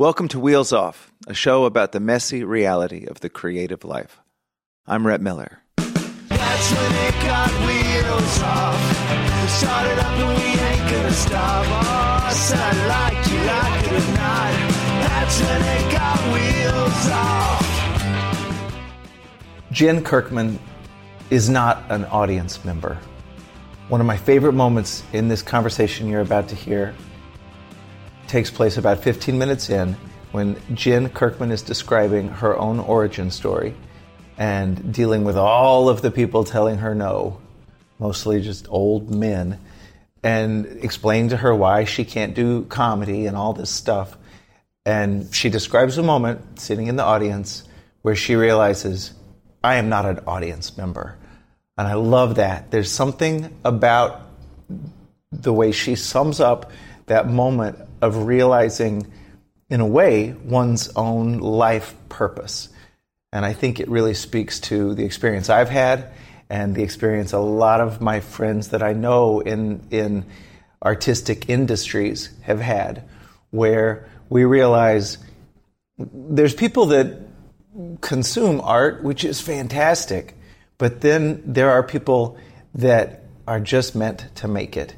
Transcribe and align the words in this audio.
Welcome 0.00 0.28
to 0.28 0.38
Wheels 0.38 0.72
Off, 0.72 1.10
a 1.26 1.34
show 1.34 1.64
about 1.64 1.90
the 1.90 1.98
messy 1.98 2.44
reality 2.44 3.06
of 3.06 3.18
the 3.18 3.28
creative 3.28 3.82
life. 3.82 4.20
I'm 4.86 5.04
Rhett 5.04 5.20
Miller. 5.20 5.58
That's 5.76 6.70
when 6.70 6.92
it 6.94 7.14
got 7.26 7.50
wheels 7.66 8.40
off. 8.42 8.78
We 9.42 9.48
started 9.48 9.98
up 9.98 10.06
and 10.06 10.28
we 10.38 10.44
ain't 10.44 10.88
gonna 10.88 11.10
stop. 11.10 11.66
Oh, 11.66 12.30
said 12.32 12.60
I 12.60 12.86
like 12.86 13.26
you, 13.28 13.38
like 13.38 13.86
it 13.86 13.92
or 13.92 14.06
not. 14.14 14.52
That's 15.02 15.40
when 15.40 15.62
it 15.62 15.90
got 15.90 16.18
wheels 16.32 17.08
off. 17.10 17.66
Jen 19.72 20.04
Kirkman 20.04 20.60
is 21.30 21.50
not 21.50 21.82
an 21.90 22.04
audience 22.04 22.64
member. 22.64 22.96
One 23.88 24.00
of 24.00 24.06
my 24.06 24.16
favorite 24.16 24.52
moments 24.52 25.02
in 25.12 25.26
this 25.26 25.42
conversation 25.42 26.06
you're 26.06 26.20
about 26.20 26.48
to 26.50 26.54
hear 26.54 26.94
takes 28.28 28.50
place 28.50 28.76
about 28.76 29.02
15 29.02 29.38
minutes 29.38 29.70
in 29.70 29.96
when 30.32 30.60
Jen 30.74 31.08
Kirkman 31.08 31.50
is 31.50 31.62
describing 31.62 32.28
her 32.28 32.56
own 32.56 32.78
origin 32.78 33.30
story 33.30 33.74
and 34.36 34.92
dealing 34.92 35.24
with 35.24 35.36
all 35.36 35.88
of 35.88 36.02
the 36.02 36.10
people 36.10 36.44
telling 36.44 36.78
her 36.78 36.94
no, 36.94 37.40
mostly 37.98 38.40
just 38.40 38.68
old 38.68 39.10
men, 39.12 39.58
and 40.22 40.66
explaining 40.82 41.30
to 41.30 41.36
her 41.36 41.54
why 41.54 41.84
she 41.84 42.04
can't 42.04 42.34
do 42.34 42.64
comedy 42.66 43.26
and 43.26 43.36
all 43.36 43.52
this 43.52 43.70
stuff. 43.70 44.16
And 44.84 45.34
she 45.34 45.48
describes 45.48 45.98
a 45.98 46.02
moment 46.02 46.60
sitting 46.60 46.86
in 46.86 46.96
the 46.96 47.02
audience 47.02 47.64
where 48.02 48.14
she 48.14 48.36
realizes, 48.36 49.12
I 49.62 49.76
am 49.76 49.88
not 49.88 50.06
an 50.06 50.20
audience 50.26 50.76
member. 50.76 51.16
And 51.76 51.88
I 51.88 51.94
love 51.94 52.36
that. 52.36 52.70
There's 52.70 52.90
something 52.90 53.56
about 53.64 54.22
the 55.32 55.52
way 55.52 55.72
she 55.72 55.94
sums 55.94 56.40
up 56.40 56.70
that 57.06 57.28
moment 57.28 57.78
of 58.00 58.24
realizing, 58.24 59.10
in 59.68 59.80
a 59.80 59.86
way, 59.86 60.32
one's 60.44 60.90
own 60.96 61.38
life 61.38 61.94
purpose. 62.08 62.68
And 63.32 63.44
I 63.44 63.52
think 63.52 63.80
it 63.80 63.88
really 63.88 64.14
speaks 64.14 64.60
to 64.60 64.94
the 64.94 65.04
experience 65.04 65.50
I've 65.50 65.68
had 65.68 66.12
and 66.50 66.74
the 66.74 66.82
experience 66.82 67.32
a 67.32 67.38
lot 67.38 67.80
of 67.80 68.00
my 68.00 68.20
friends 68.20 68.68
that 68.68 68.82
I 68.82 68.94
know 68.94 69.40
in, 69.40 69.86
in 69.90 70.24
artistic 70.82 71.48
industries 71.50 72.30
have 72.42 72.60
had, 72.60 73.04
where 73.50 74.08
we 74.30 74.44
realize 74.44 75.18
there's 75.98 76.54
people 76.54 76.86
that 76.86 77.18
consume 78.00 78.60
art, 78.60 79.02
which 79.02 79.24
is 79.24 79.40
fantastic, 79.40 80.34
but 80.78 81.00
then 81.00 81.42
there 81.44 81.70
are 81.70 81.82
people 81.82 82.38
that 82.74 83.24
are 83.46 83.60
just 83.60 83.94
meant 83.94 84.24
to 84.36 84.48
make 84.48 84.76
it. 84.76 84.94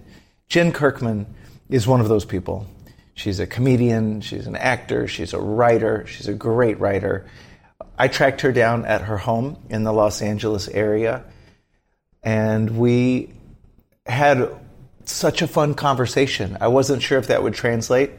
Jen 0.48 0.72
Kirkman 0.72 1.26
is 1.68 1.86
one 1.86 2.00
of 2.00 2.08
those 2.08 2.24
people. 2.24 2.66
She's 3.14 3.40
a 3.40 3.46
comedian, 3.46 4.20
she's 4.20 4.46
an 4.46 4.56
actor, 4.56 5.06
she's 5.08 5.34
a 5.34 5.40
writer, 5.40 6.06
she's 6.06 6.28
a 6.28 6.34
great 6.34 6.80
writer. 6.80 7.26
I 7.98 8.08
tracked 8.08 8.40
her 8.42 8.52
down 8.52 8.86
at 8.86 9.02
her 9.02 9.18
home 9.18 9.58
in 9.68 9.84
the 9.84 9.92
Los 9.92 10.22
Angeles 10.22 10.68
area, 10.68 11.24
and 12.22 12.78
we 12.78 13.32
had 14.06 14.48
such 15.04 15.42
a 15.42 15.46
fun 15.46 15.74
conversation. 15.74 16.56
I 16.60 16.68
wasn't 16.68 17.02
sure 17.02 17.18
if 17.18 17.26
that 17.26 17.42
would 17.42 17.54
translate. 17.54 18.10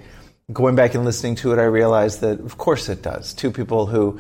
Going 0.52 0.76
back 0.76 0.94
and 0.94 1.06
listening 1.06 1.36
to 1.36 1.54
it, 1.54 1.60
I 1.60 1.64
realized 1.64 2.22
that, 2.22 2.40
of 2.40 2.58
course, 2.58 2.90
it 2.90 3.02
does. 3.02 3.34
Two 3.34 3.52
people 3.52 3.86
who 3.86 4.20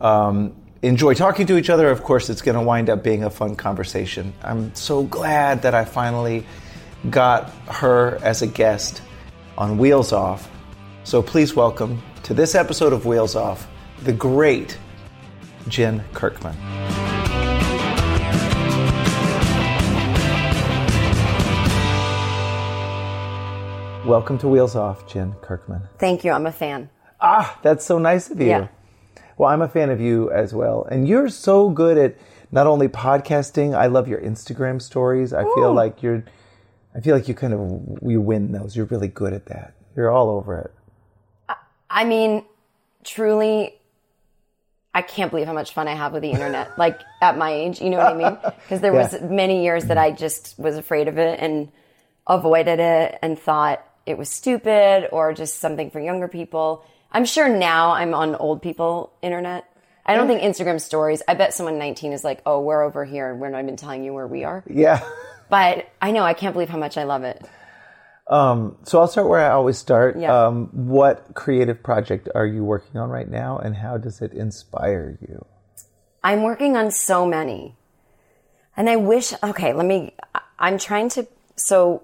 um, 0.00 0.54
enjoy 0.82 1.14
talking 1.14 1.46
to 1.48 1.56
each 1.56 1.70
other, 1.70 1.90
of 1.90 2.02
course, 2.02 2.30
it's 2.30 2.42
going 2.42 2.56
to 2.56 2.62
wind 2.62 2.88
up 2.88 3.02
being 3.02 3.24
a 3.24 3.30
fun 3.30 3.56
conversation. 3.56 4.32
I'm 4.42 4.74
so 4.74 5.02
glad 5.02 5.62
that 5.62 5.74
I 5.74 5.84
finally 5.84 6.46
got 7.10 7.50
her 7.68 8.18
as 8.22 8.42
a 8.42 8.46
guest 8.46 9.02
on 9.56 9.78
Wheels 9.78 10.12
Off. 10.12 10.50
So 11.04 11.22
please 11.22 11.54
welcome 11.54 12.02
to 12.24 12.34
this 12.34 12.54
episode 12.54 12.92
of 12.92 13.06
Wheels 13.06 13.36
Off 13.36 13.68
the 14.02 14.12
great 14.12 14.76
Jen 15.68 16.04
Kirkman. 16.12 16.54
Welcome 24.04 24.36
to 24.38 24.48
Wheels 24.48 24.76
Off, 24.76 25.06
Jen 25.06 25.34
Kirkman. 25.40 25.80
Thank 25.98 26.24
you. 26.24 26.32
I'm 26.32 26.46
a 26.46 26.52
fan. 26.52 26.90
Ah, 27.20 27.58
that's 27.62 27.84
so 27.86 27.98
nice 27.98 28.28
of 28.28 28.38
you. 28.40 28.48
Yeah. 28.48 28.68
Well, 29.38 29.48
I'm 29.48 29.62
a 29.62 29.68
fan 29.68 29.88
of 29.88 30.00
you 30.00 30.30
as 30.30 30.52
well. 30.52 30.84
And 30.90 31.08
you're 31.08 31.30
so 31.30 31.70
good 31.70 31.96
at 31.96 32.16
not 32.52 32.66
only 32.66 32.88
podcasting, 32.88 33.74
I 33.74 33.86
love 33.86 34.06
your 34.06 34.20
Instagram 34.20 34.82
stories. 34.82 35.32
I 35.32 35.44
feel 35.54 35.72
like 35.72 36.02
you're 36.02 36.24
I 36.94 37.00
feel 37.00 37.14
like 37.14 37.28
you 37.28 37.34
kind 37.34 37.52
of 37.52 37.98
you 38.08 38.20
win 38.20 38.52
those. 38.52 38.76
You're 38.76 38.86
really 38.86 39.08
good 39.08 39.32
at 39.32 39.46
that. 39.46 39.74
You're 39.96 40.10
all 40.10 40.30
over 40.30 40.58
it. 40.58 41.56
I 41.90 42.04
mean, 42.04 42.44
truly, 43.04 43.74
I 44.92 45.02
can't 45.02 45.30
believe 45.30 45.46
how 45.46 45.52
much 45.52 45.72
fun 45.74 45.88
I 45.88 45.94
have 45.94 46.12
with 46.12 46.22
the 46.22 46.30
internet. 46.30 46.78
like 46.78 47.00
at 47.20 47.36
my 47.36 47.52
age, 47.52 47.80
you 47.80 47.90
know 47.90 47.98
what 47.98 48.06
I 48.06 48.14
mean? 48.14 48.38
Because 48.42 48.80
there 48.80 48.92
was 48.92 49.20
many 49.22 49.64
years 49.64 49.86
that 49.86 49.98
I 49.98 50.12
just 50.12 50.58
was 50.58 50.76
afraid 50.76 51.08
of 51.08 51.18
it 51.18 51.40
and 51.40 51.70
avoided 52.26 52.80
it 52.80 53.18
and 53.22 53.38
thought 53.38 53.84
it 54.06 54.16
was 54.16 54.28
stupid 54.28 55.08
or 55.12 55.32
just 55.32 55.58
something 55.58 55.90
for 55.90 56.00
younger 56.00 56.28
people. 56.28 56.84
I'm 57.10 57.24
sure 57.24 57.48
now 57.48 57.90
I'm 57.92 58.14
on 58.14 58.34
old 58.34 58.62
people 58.62 59.12
internet. 59.22 59.64
I 60.06 60.16
don't 60.16 60.26
think 60.26 60.42
Instagram 60.42 60.80
stories. 60.80 61.22
I 61.26 61.32
bet 61.32 61.54
someone 61.54 61.78
19 61.78 62.12
is 62.12 62.22
like, 62.22 62.42
"Oh, 62.44 62.60
we're 62.60 62.82
over 62.82 63.06
here. 63.06 63.34
We're 63.34 63.48
not 63.48 63.62
even 63.62 63.76
telling 63.76 64.04
you 64.04 64.12
where 64.12 64.26
we 64.26 64.44
are." 64.44 64.62
Yeah. 64.68 65.00
But 65.48 65.90
I 66.00 66.10
know 66.10 66.22
I 66.22 66.34
can't 66.34 66.52
believe 66.52 66.68
how 66.68 66.78
much 66.78 66.96
I 66.96 67.04
love 67.04 67.24
it. 67.24 67.44
Um, 68.26 68.78
so 68.84 69.00
I'll 69.00 69.08
start 69.08 69.28
where 69.28 69.40
I 69.40 69.50
always 69.50 69.76
start. 69.76 70.18
Yeah. 70.18 70.46
Um, 70.46 70.68
what 70.72 71.34
creative 71.34 71.82
project 71.82 72.28
are 72.34 72.46
you 72.46 72.64
working 72.64 72.98
on 72.98 73.10
right 73.10 73.28
now, 73.28 73.58
and 73.58 73.76
how 73.76 73.98
does 73.98 74.22
it 74.22 74.32
inspire 74.32 75.18
you? 75.20 75.44
I'm 76.22 76.42
working 76.42 76.76
on 76.76 76.90
so 76.90 77.26
many. 77.26 77.76
And 78.76 78.88
I 78.88 78.96
wish, 78.96 79.32
okay, 79.42 79.72
let 79.72 79.86
me, 79.86 80.14
I'm 80.58 80.78
trying 80.78 81.10
to, 81.10 81.28
so 81.54 82.02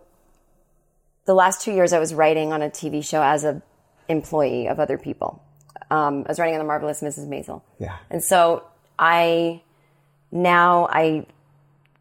the 1.25 1.35
last 1.35 1.63
two 1.63 1.73
years 1.73 1.93
I 1.93 1.99
was 1.99 2.15
writing 2.15 2.53
on 2.53 2.63
a 2.63 2.69
TV 2.69 3.05
show 3.05 3.23
as 3.23 3.45
a 3.45 3.63
employee 4.09 4.69
of 4.69 4.79
other 4.79 4.99
people. 4.99 5.43
Um, 5.91 6.25
I 6.27 6.29
was 6.29 6.39
writing 6.39 6.55
on 6.55 6.61
The 6.61 6.67
Marvelous 6.67 7.01
Mrs. 7.01 7.29
Maisel. 7.29 7.63
Yeah. 7.79 7.97
And 8.11 8.23
so 8.23 8.65
I, 8.99 9.63
now 10.31 10.87
I 10.91 11.27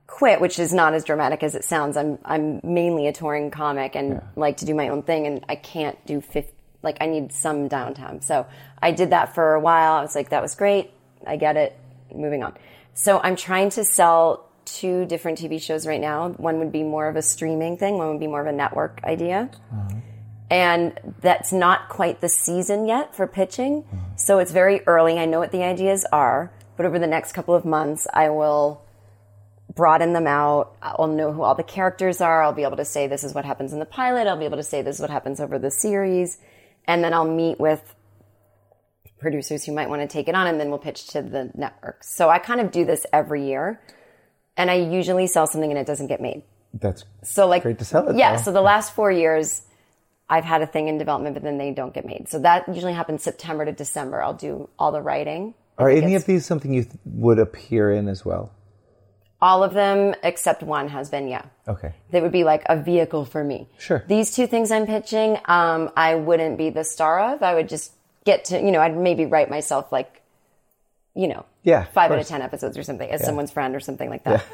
quit, 0.09 0.41
which 0.41 0.59
is 0.59 0.73
not 0.73 0.93
as 0.93 1.03
dramatic 1.03 1.43
as 1.43 1.55
it 1.55 1.63
sounds. 1.63 1.95
I'm, 1.95 2.17
I'm 2.25 2.59
mainly 2.63 3.07
a 3.07 3.13
touring 3.13 3.51
comic 3.51 3.95
and 3.95 4.21
like 4.35 4.57
to 4.57 4.65
do 4.65 4.73
my 4.73 4.89
own 4.89 5.03
thing 5.03 5.27
and 5.27 5.45
I 5.47 5.55
can't 5.55 6.03
do 6.05 6.19
50, 6.19 6.51
like 6.81 6.97
I 6.99 7.05
need 7.05 7.31
some 7.31 7.69
downtime. 7.69 8.23
So 8.23 8.47
I 8.81 8.91
did 8.91 9.11
that 9.11 9.35
for 9.35 9.53
a 9.53 9.59
while. 9.59 9.93
I 9.93 10.01
was 10.01 10.15
like, 10.15 10.29
that 10.29 10.41
was 10.41 10.55
great. 10.55 10.91
I 11.25 11.37
get 11.37 11.57
it. 11.57 11.77
Moving 12.13 12.43
on. 12.43 12.57
So 12.95 13.19
I'm 13.19 13.35
trying 13.35 13.69
to 13.71 13.83
sell 13.83 14.49
two 14.65 15.05
different 15.05 15.39
TV 15.39 15.61
shows 15.61 15.85
right 15.85 16.01
now. 16.01 16.29
One 16.29 16.57
would 16.59 16.71
be 16.71 16.83
more 16.83 17.07
of 17.07 17.15
a 17.15 17.21
streaming 17.21 17.77
thing. 17.77 17.97
One 17.97 18.09
would 18.09 18.19
be 18.19 18.27
more 18.27 18.41
of 18.41 18.47
a 18.47 18.51
network 18.51 19.01
idea. 19.03 19.51
Mm-hmm. 19.73 19.99
And 20.49 20.99
that's 21.21 21.53
not 21.53 21.89
quite 21.89 22.19
the 22.19 22.29
season 22.29 22.87
yet 22.87 23.15
for 23.15 23.27
pitching. 23.27 23.83
Mm-hmm. 23.83 23.97
So 24.15 24.39
it's 24.39 24.51
very 24.51 24.81
early. 24.87 25.19
I 25.19 25.25
know 25.25 25.39
what 25.39 25.51
the 25.51 25.63
ideas 25.63 26.05
are, 26.12 26.51
but 26.77 26.88
over 26.88 26.97
the 26.97 27.07
next 27.07 27.33
couple 27.33 27.53
of 27.53 27.63
months, 27.63 28.07
I 28.12 28.29
will 28.29 28.81
broaden 29.79 30.11
them 30.11 30.27
out. 30.27 30.73
I'll 30.81 31.07
know 31.07 31.31
who 31.31 31.41
all 31.41 31.55
the 31.55 31.63
characters 31.63 32.19
are. 32.19 32.43
I'll 32.43 32.51
be 32.51 32.63
able 32.63 32.75
to 32.75 32.83
say 32.83 33.07
this 33.07 33.23
is 33.23 33.33
what 33.33 33.45
happens 33.45 33.71
in 33.71 33.79
the 33.79 33.85
pilot. 33.85 34.27
I'll 34.27 34.37
be 34.37 34.43
able 34.43 34.57
to 34.57 34.63
say 34.63 34.81
this 34.81 34.97
is 34.97 35.01
what 35.01 35.09
happens 35.09 35.39
over 35.39 35.57
the 35.57 35.71
series. 35.71 36.37
And 36.85 37.01
then 37.01 37.13
I'll 37.13 37.23
meet 37.43 37.61
with 37.61 37.81
producers 39.19 39.63
who 39.63 39.71
might 39.71 39.87
want 39.87 40.01
to 40.01 40.07
take 40.07 40.27
it 40.27 40.35
on 40.35 40.47
and 40.47 40.59
then 40.59 40.69
we'll 40.69 40.79
pitch 40.79 41.07
to 41.11 41.21
the 41.21 41.49
networks. 41.55 42.13
So 42.13 42.29
I 42.29 42.39
kind 42.39 42.59
of 42.59 42.71
do 42.71 42.83
this 42.83 43.05
every 43.13 43.45
year. 43.47 43.79
And 44.57 44.69
I 44.69 44.73
usually 44.75 45.27
sell 45.27 45.47
something 45.47 45.69
and 45.71 45.79
it 45.79 45.87
doesn't 45.87 46.07
get 46.07 46.19
made. 46.19 46.43
That's 46.73 47.05
So 47.23 47.47
like 47.47 47.63
Great 47.63 47.79
to 47.79 47.85
sell 47.85 48.09
it, 48.09 48.17
Yeah, 48.17 48.35
though. 48.35 48.41
so 48.43 48.51
the 48.51 48.61
last 48.61 48.93
4 48.93 49.11
years 49.13 49.61
I've 50.29 50.43
had 50.43 50.61
a 50.61 50.67
thing 50.67 50.89
in 50.89 50.97
development 50.97 51.35
but 51.35 51.43
then 51.43 51.57
they 51.57 51.71
don't 51.71 51.93
get 51.93 52.05
made. 52.05 52.27
So 52.27 52.39
that 52.39 52.67
usually 52.67 52.93
happens 52.93 53.23
September 53.23 53.63
to 53.63 53.71
December. 53.71 54.21
I'll 54.21 54.33
do 54.33 54.67
all 54.77 54.91
the 54.91 55.01
writing. 55.01 55.53
are 55.77 55.89
any 55.89 56.15
of 56.15 56.25
these 56.25 56.45
something 56.45 56.73
you 56.73 56.83
th- 56.83 56.95
would 57.05 57.39
appear 57.39 57.93
in 57.93 58.09
as 58.09 58.25
well? 58.25 58.51
All 59.41 59.63
of 59.63 59.74
them 59.74 60.15
except 60.21 60.63
one 60.63 60.89
has 60.89 61.09
been, 61.09 61.27
yeah. 61.27 61.44
Okay. 61.68 61.94
They 62.12 62.19
would 62.19 62.31
be 62.33 62.44
like 62.44 62.63
a 62.65 62.75
vehicle 62.75 63.24
for 63.25 63.44
me. 63.44 63.68
Sure. 63.77 64.03
These 64.07 64.36
two 64.36 64.47
things 64.47 64.69
I'm 64.71 64.86
pitching, 64.86 65.38
um, 65.45 65.91
I 65.95 66.15
wouldn't 66.15 66.57
be 66.57 66.69
the 66.69 66.83
star 66.83 67.33
of. 67.33 67.41
I 67.41 67.56
would 67.56 67.69
just 67.69 67.94
get 68.25 68.45
to, 68.45 68.59
you 68.59 68.71
know, 68.71 68.81
I'd 68.81 68.97
maybe 68.97 69.25
write 69.25 69.50
myself 69.50 69.91
like, 69.91 70.21
you 71.15 71.27
know, 71.27 71.45
Yeah, 71.63 71.86
five 71.86 72.12
out 72.12 72.19
of 72.19 72.27
10 72.27 72.41
episodes 72.41 72.77
or 72.77 72.83
something 72.83 73.09
as 73.09 73.24
someone's 73.25 73.51
friend 73.51 73.75
or 73.75 73.80
something 73.80 74.09
like 74.09 74.24
that. 74.25 74.45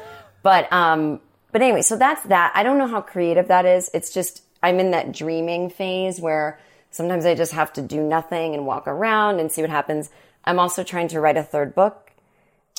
But, 0.42 0.72
um, 0.72 1.20
but 1.50 1.62
anyway, 1.62 1.82
so 1.82 1.96
that's 1.96 2.22
that. 2.24 2.52
I 2.54 2.62
don't 2.62 2.78
know 2.78 2.86
how 2.86 3.00
creative 3.00 3.48
that 3.48 3.66
is. 3.66 3.90
It's 3.92 4.12
just, 4.12 4.42
I'm 4.62 4.78
in 4.78 4.92
that 4.92 5.10
dreaming 5.12 5.68
phase 5.70 6.20
where 6.20 6.60
sometimes 6.90 7.26
I 7.26 7.34
just 7.34 7.52
have 7.52 7.72
to 7.74 7.82
do 7.82 8.00
nothing 8.02 8.54
and 8.54 8.66
walk 8.66 8.86
around 8.86 9.40
and 9.40 9.50
see 9.50 9.62
what 9.62 9.70
happens. 9.70 10.10
I'm 10.44 10.58
also 10.60 10.84
trying 10.84 11.08
to 11.08 11.20
write 11.20 11.36
a 11.36 11.42
third 11.42 11.74
book. 11.74 12.12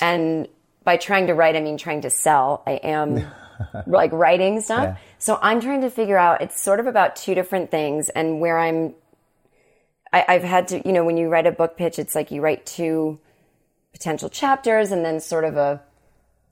And 0.01 0.47
by 0.87 0.95
trying 0.95 1.27
to 1.27 1.33
write, 1.33 1.57
I 1.57 1.59
mean 1.59 1.77
trying 1.77 2.03
to 2.03 2.09
sell. 2.09 2.63
I 2.65 2.75
am 2.75 3.21
like 3.87 4.13
writing 4.13 4.61
stuff. 4.61 4.83
Yeah. 4.83 4.97
So 5.19 5.37
I'm 5.41 5.59
trying 5.59 5.81
to 5.81 5.89
figure 5.89 6.17
out, 6.17 6.41
it's 6.41 6.61
sort 6.61 6.79
of 6.79 6.87
about 6.87 7.17
two 7.17 7.35
different 7.35 7.71
things 7.71 8.07
and 8.07 8.39
where 8.39 8.57
I'm, 8.57 8.95
I, 10.13 10.23
I've 10.29 10.43
had 10.43 10.69
to, 10.69 10.87
you 10.87 10.93
know, 10.93 11.03
when 11.03 11.17
you 11.17 11.27
write 11.27 11.45
a 11.45 11.51
book 11.51 11.75
pitch, 11.75 11.99
it's 11.99 12.15
like 12.15 12.31
you 12.31 12.39
write 12.39 12.65
two 12.65 13.19
potential 13.91 14.29
chapters 14.29 14.93
and 14.93 15.03
then 15.03 15.19
sort 15.19 15.43
of 15.43 15.57
a 15.57 15.81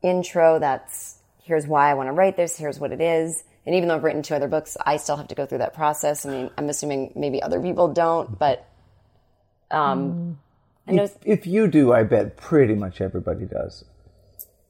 intro 0.01 0.59
that's 0.59 1.15
here's 1.41 1.65
why 1.65 1.89
I 1.89 1.93
want 1.93 2.07
to 2.07 2.11
write 2.11 2.35
this, 2.35 2.57
here's 2.57 2.77
what 2.77 2.91
it 2.91 2.99
is. 2.99 3.41
And 3.65 3.73
even 3.73 3.87
though 3.87 3.95
I've 3.95 4.03
written 4.03 4.21
two 4.21 4.35
other 4.35 4.49
books, 4.49 4.75
I 4.85 4.97
still 4.97 5.15
have 5.15 5.29
to 5.29 5.35
go 5.35 5.45
through 5.45 5.59
that 5.59 5.73
process. 5.73 6.25
I 6.25 6.29
mean, 6.29 6.49
I'm 6.57 6.67
assuming 6.67 7.13
maybe 7.15 7.41
other 7.41 7.61
people 7.61 7.93
don't, 7.93 8.37
but 8.37 8.67
um 9.71 10.37
know 10.91 11.03
If, 11.03 11.15
if 11.23 11.47
you 11.47 11.69
do, 11.69 11.93
I 11.93 12.03
bet 12.03 12.35
pretty 12.35 12.75
much 12.75 12.99
everybody 12.99 13.45
does. 13.45 13.85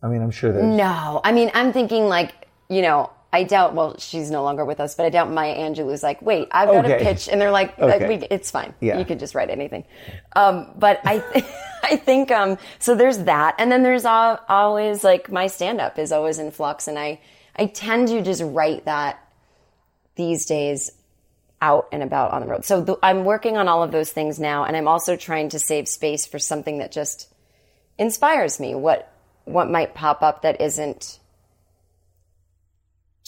I 0.05 0.07
mean, 0.07 0.21
I'm 0.21 0.31
sure 0.31 0.51
there's. 0.51 0.63
No, 0.63 1.19
I 1.23 1.31
mean, 1.31 1.49
I'm 1.55 1.73
thinking 1.73 2.05
like, 2.07 2.33
you 2.69 2.81
know, 2.83 3.09
I 3.33 3.43
doubt. 3.43 3.73
Well, 3.73 3.97
she's 3.97 4.29
no 4.29 4.43
longer 4.43 4.63
with 4.63 4.79
us, 4.79 4.93
but 4.95 5.05
I 5.05 5.09
doubt 5.09 5.31
Maya 5.31 5.55
Angelou's 5.57 6.03
like, 6.03 6.21
wait, 6.21 6.47
I've 6.51 6.69
got 6.69 6.85
a 6.85 6.97
pitch, 6.99 7.27
and 7.27 7.41
they're 7.41 7.51
like, 7.51 7.77
like, 7.79 8.01
Okay. 8.01 8.19
we, 8.19 8.27
it's 8.29 8.51
fine. 8.51 8.73
Yeah. 8.79 8.99
You 8.99 9.05
could 9.05 9.19
just 9.19 9.33
write 9.33 9.49
anything. 9.49 9.83
Um, 10.35 10.71
but 10.77 11.01
I, 11.03 11.23
I 11.83 11.95
think 11.97 12.29
um, 12.31 12.57
so. 12.79 12.93
There's 12.95 13.17
that, 13.19 13.55
and 13.57 13.71
then 13.71 13.81
there's 13.83 14.05
al- 14.05 14.39
always 14.47 15.03
like 15.03 15.31
my 15.31 15.47
stand 15.47 15.81
up 15.81 15.97
is 15.97 16.11
always 16.11 16.37
in 16.39 16.51
flux, 16.51 16.87
and 16.87 16.97
I, 16.99 17.19
I 17.57 17.65
tend 17.65 18.09
to 18.09 18.21
just 18.21 18.43
write 18.43 18.85
that 18.85 19.19
these 20.15 20.45
days 20.45 20.91
out 21.61 21.87
and 21.91 22.03
about 22.03 22.31
on 22.31 22.41
the 22.41 22.47
road. 22.47 22.63
So 22.63 22.85
th- 22.85 22.97
I'm 23.01 23.25
working 23.25 23.57
on 23.57 23.67
all 23.67 23.81
of 23.81 23.91
those 23.91 24.11
things 24.11 24.39
now, 24.39 24.65
and 24.65 24.77
I'm 24.77 24.87
also 24.87 25.15
trying 25.15 25.49
to 25.49 25.59
save 25.59 25.87
space 25.87 26.25
for 26.25 26.37
something 26.37 26.77
that 26.77 26.91
just 26.91 27.27
inspires 27.97 28.59
me. 28.59 28.75
What 28.75 29.11
what 29.45 29.69
might 29.69 29.93
pop 29.93 30.21
up 30.21 30.41
that 30.41 30.59
isn't 30.59 31.19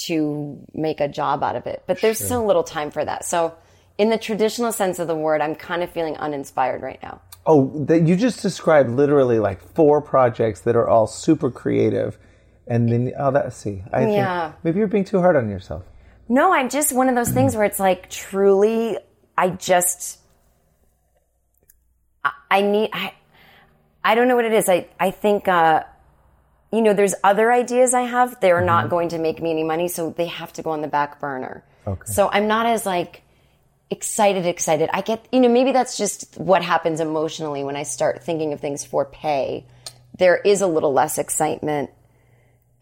to 0.06 0.60
make 0.74 1.00
a 1.02 1.08
job 1.08 1.44
out 1.44 1.56
of 1.56 1.66
it. 1.66 1.84
But 1.88 2.02
there's 2.02 2.20
so 2.20 2.46
little 2.46 2.64
time 2.64 2.92
for 2.92 3.04
that. 3.04 3.26
So 3.26 3.56
in 3.98 4.10
the 4.10 4.18
traditional 4.18 4.72
sense 4.72 5.00
of 5.00 5.08
the 5.08 5.16
word, 5.16 5.42
I'm 5.42 5.56
kind 5.56 5.82
of 5.82 5.92
feeling 5.92 6.16
uninspired 6.18 6.82
right 6.82 7.00
now. 7.02 7.22
Oh, 7.48 7.72
that 7.86 8.08
you 8.08 8.16
just 8.16 8.42
described 8.42 8.90
literally 8.92 9.40
like 9.40 9.62
four 9.74 10.02
projects 10.02 10.62
that 10.62 10.76
are 10.76 10.88
all 10.88 11.08
super 11.08 11.50
creative, 11.50 12.20
and 12.68 12.92
then 12.92 13.14
oh, 13.18 13.32
that 13.32 13.54
see, 13.54 13.84
I 13.94 14.06
Yeah. 14.06 14.48
think 14.52 14.56
maybe 14.64 14.80
you're 14.80 14.88
being 14.88 15.06
too 15.06 15.20
hard 15.20 15.36
on 15.36 15.50
yourself. 15.50 15.84
No, 16.30 16.54
I'm 16.54 16.68
just 16.70 16.94
one 16.94 17.08
of 17.08 17.16
those 17.16 17.32
things 17.32 17.56
where 17.56 17.64
it's 17.64 17.80
like 17.80 18.10
truly, 18.10 18.98
I 19.38 19.50
just, 19.52 20.20
I, 22.24 22.32
I 22.52 22.62
need, 22.62 22.90
I, 22.92 23.14
I 24.04 24.14
don't 24.14 24.28
know 24.28 24.36
what 24.36 24.44
it 24.44 24.52
is. 24.52 24.68
I, 24.68 24.90
I 25.00 25.12
think, 25.12 25.48
uh, 25.48 25.84
you 26.72 26.82
know, 26.82 26.94
there's 26.94 27.16
other 27.24 27.52
ideas 27.52 27.94
I 27.94 28.02
have. 28.02 28.40
They're 28.40 28.62
not 28.62 28.82
mm-hmm. 28.82 28.90
going 28.90 29.10
to 29.10 29.18
make 29.18 29.42
me 29.42 29.52
any 29.52 29.64
money, 29.64 29.88
so 29.88 30.12
they 30.12 30.28
have 30.28 30.52
to 30.54 30.62
go 30.62 30.72
on 30.72 30.82
the 30.82 30.88
back 30.88 31.20
burner. 31.20 31.64
Okay. 31.86 32.12
So 32.12 32.30
I'm 32.32 32.48
not 32.48 32.66
as 32.66 32.86
like 32.86 33.24
excited, 33.90 34.46
excited. 34.46 34.90
I 34.92 35.02
get, 35.02 35.26
you 35.32 35.40
know, 35.40 35.50
maybe 35.50 35.72
that's 35.72 35.98
just 35.98 36.36
what 36.38 36.64
happens 36.64 37.00
emotionally 37.00 37.64
when 37.64 37.76
I 37.76 37.84
start 37.84 38.24
thinking 38.24 38.54
of 38.54 38.60
things 38.60 38.84
for 38.84 39.06
pay. 39.06 39.66
There 40.18 40.38
is 40.38 40.62
a 40.62 40.68
little 40.68 40.92
less 40.92 41.18
excitement. 41.18 41.92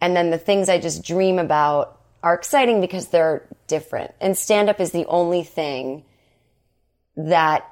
And 0.02 0.16
then 0.16 0.32
the 0.32 0.38
things 0.38 0.68
I 0.68 0.80
just 0.80 1.04
dream 1.04 1.38
about 1.38 2.00
are 2.24 2.34
exciting 2.34 2.82
because 2.82 3.10
they're 3.10 3.48
different. 3.68 4.14
And 4.20 4.36
stand 4.36 4.70
up 4.70 4.80
is 4.80 4.92
the 4.92 5.06
only 5.06 5.44
thing 5.44 6.04
that 7.16 7.70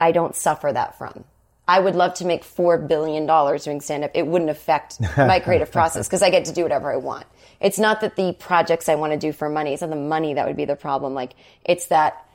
I 0.00 0.12
don't 0.12 0.34
suffer 0.34 0.72
that 0.72 0.98
from. 0.98 1.24
I 1.70 1.78
would 1.78 1.94
love 1.94 2.14
to 2.14 2.26
make 2.26 2.42
$4 2.42 2.88
billion 2.88 3.26
doing 3.26 3.80
stand 3.80 4.02
up. 4.02 4.10
It 4.12 4.26
wouldn't 4.26 4.50
affect 4.50 5.00
my 5.16 5.38
creative 5.44 5.70
process 5.70 6.08
because 6.08 6.20
I 6.20 6.30
get 6.30 6.46
to 6.46 6.52
do 6.52 6.64
whatever 6.64 6.92
I 6.92 6.96
want. 6.96 7.26
It's 7.60 7.78
not 7.78 8.00
that 8.00 8.16
the 8.16 8.32
projects 8.32 8.88
I 8.88 8.96
want 8.96 9.12
to 9.12 9.18
do 9.20 9.32
for 9.32 9.48
money, 9.48 9.72
it's 9.72 9.80
not 9.80 9.90
the 9.90 9.96
money 9.96 10.34
that 10.34 10.48
would 10.48 10.56
be 10.56 10.64
the 10.64 10.74
problem. 10.74 11.14
Like, 11.14 11.34
it's 11.64 11.86
that 11.86 12.26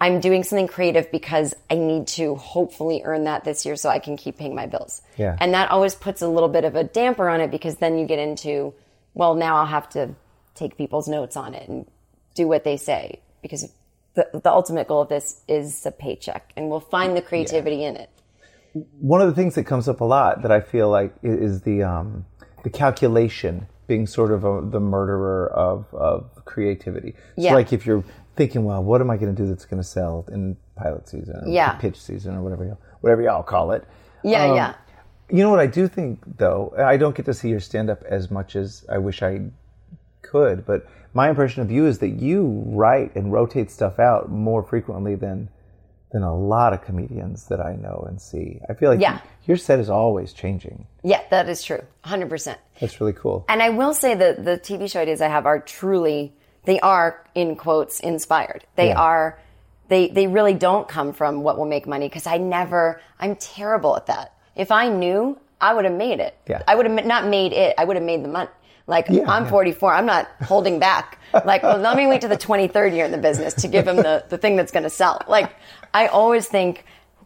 I'm 0.00 0.18
doing 0.18 0.42
something 0.42 0.66
creative 0.66 1.12
because 1.12 1.54
I 1.70 1.76
need 1.76 2.08
to 2.18 2.34
hopefully 2.34 3.02
earn 3.04 3.22
that 3.24 3.44
this 3.44 3.64
year 3.64 3.76
so 3.76 3.88
I 3.88 4.00
can 4.00 4.16
keep 4.16 4.36
paying 4.36 4.56
my 4.56 4.66
bills. 4.66 5.00
Yeah. 5.16 5.36
And 5.38 5.54
that 5.54 5.70
always 5.70 5.94
puts 5.94 6.20
a 6.20 6.28
little 6.28 6.48
bit 6.48 6.64
of 6.64 6.74
a 6.74 6.82
damper 6.82 7.28
on 7.28 7.40
it 7.40 7.52
because 7.52 7.76
then 7.76 7.98
you 7.98 8.04
get 8.04 8.18
into, 8.18 8.74
well, 9.14 9.36
now 9.36 9.58
I'll 9.58 9.66
have 9.66 9.88
to 9.90 10.10
take 10.56 10.76
people's 10.76 11.06
notes 11.06 11.36
on 11.36 11.54
it 11.54 11.68
and 11.68 11.86
do 12.34 12.48
what 12.48 12.64
they 12.64 12.78
say 12.78 13.20
because 13.42 13.70
the, 14.14 14.28
the 14.32 14.50
ultimate 14.50 14.88
goal 14.88 15.02
of 15.02 15.08
this 15.08 15.40
is 15.46 15.86
a 15.86 15.92
paycheck 15.92 16.52
and 16.56 16.68
we'll 16.68 16.80
find 16.80 17.16
the 17.16 17.22
creativity 17.22 17.84
in 17.84 17.94
it. 17.94 18.10
One 19.00 19.20
of 19.20 19.28
the 19.28 19.34
things 19.34 19.54
that 19.54 19.64
comes 19.64 19.88
up 19.88 20.00
a 20.00 20.04
lot 20.04 20.42
that 20.42 20.52
I 20.52 20.60
feel 20.60 20.90
like 20.90 21.14
is 21.22 21.62
the 21.62 21.82
um, 21.82 22.26
the 22.62 22.70
calculation 22.70 23.66
being 23.86 24.06
sort 24.06 24.32
of 24.32 24.44
a, 24.44 24.60
the 24.68 24.80
murderer 24.80 25.48
of, 25.52 25.86
of 25.94 26.28
creativity. 26.44 27.12
So 27.36 27.42
Yeah. 27.42 27.54
like 27.54 27.72
if 27.72 27.86
you're 27.86 28.02
thinking, 28.34 28.64
well, 28.64 28.82
what 28.82 29.00
am 29.00 29.10
I 29.10 29.16
going 29.16 29.34
to 29.34 29.42
do 29.42 29.48
that's 29.48 29.64
going 29.64 29.80
to 29.80 29.88
sell 29.88 30.24
in 30.30 30.56
pilot 30.74 31.08
season, 31.08 31.36
or 31.44 31.48
Yeah. 31.48 31.72
pitch 31.74 32.00
season, 32.00 32.34
or 32.36 32.42
whatever 32.42 32.64
y'all, 32.64 32.78
whatever 33.00 33.22
y'all 33.22 33.42
call 33.44 33.70
it. 33.72 33.84
Yeah, 34.24 34.44
Um, 34.44 34.56
yeah. 34.56 34.74
You 35.30 35.38
know 35.44 35.50
what 35.50 35.60
I 35.60 35.66
do 35.66 35.86
think 35.88 36.20
though? 36.38 36.74
I 36.76 36.96
don't 36.96 37.14
get 37.16 37.24
to 37.26 37.34
see 37.34 37.48
your 37.48 37.60
stand 37.60 37.88
up 37.90 38.02
as 38.04 38.30
much 38.30 38.56
as 38.56 38.84
I 38.90 38.98
wish 38.98 39.22
I 39.22 39.50
could, 40.22 40.66
but 40.66 40.86
my 41.14 41.28
impression 41.30 41.62
of 41.62 41.70
you 41.70 41.86
is 41.86 41.98
that 42.00 42.10
you 42.20 42.62
write 42.66 43.14
and 43.16 43.32
rotate 43.32 43.70
stuff 43.70 43.98
out 43.98 44.30
more 44.30 44.62
frequently 44.62 45.14
than 45.14 45.48
than 46.16 46.22
a 46.22 46.34
lot 46.34 46.72
of 46.72 46.80
comedians 46.82 47.44
that 47.48 47.60
I 47.60 47.76
know 47.76 48.06
and 48.08 48.18
see. 48.18 48.58
I 48.70 48.72
feel 48.72 48.88
like 48.88 49.00
Yeah. 49.00 49.18
your 49.44 49.58
set 49.58 49.78
is 49.78 49.90
always 49.90 50.32
changing. 50.32 50.86
Yeah, 51.02 51.20
that 51.28 51.46
is 51.46 51.62
true. 51.62 51.82
100%. 52.04 52.56
That's 52.80 52.98
really 53.02 53.12
cool. 53.12 53.44
And 53.50 53.62
I 53.62 53.68
will 53.68 53.92
say 53.92 54.14
that 54.14 54.42
the 54.42 54.56
TV 54.56 54.90
show 54.90 55.00
ideas 55.02 55.20
I 55.20 55.28
have 55.28 55.44
are 55.44 55.58
truly, 55.60 56.32
they 56.64 56.80
are 56.80 57.22
in 57.34 57.54
quotes 57.54 58.00
inspired. 58.00 58.64
They 58.76 58.88
Yeah. 58.88 58.98
are, 59.00 59.38
they, 59.88 60.08
they 60.08 60.26
really 60.26 60.54
don't 60.54 60.88
come 60.88 61.12
from 61.12 61.42
what 61.42 61.58
will 61.58 61.66
make 61.66 61.86
money 61.86 62.08
because 62.08 62.26
I 62.26 62.38
never, 62.38 62.98
I'm 63.20 63.36
terrible 63.36 63.94
at 63.94 64.06
that. 64.06 64.32
If 64.54 64.72
I 64.72 64.88
knew, 64.88 65.38
I 65.60 65.74
would 65.74 65.84
have 65.84 65.94
made 65.94 66.18
it. 66.20 66.34
Yeah. 66.48 66.62
I 66.66 66.74
would 66.76 66.86
have 66.86 67.04
not 67.04 67.26
made 67.26 67.52
it, 67.52 67.74
I 67.76 67.84
would 67.84 67.96
have 67.96 68.04
made 68.06 68.24
the 68.24 68.28
money. 68.28 68.48
Like, 68.86 69.08
Yeah, 69.08 69.28
I'm 69.28 69.44
yeah. 69.44 69.50
44, 69.50 69.94
I'm 69.94 70.06
not 70.06 70.28
holding 70.42 70.78
back. 70.78 71.18
Like, 71.44 71.62
well, 71.62 71.78
let 71.78 71.96
me 71.96 72.06
wait 72.06 72.20
to 72.20 72.28
the 72.28 72.36
23rd 72.36 72.94
year 72.94 73.04
in 73.04 73.10
the 73.10 73.18
business 73.18 73.54
to 73.54 73.68
give 73.68 73.86
him 73.88 73.96
the, 73.96 74.24
the 74.28 74.38
thing 74.38 74.56
that's 74.56 74.70
going 74.72 74.84
to 74.84 74.90
sell. 74.90 75.20
Like, 75.28 75.52
I 75.92 76.06
always 76.06 76.46
think, 76.46 76.84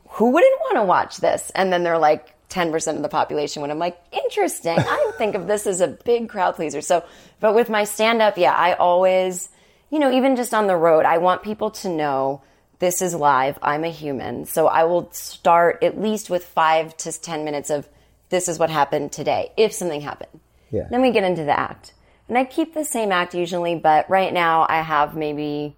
who 0.09 0.31
wouldn't 0.31 0.61
want 0.61 0.77
to 0.77 0.85
watch 0.85 1.19
this? 1.19 1.53
And 1.55 1.73
then 1.73 1.83
they're 1.83 1.99
like 1.99 2.35
10% 2.49 2.97
of 2.97 3.03
the 3.03 3.09
population 3.09 3.63
when 3.63 3.71
I'm 3.71 3.79
like, 3.79 4.01
interesting. 4.11 4.77
I 4.79 5.13
think 5.19 5.35
of 5.35 5.47
this 5.47 5.67
as 5.67 5.81
a 5.81 5.89
big 5.89 6.29
crowd 6.29 6.57
pleaser. 6.57 6.81
So, 6.81 7.05
but 7.41 7.55
with 7.55 7.69
my 7.69 7.85
stand 7.85 8.21
up, 8.23 8.37
yeah, 8.37 8.53
I 8.53 8.73
always, 8.73 9.49
you 9.91 9.99
know, 9.99 10.11
even 10.11 10.37
just 10.37 10.53
on 10.55 10.67
the 10.67 10.77
road, 10.77 11.05
I 11.05 11.19
want 11.19 11.43
people 11.43 11.71
to 11.71 11.89
know 11.89 12.43
this 12.81 13.03
is 13.03 13.15
live. 13.15 13.59
I'm 13.63 13.85
a 13.85 13.91
human. 13.91 14.47
So 14.47 14.67
I 14.67 14.85
will 14.85 15.13
start 15.13 15.85
at 15.85 16.01
least 16.01 16.31
with 16.31 16.45
five 16.45 16.97
to 16.99 17.13
10 17.13 17.45
minutes 17.45 17.71
of 17.71 17.89
this 18.31 18.49
is 18.49 18.59
what 18.59 18.71
happened 18.71 19.13
today, 19.13 19.53
if 19.57 19.73
something 19.73 20.01
happened. 20.01 20.41
Yeah. 20.71 20.87
Then 20.91 21.03
we 21.03 21.11
get 21.11 21.25
into 21.25 21.45
the 21.45 21.59
act. 21.59 21.95
And 22.29 22.39
I 22.39 22.45
keep 22.45 22.75
the 22.75 22.85
same 22.85 23.11
act 23.11 23.35
usually, 23.35 23.75
but 23.75 24.09
right 24.09 24.33
now 24.33 24.67
I 24.69 24.83
have 24.83 25.17
maybe, 25.17 25.77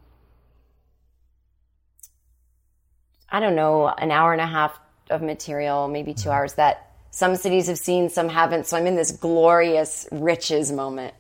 I 3.31 3.41
don't 3.41 3.57
know, 3.57 3.89
an 3.89 4.11
hour 4.11 4.33
and 4.33 4.41
a 4.41 4.47
half 4.47 4.79
of 5.09 5.23
material, 5.23 5.89
maybe 5.89 6.13
two 6.13 6.29
mm-hmm. 6.29 6.31
hours 6.31 6.55
that 6.55 6.91
some 7.11 7.37
cities 7.37 7.69
have 7.69 7.79
seen, 7.79 8.11
some 8.11 8.29
haven't. 8.29 8.67
So 8.67 8.77
I'm 8.77 8.87
in 8.87 8.97
this 8.97 9.13
glorious 9.13 10.07
riches 10.13 10.71
moment. 10.71 11.15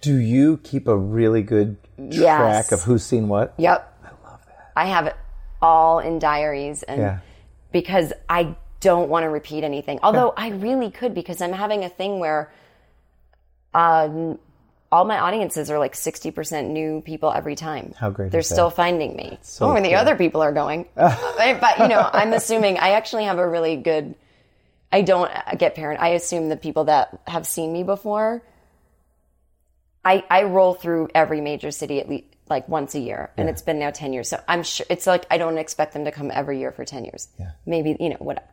Do 0.00 0.16
you 0.16 0.58
keep 0.58 0.86
a 0.86 0.96
really 0.96 1.42
good 1.42 1.76
track 1.96 2.12
Yes. 2.12 2.72
of 2.72 2.82
who's 2.82 3.04
seen 3.04 3.28
what? 3.28 3.54
Yep. 3.56 3.92
I 4.04 4.28
love 4.28 4.40
that. 4.46 4.72
I 4.76 4.86
have 4.86 5.06
it 5.06 5.16
all 5.60 5.98
in 5.98 6.18
diaries 6.18 6.82
and 6.84 7.00
Yeah. 7.00 7.18
because 7.72 8.12
I 8.28 8.54
don't 8.80 9.08
want 9.08 9.24
to 9.24 9.30
repeat 9.30 9.64
anything. 9.64 9.98
Although 10.02 10.32
I 10.36 10.50
really 10.50 10.90
could 10.90 11.14
because 11.14 11.40
I'm 11.40 11.52
having 11.52 11.82
a 11.82 11.88
thing 11.88 12.20
where 12.20 12.52
um, 13.76 14.38
all 14.90 15.04
my 15.04 15.18
audiences 15.18 15.70
are 15.70 15.78
like 15.78 15.94
60% 15.94 16.68
new 16.70 17.02
people 17.02 17.30
every 17.30 17.54
time. 17.54 17.92
How 17.96 18.10
great 18.10 18.32
They're 18.32 18.40
is 18.40 18.48
that? 18.48 18.54
still 18.54 18.70
finding 18.70 19.14
me. 19.14 19.38
so 19.42 19.66
oh, 19.66 19.76
and 19.76 19.84
the 19.84 19.94
other 19.94 20.16
people 20.16 20.42
are 20.42 20.52
going. 20.52 20.86
but, 20.94 21.78
you 21.78 21.88
know, 21.88 22.08
I'm 22.12 22.32
assuming 22.32 22.78
I 22.78 22.90
actually 22.90 23.24
have 23.24 23.38
a 23.38 23.46
really 23.46 23.76
good, 23.76 24.14
I 24.90 25.02
don't 25.02 25.30
get 25.58 25.74
parent. 25.74 26.00
I 26.00 26.10
assume 26.10 26.48
the 26.48 26.56
people 26.56 26.84
that 26.84 27.20
have 27.26 27.46
seen 27.46 27.72
me 27.72 27.82
before, 27.82 28.42
I, 30.04 30.24
I 30.30 30.44
roll 30.44 30.74
through 30.74 31.08
every 31.14 31.40
major 31.40 31.70
city 31.70 32.00
at 32.00 32.08
least 32.08 32.24
like 32.48 32.68
once 32.68 32.94
a 32.94 33.00
year, 33.00 33.32
and 33.36 33.48
it's 33.48 33.62
been 33.62 33.80
now 33.80 33.90
ten 33.90 34.12
years. 34.12 34.28
So 34.28 34.40
I'm 34.46 34.62
sure 34.62 34.86
it's 34.88 35.04
like 35.04 35.26
I 35.32 35.36
don't 35.36 35.58
expect 35.58 35.94
them 35.94 36.04
to 36.04 36.12
come 36.12 36.30
every 36.32 36.60
year 36.60 36.70
for 36.70 36.84
ten 36.84 37.04
years. 37.04 37.26
Yeah. 37.40 37.50
Maybe 37.66 37.96
you 37.98 38.10
know 38.10 38.16
whatever. 38.20 38.46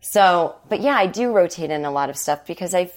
So, 0.00 0.54
but 0.68 0.80
yeah, 0.80 0.94
I 0.94 1.08
do 1.08 1.32
rotate 1.32 1.70
in 1.70 1.84
a 1.84 1.90
lot 1.90 2.10
of 2.10 2.16
stuff 2.16 2.46
because 2.46 2.74
I've. 2.74 2.92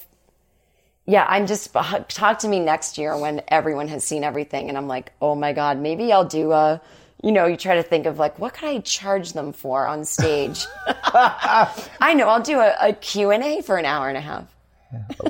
Yeah, 1.06 1.26
I'm 1.28 1.48
just 1.48 1.70
uh, 1.76 2.00
talk 2.08 2.40
to 2.40 2.48
me 2.48 2.60
next 2.60 2.98
year 2.98 3.18
when 3.18 3.42
everyone 3.50 3.90
has 3.90 4.04
seen 4.06 4.24
everything, 4.24 4.70
and 4.70 4.78
I'm 4.78 4.88
like, 4.88 5.12
oh 5.22 5.36
my 5.36 5.52
god, 5.54 5.78
maybe 5.80 6.12
I'll 6.14 6.26
do 6.26 6.52
a. 6.52 6.82
You 7.22 7.32
know, 7.32 7.46
you 7.46 7.56
try 7.56 7.76
to 7.76 7.84
think 7.84 8.06
of 8.06 8.20
like, 8.20 8.38
what 8.38 8.54
could 8.54 8.68
I 8.68 8.80
charge 8.80 9.32
them 9.32 9.54
for 9.54 9.88
on 9.88 10.04
stage? 10.04 10.66
I 10.88 12.14
know, 12.16 12.28
I'll 12.28 12.42
do 12.42 12.60
a, 12.60 12.76
a 12.82 12.94
Q 12.94 13.32
and 13.32 13.42
A 13.44 13.62
for 13.62 13.78
an 13.78 13.86
hour 13.86 14.10
and 14.10 14.18
a 14.18 14.22
half. 14.22 14.54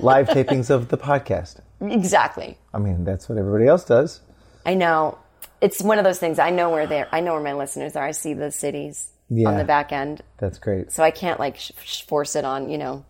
Live 0.02 0.28
tapings 0.28 0.70
of 0.72 0.90
the 0.90 0.98
podcast. 0.98 1.60
Exactly. 1.82 2.58
I 2.74 2.80
mean, 2.80 3.04
that's 3.04 3.30
what 3.30 3.38
everybody 3.38 3.68
else 3.68 3.86
does. 3.86 4.22
I 4.66 4.74
know. 4.74 5.18
It's 5.62 5.82
one 5.82 5.98
of 5.98 6.04
those 6.04 6.20
things. 6.20 6.40
I 6.40 6.50
know 6.50 6.70
where 6.72 6.88
they're. 6.88 7.08
I 7.12 7.20
know 7.20 7.34
where 7.34 7.44
my 7.44 7.54
listeners 7.54 7.96
are. 7.96 8.04
I 8.04 8.12
see 8.12 8.34
the 8.34 8.52
cities 8.52 9.12
on 9.32 9.58
the 9.58 9.64
back 9.64 9.92
end, 9.92 10.22
That's 10.38 10.60
great. 10.60 10.92
so 10.92 11.04
I 11.04 11.12
can't 11.12 11.40
like 11.40 11.58
sh- 11.58 11.72
sh- 11.84 12.02
force 12.04 12.36
it 12.36 12.44
on. 12.46 12.70
You 12.70 12.78
know, 12.78 13.06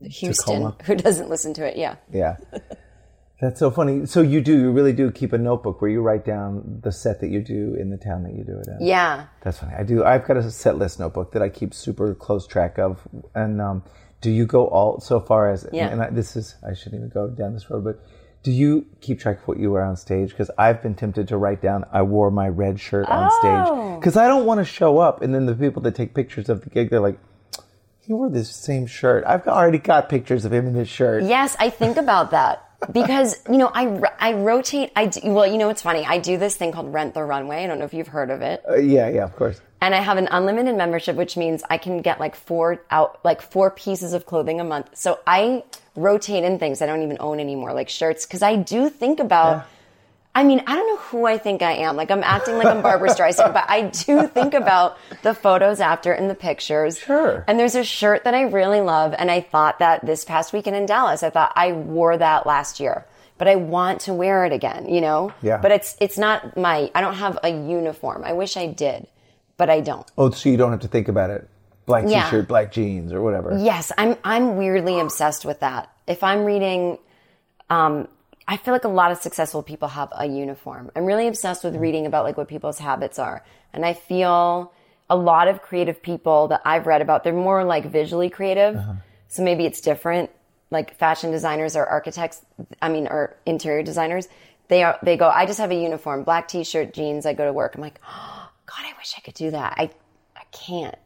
Houston, 0.00 0.54
Tacoma. 0.54 0.76
who 0.84 0.94
doesn't 0.94 1.28
listen 1.28 1.54
to 1.54 1.66
it. 1.66 1.76
Yeah. 1.76 1.96
Yeah. 2.12 2.36
That's 3.40 3.60
so 3.60 3.70
funny. 3.70 4.04
So 4.06 4.20
you 4.20 4.40
do, 4.40 4.58
you 4.58 4.72
really 4.72 4.92
do 4.92 5.12
keep 5.12 5.32
a 5.32 5.38
notebook 5.38 5.80
where 5.80 5.90
you 5.90 6.00
write 6.02 6.24
down 6.24 6.80
the 6.82 6.90
set 6.90 7.20
that 7.20 7.28
you 7.30 7.40
do 7.40 7.76
in 7.78 7.90
the 7.90 7.96
town 7.96 8.24
that 8.24 8.32
you 8.34 8.42
do 8.42 8.58
it 8.58 8.66
in. 8.66 8.78
Yeah. 8.84 9.26
That's 9.42 9.58
funny. 9.60 9.74
I 9.78 9.84
do. 9.84 10.02
I've 10.04 10.26
got 10.26 10.36
a 10.36 10.50
set 10.50 10.76
list 10.76 10.98
notebook 10.98 11.30
that 11.32 11.42
I 11.42 11.48
keep 11.48 11.72
super 11.72 12.16
close 12.16 12.48
track 12.48 12.78
of. 12.80 13.06
And 13.36 13.60
um, 13.60 13.84
do 14.20 14.30
you 14.32 14.44
go 14.44 14.66
all 14.66 14.98
so 14.98 15.20
far 15.20 15.50
as? 15.52 15.68
Yeah. 15.72 15.86
And 15.88 16.02
I, 16.02 16.10
this 16.10 16.34
is 16.34 16.56
I 16.68 16.74
shouldn't 16.74 16.96
even 16.96 17.10
go 17.10 17.28
down 17.28 17.54
this 17.54 17.70
road, 17.70 17.84
but 17.84 18.00
do 18.42 18.50
you 18.50 18.86
keep 19.00 19.20
track 19.20 19.40
of 19.42 19.46
what 19.46 19.60
you 19.60 19.70
wear 19.70 19.84
on 19.84 19.94
stage? 19.96 20.30
Because 20.30 20.50
I've 20.58 20.82
been 20.82 20.96
tempted 20.96 21.28
to 21.28 21.36
write 21.36 21.62
down 21.62 21.84
I 21.92 22.02
wore 22.02 22.32
my 22.32 22.48
red 22.48 22.80
shirt 22.80 23.06
on 23.08 23.28
Oh. 23.30 23.38
stage 23.38 24.00
because 24.00 24.16
I 24.16 24.26
don't 24.26 24.46
want 24.46 24.58
to 24.58 24.64
show 24.64 24.98
up, 24.98 25.22
and 25.22 25.32
then 25.32 25.46
the 25.46 25.54
people 25.54 25.80
that 25.82 25.94
take 25.94 26.12
pictures 26.12 26.48
of 26.48 26.62
the 26.62 26.70
gig, 26.70 26.90
they're 26.90 26.98
like, 27.00 27.20
"He 28.08 28.14
wore 28.14 28.28
this 28.30 28.50
same 28.50 28.86
shirt." 28.86 29.22
I've 29.26 29.46
already 29.46 29.78
got 29.78 30.08
pictures 30.08 30.44
of 30.44 30.52
him 30.52 30.66
in 30.66 30.72
this 30.72 30.88
shirt. 30.88 31.22
Yes, 31.22 31.54
I 31.60 31.70
think 31.70 31.96
about 31.98 32.32
that 32.32 32.64
because 32.92 33.38
you 33.48 33.58
know 33.58 33.70
I 33.72 34.00
I 34.18 34.32
rotate. 34.32 34.90
I 34.96 35.06
do, 35.06 35.20
well, 35.30 35.46
you 35.46 35.58
know 35.58 35.68
it's 35.68 35.82
funny. 35.82 36.04
I 36.04 36.18
do 36.18 36.36
this 36.38 36.56
thing 36.56 36.72
called 36.72 36.92
Rent 36.92 37.14
the 37.14 37.22
Runway. 37.22 37.62
I 37.62 37.66
don't 37.66 37.78
know 37.78 37.84
if 37.84 37.94
you've 37.94 38.08
heard 38.08 38.30
of 38.30 38.40
it. 38.40 38.64
Uh, 38.68 38.76
yeah, 38.76 39.08
yeah, 39.08 39.24
of 39.24 39.36
course. 39.36 39.60
and 39.80 39.94
I 39.94 40.00
have 40.00 40.16
an 40.16 40.28
unlimited 40.30 40.74
membership, 40.76 41.14
which 41.14 41.36
means 41.36 41.62
I 41.70 41.78
can 41.78 42.02
get 42.02 42.18
like 42.18 42.34
four 42.34 42.82
out, 42.90 43.20
like 43.24 43.42
four 43.42 43.70
pieces 43.70 44.12
of 44.14 44.26
clothing 44.26 44.58
a 44.60 44.64
month. 44.64 44.88
So 44.94 45.18
I 45.26 45.62
rotate 45.94 46.44
in 46.44 46.58
things 46.58 46.80
I 46.82 46.86
don't 46.86 47.02
even 47.02 47.18
own 47.20 47.38
anymore, 47.40 47.72
like 47.74 47.88
shirts, 47.88 48.24
because 48.26 48.42
I 48.42 48.56
do 48.56 48.88
think 48.90 49.20
about. 49.20 49.66
I 50.38 50.44
mean, 50.44 50.62
I 50.68 50.76
don't 50.76 50.86
know 50.86 50.98
who 50.98 51.26
I 51.26 51.36
think 51.36 51.62
I 51.62 51.72
am. 51.72 51.96
Like 51.96 52.12
I'm 52.12 52.22
acting 52.22 52.58
like 52.58 52.68
I'm 52.68 52.80
Barbra 52.80 53.08
Streisand, 53.08 53.52
but 53.52 53.64
I 53.68 53.88
do 53.90 54.28
think 54.36 54.54
about 54.54 54.96
the 55.24 55.34
photos 55.34 55.80
after 55.80 56.12
and 56.12 56.30
the 56.30 56.36
pictures. 56.36 56.96
Sure. 56.96 57.44
And 57.48 57.58
there's 57.58 57.74
a 57.74 57.82
shirt 57.82 58.22
that 58.22 58.34
I 58.34 58.42
really 58.42 58.80
love, 58.80 59.16
and 59.18 59.32
I 59.32 59.40
thought 59.40 59.80
that 59.80 60.06
this 60.06 60.24
past 60.24 60.52
weekend 60.52 60.76
in 60.76 60.86
Dallas, 60.86 61.24
I 61.24 61.30
thought 61.30 61.52
I 61.56 61.72
wore 61.72 62.16
that 62.16 62.46
last 62.46 62.78
year, 62.78 63.04
but 63.36 63.48
I 63.48 63.56
want 63.56 64.02
to 64.02 64.14
wear 64.14 64.44
it 64.44 64.52
again. 64.52 64.88
You 64.88 65.00
know. 65.00 65.32
Yeah. 65.42 65.56
But 65.56 65.72
it's 65.72 65.96
it's 66.00 66.16
not 66.16 66.56
my. 66.56 66.88
I 66.94 67.00
don't 67.00 67.14
have 67.14 67.36
a 67.42 67.48
uniform. 67.50 68.22
I 68.24 68.34
wish 68.34 68.56
I 68.56 68.66
did, 68.66 69.08
but 69.56 69.68
I 69.68 69.80
don't. 69.80 70.08
Oh, 70.16 70.30
so 70.30 70.48
you 70.50 70.56
don't 70.56 70.70
have 70.70 70.82
to 70.82 70.88
think 70.88 71.08
about 71.08 71.30
it. 71.30 71.48
Black 71.84 72.04
Yeah. 72.06 72.26
t-shirt, 72.26 72.46
black 72.46 72.70
jeans, 72.70 73.12
or 73.12 73.20
whatever. 73.22 73.58
Yes, 73.58 73.90
I'm 73.98 74.14
I'm 74.22 74.56
weirdly 74.56 75.00
obsessed 75.00 75.44
with 75.44 75.58
that. 75.60 75.90
If 76.06 76.22
I'm 76.22 76.44
reading 76.44 76.98
um 77.70 78.06
I 78.48 78.56
feel 78.56 78.72
like 78.72 78.84
a 78.84 78.88
lot 78.88 79.12
of 79.12 79.18
successful 79.18 79.62
people 79.62 79.88
have 79.88 80.08
a 80.10 80.26
uniform. 80.26 80.90
I'm 80.96 81.04
really 81.04 81.28
obsessed 81.28 81.64
with 81.64 81.76
reading 81.76 82.06
about 82.06 82.24
like 82.24 82.38
what 82.38 82.48
people's 82.48 82.78
habits 82.78 83.18
are. 83.18 83.44
And 83.74 83.84
I 83.84 83.92
feel 83.92 84.72
a 85.10 85.16
lot 85.16 85.48
of 85.48 85.60
creative 85.60 86.02
people 86.02 86.48
that 86.48 86.62
I've 86.64 86.86
read 86.86 87.02
about, 87.02 87.24
they're 87.24 87.34
more 87.34 87.62
like 87.62 87.92
visually 87.92 88.30
creative. 88.30 88.76
Uh-huh. 88.76 88.94
So 89.28 89.42
maybe 89.42 89.66
it's 89.66 89.82
different. 89.82 90.30
Like 90.70 90.96
fashion 90.98 91.30
designers 91.30 91.76
or 91.76 91.84
architects, 91.84 92.44
I 92.80 92.88
mean, 92.88 93.06
or 93.06 93.36
interior 93.44 93.82
designers, 93.82 94.28
they 94.68 94.82
are 94.82 94.98
they 95.02 95.16
go, 95.16 95.28
I 95.28 95.44
just 95.46 95.58
have 95.58 95.70
a 95.70 95.74
uniform, 95.74 96.24
black 96.24 96.48
t-shirt, 96.48 96.94
jeans, 96.94 97.26
I 97.26 97.34
go 97.34 97.44
to 97.44 97.52
work. 97.52 97.74
I'm 97.74 97.82
like, 97.82 98.00
oh, 98.06 98.50
God, 98.66 98.80
I 98.80 98.92
wish 98.98 99.14
I 99.16 99.20
could 99.20 99.34
do 99.34 99.50
that. 99.50 99.74
I 99.76 99.90
I 100.36 100.42
can't. 100.52 100.96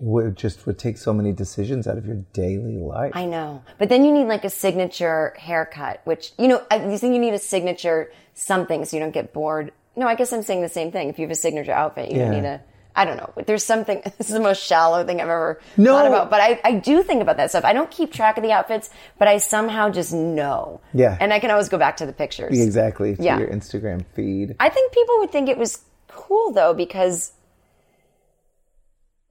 Would 0.00 0.36
just 0.36 0.64
would 0.66 0.78
take 0.78 0.96
so 0.96 1.12
many 1.12 1.32
decisions 1.32 1.88
out 1.88 1.98
of 1.98 2.06
your 2.06 2.16
daily 2.32 2.76
life. 2.76 3.12
I 3.16 3.24
know. 3.24 3.62
But 3.78 3.88
then 3.88 4.04
you 4.04 4.12
need 4.12 4.26
like 4.26 4.44
a 4.44 4.50
signature 4.50 5.34
haircut, 5.36 6.00
which, 6.04 6.30
you 6.38 6.46
know, 6.46 6.62
I 6.70 6.86
you 6.88 6.98
think 6.98 7.14
you 7.14 7.20
need 7.20 7.34
a 7.34 7.38
signature 7.40 8.12
something 8.34 8.84
so 8.84 8.96
you 8.96 9.02
don't 9.02 9.10
get 9.12 9.32
bored. 9.32 9.72
No, 9.96 10.06
I 10.06 10.14
guess 10.14 10.32
I'm 10.32 10.42
saying 10.42 10.62
the 10.62 10.68
same 10.68 10.92
thing. 10.92 11.08
If 11.08 11.18
you 11.18 11.24
have 11.24 11.32
a 11.32 11.34
signature 11.34 11.72
outfit, 11.72 12.12
you 12.12 12.18
don't 12.18 12.32
Yeah. 12.32 12.40
need 12.40 12.46
a, 12.46 12.60
I 12.94 13.04
don't 13.04 13.16
know. 13.16 13.32
There's 13.44 13.64
something, 13.64 14.00
this 14.18 14.28
is 14.28 14.34
the 14.34 14.38
most 14.40 14.62
shallow 14.62 15.04
thing 15.04 15.20
I've 15.20 15.28
ever 15.28 15.60
No. 15.76 15.94
thought 15.94 16.06
about. 16.06 16.30
But 16.30 16.42
I, 16.42 16.60
I 16.62 16.72
do 16.74 17.02
think 17.02 17.20
about 17.20 17.36
that 17.38 17.50
stuff. 17.50 17.64
I 17.64 17.72
don't 17.72 17.90
keep 17.90 18.12
track 18.12 18.36
of 18.36 18.44
the 18.44 18.52
outfits, 18.52 18.90
but 19.18 19.26
I 19.26 19.38
somehow 19.38 19.90
just 19.90 20.12
know. 20.12 20.80
Yeah. 20.94 21.16
And 21.20 21.32
I 21.32 21.40
can 21.40 21.50
always 21.50 21.68
go 21.68 21.76
back 21.78 21.96
to 21.96 22.06
the 22.06 22.12
pictures. 22.12 22.56
exactly 22.60 23.16
to 23.16 23.22
Yeah. 23.22 23.38
your 23.40 23.48
Instagram 23.48 24.04
feed. 24.14 24.54
I 24.60 24.68
think 24.68 24.92
people 24.92 25.18
would 25.18 25.32
think 25.32 25.48
it 25.48 25.58
was 25.58 25.78
cool 26.06 26.52
though 26.52 26.72
because 26.74 27.32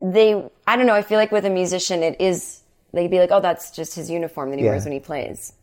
they 0.02 0.44
I 0.68 0.76
don't 0.76 0.86
know, 0.86 0.94
I 0.94 1.02
feel 1.02 1.18
like 1.18 1.32
with 1.32 1.46
a 1.46 1.50
musician 1.50 2.04
it 2.04 2.20
is 2.20 2.62
they'd 2.94 3.10
be 3.12 3.20
like, 3.20 3.32
Oh, 3.32 3.42
that's 3.42 3.72
just 3.72 3.96
his 3.96 4.10
uniform 4.10 4.50
that 4.52 4.60
he 4.60 4.66
Yeah. 4.66 4.72
wears 4.72 4.84
when 4.84 4.94
he 4.94 5.00
plays. 5.00 5.54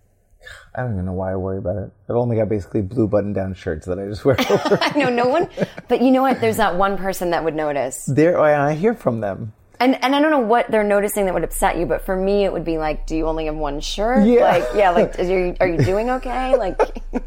I 0.75 0.83
don't 0.83 0.93
even 0.93 1.07
know 1.07 1.13
why 1.15 1.33
I 1.33 1.37
worry 1.37 1.57
about 1.59 1.77
it. 1.77 1.91
I've 2.09 2.17
only 2.17 2.37
got 2.37 2.51
basically 2.51 2.83
blue 2.83 3.09
button-down 3.09 3.55
shirts 3.55 3.87
that 3.87 3.99
I 3.99 4.07
just 4.07 4.25
wear 4.27 4.37
over. 4.51 4.79
I 4.83 4.99
know 4.99 5.09
no 5.09 5.27
one 5.27 5.49
but 5.89 6.03
you 6.03 6.11
know 6.11 6.23
what? 6.23 6.41
There's 6.41 6.59
that 6.59 6.77
one 6.77 6.99
person 6.99 7.31
that 7.31 7.43
would 7.45 7.55
notice. 7.55 8.05
there, 8.07 8.37
and 8.39 8.63
I 8.63 8.75
hear 8.75 8.95
from 8.95 9.21
them. 9.21 9.53
And 9.81 9.97
and 10.05 10.15
I 10.15 10.21
don't 10.21 10.31
know 10.31 10.39
what 10.41 10.71
they're 10.71 10.85
noticing 10.85 11.25
that 11.27 11.35
would 11.35 11.45
upset 11.45 11.77
you, 11.79 11.87
but 11.87 12.03
for 12.05 12.15
me 12.17 12.45
it 12.45 12.53
would 12.53 12.65
be 12.65 12.77
like, 12.79 13.07
Do 13.07 13.17
you 13.17 13.27
only 13.27 13.47
have 13.47 13.57
one 13.57 13.81
shirt? 13.81 14.27
Yeah. 14.27 14.43
Like 14.45 14.65
yeah, 14.75 14.91
like 14.91 15.19
is 15.19 15.29
you, 15.31 15.57
are 15.61 15.67
you 15.69 15.79
doing 15.79 16.11
okay? 16.19 16.57
Like 16.57 16.79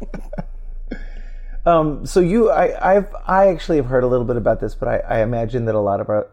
Um, 1.66 2.06
so 2.06 2.20
you, 2.20 2.50
I, 2.50 2.94
I've, 2.96 3.14
I 3.26 3.48
actually 3.48 3.76
have 3.76 3.84
heard 3.86 4.02
a 4.02 4.06
little 4.06 4.24
bit 4.24 4.36
about 4.36 4.58
this, 4.58 4.74
but 4.74 4.88
I, 4.88 4.98
I 5.00 5.22
imagine 5.22 5.66
that 5.66 5.74
a 5.74 5.80
lot 5.80 6.00
of 6.00 6.08
our 6.08 6.26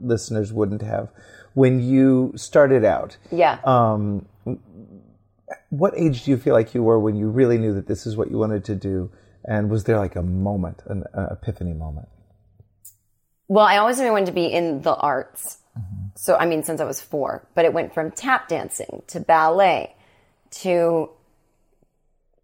listeners 0.00 0.52
wouldn't 0.52 0.82
have. 0.82 1.10
When 1.54 1.80
you 1.80 2.32
started 2.36 2.84
out, 2.84 3.16
Yeah. 3.30 3.58
um, 3.64 4.26
what 5.70 5.94
age 5.96 6.24
do 6.24 6.30
you 6.30 6.36
feel 6.36 6.54
like 6.54 6.74
you 6.74 6.82
were 6.82 6.98
when 6.98 7.16
you 7.16 7.28
really 7.28 7.58
knew 7.58 7.74
that 7.74 7.86
this 7.86 8.06
is 8.06 8.16
what 8.16 8.30
you 8.30 8.38
wanted 8.38 8.64
to 8.66 8.74
do? 8.74 9.10
And 9.44 9.70
was 9.70 9.84
there 9.84 9.98
like 9.98 10.14
a 10.16 10.22
moment, 10.22 10.82
an, 10.86 11.04
an 11.14 11.28
epiphany 11.30 11.72
moment? 11.72 12.08
Well, 13.48 13.64
I 13.64 13.78
always 13.78 13.98
knew 13.98 14.06
I 14.06 14.10
wanted 14.10 14.26
to 14.26 14.32
be 14.32 14.46
in 14.46 14.82
the 14.82 14.94
arts. 14.94 15.58
So, 16.16 16.36
I 16.36 16.44
mean, 16.46 16.64
since 16.64 16.80
I 16.80 16.84
was 16.84 17.00
four, 17.00 17.46
but 17.54 17.64
it 17.64 17.72
went 17.72 17.94
from 17.94 18.10
tap 18.10 18.48
dancing 18.48 19.02
to 19.08 19.20
ballet 19.20 19.94
to 20.62 21.10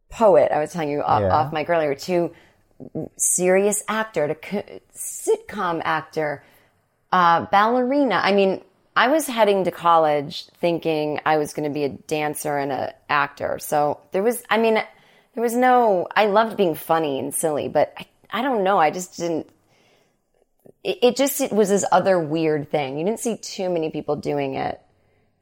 poet. 0.09 0.53
I 0.53 0.61
was 0.61 0.73
telling 0.73 0.89
you 0.91 1.03
off, 1.03 1.21
Yeah. 1.21 1.35
off 1.35 1.53
mic 1.53 1.69
earlier 1.69 1.95
to 1.95 2.31
serious 3.17 3.83
actor 3.89 4.29
to 4.29 4.35
co- 4.35 4.81
sitcom 4.95 5.83
actor, 5.85 6.45
uh, 7.15 7.47
ballerina. 7.47 8.17
I 8.17 8.33
mean, 8.33 8.61
I 8.97 9.09
was 9.09 9.27
heading 9.27 9.65
to 9.65 9.71
college 9.71 10.47
thinking 10.61 11.21
I 11.25 11.37
was 11.37 11.55
going 11.55 11.69
to 11.69 11.73
be 11.73 11.85
a 11.85 11.89
dancer 11.89 12.59
and 12.59 12.73
an 12.73 12.93
actor. 13.09 13.59
So 13.61 14.01
there 14.11 14.23
was, 14.23 14.43
I 14.51 14.59
mean, 14.59 14.75
there 14.75 15.43
was 15.43 15.55
no, 15.55 16.09
I 16.15 16.27
loved 16.27 16.57
being 16.57 16.75
funny 16.75 17.19
and 17.21 17.33
silly, 17.33 17.69
but 17.69 17.95
I, 17.97 18.07
I 18.31 18.43
don't 18.43 18.65
know. 18.65 18.79
I 18.79 18.91
just 18.91 19.17
didn't 19.17 19.49
it, 20.83 20.99
it 21.03 21.17
just 21.17 21.41
it 21.41 21.53
was 21.53 21.71
this 21.71 21.85
other 21.91 22.21
weird 22.21 22.71
thing. 22.71 22.99
You 22.99 23.05
didn't 23.05 23.21
see 23.21 23.37
too 23.37 23.71
many 23.71 23.91
people 23.91 24.17
doing 24.17 24.55
it. 24.55 24.81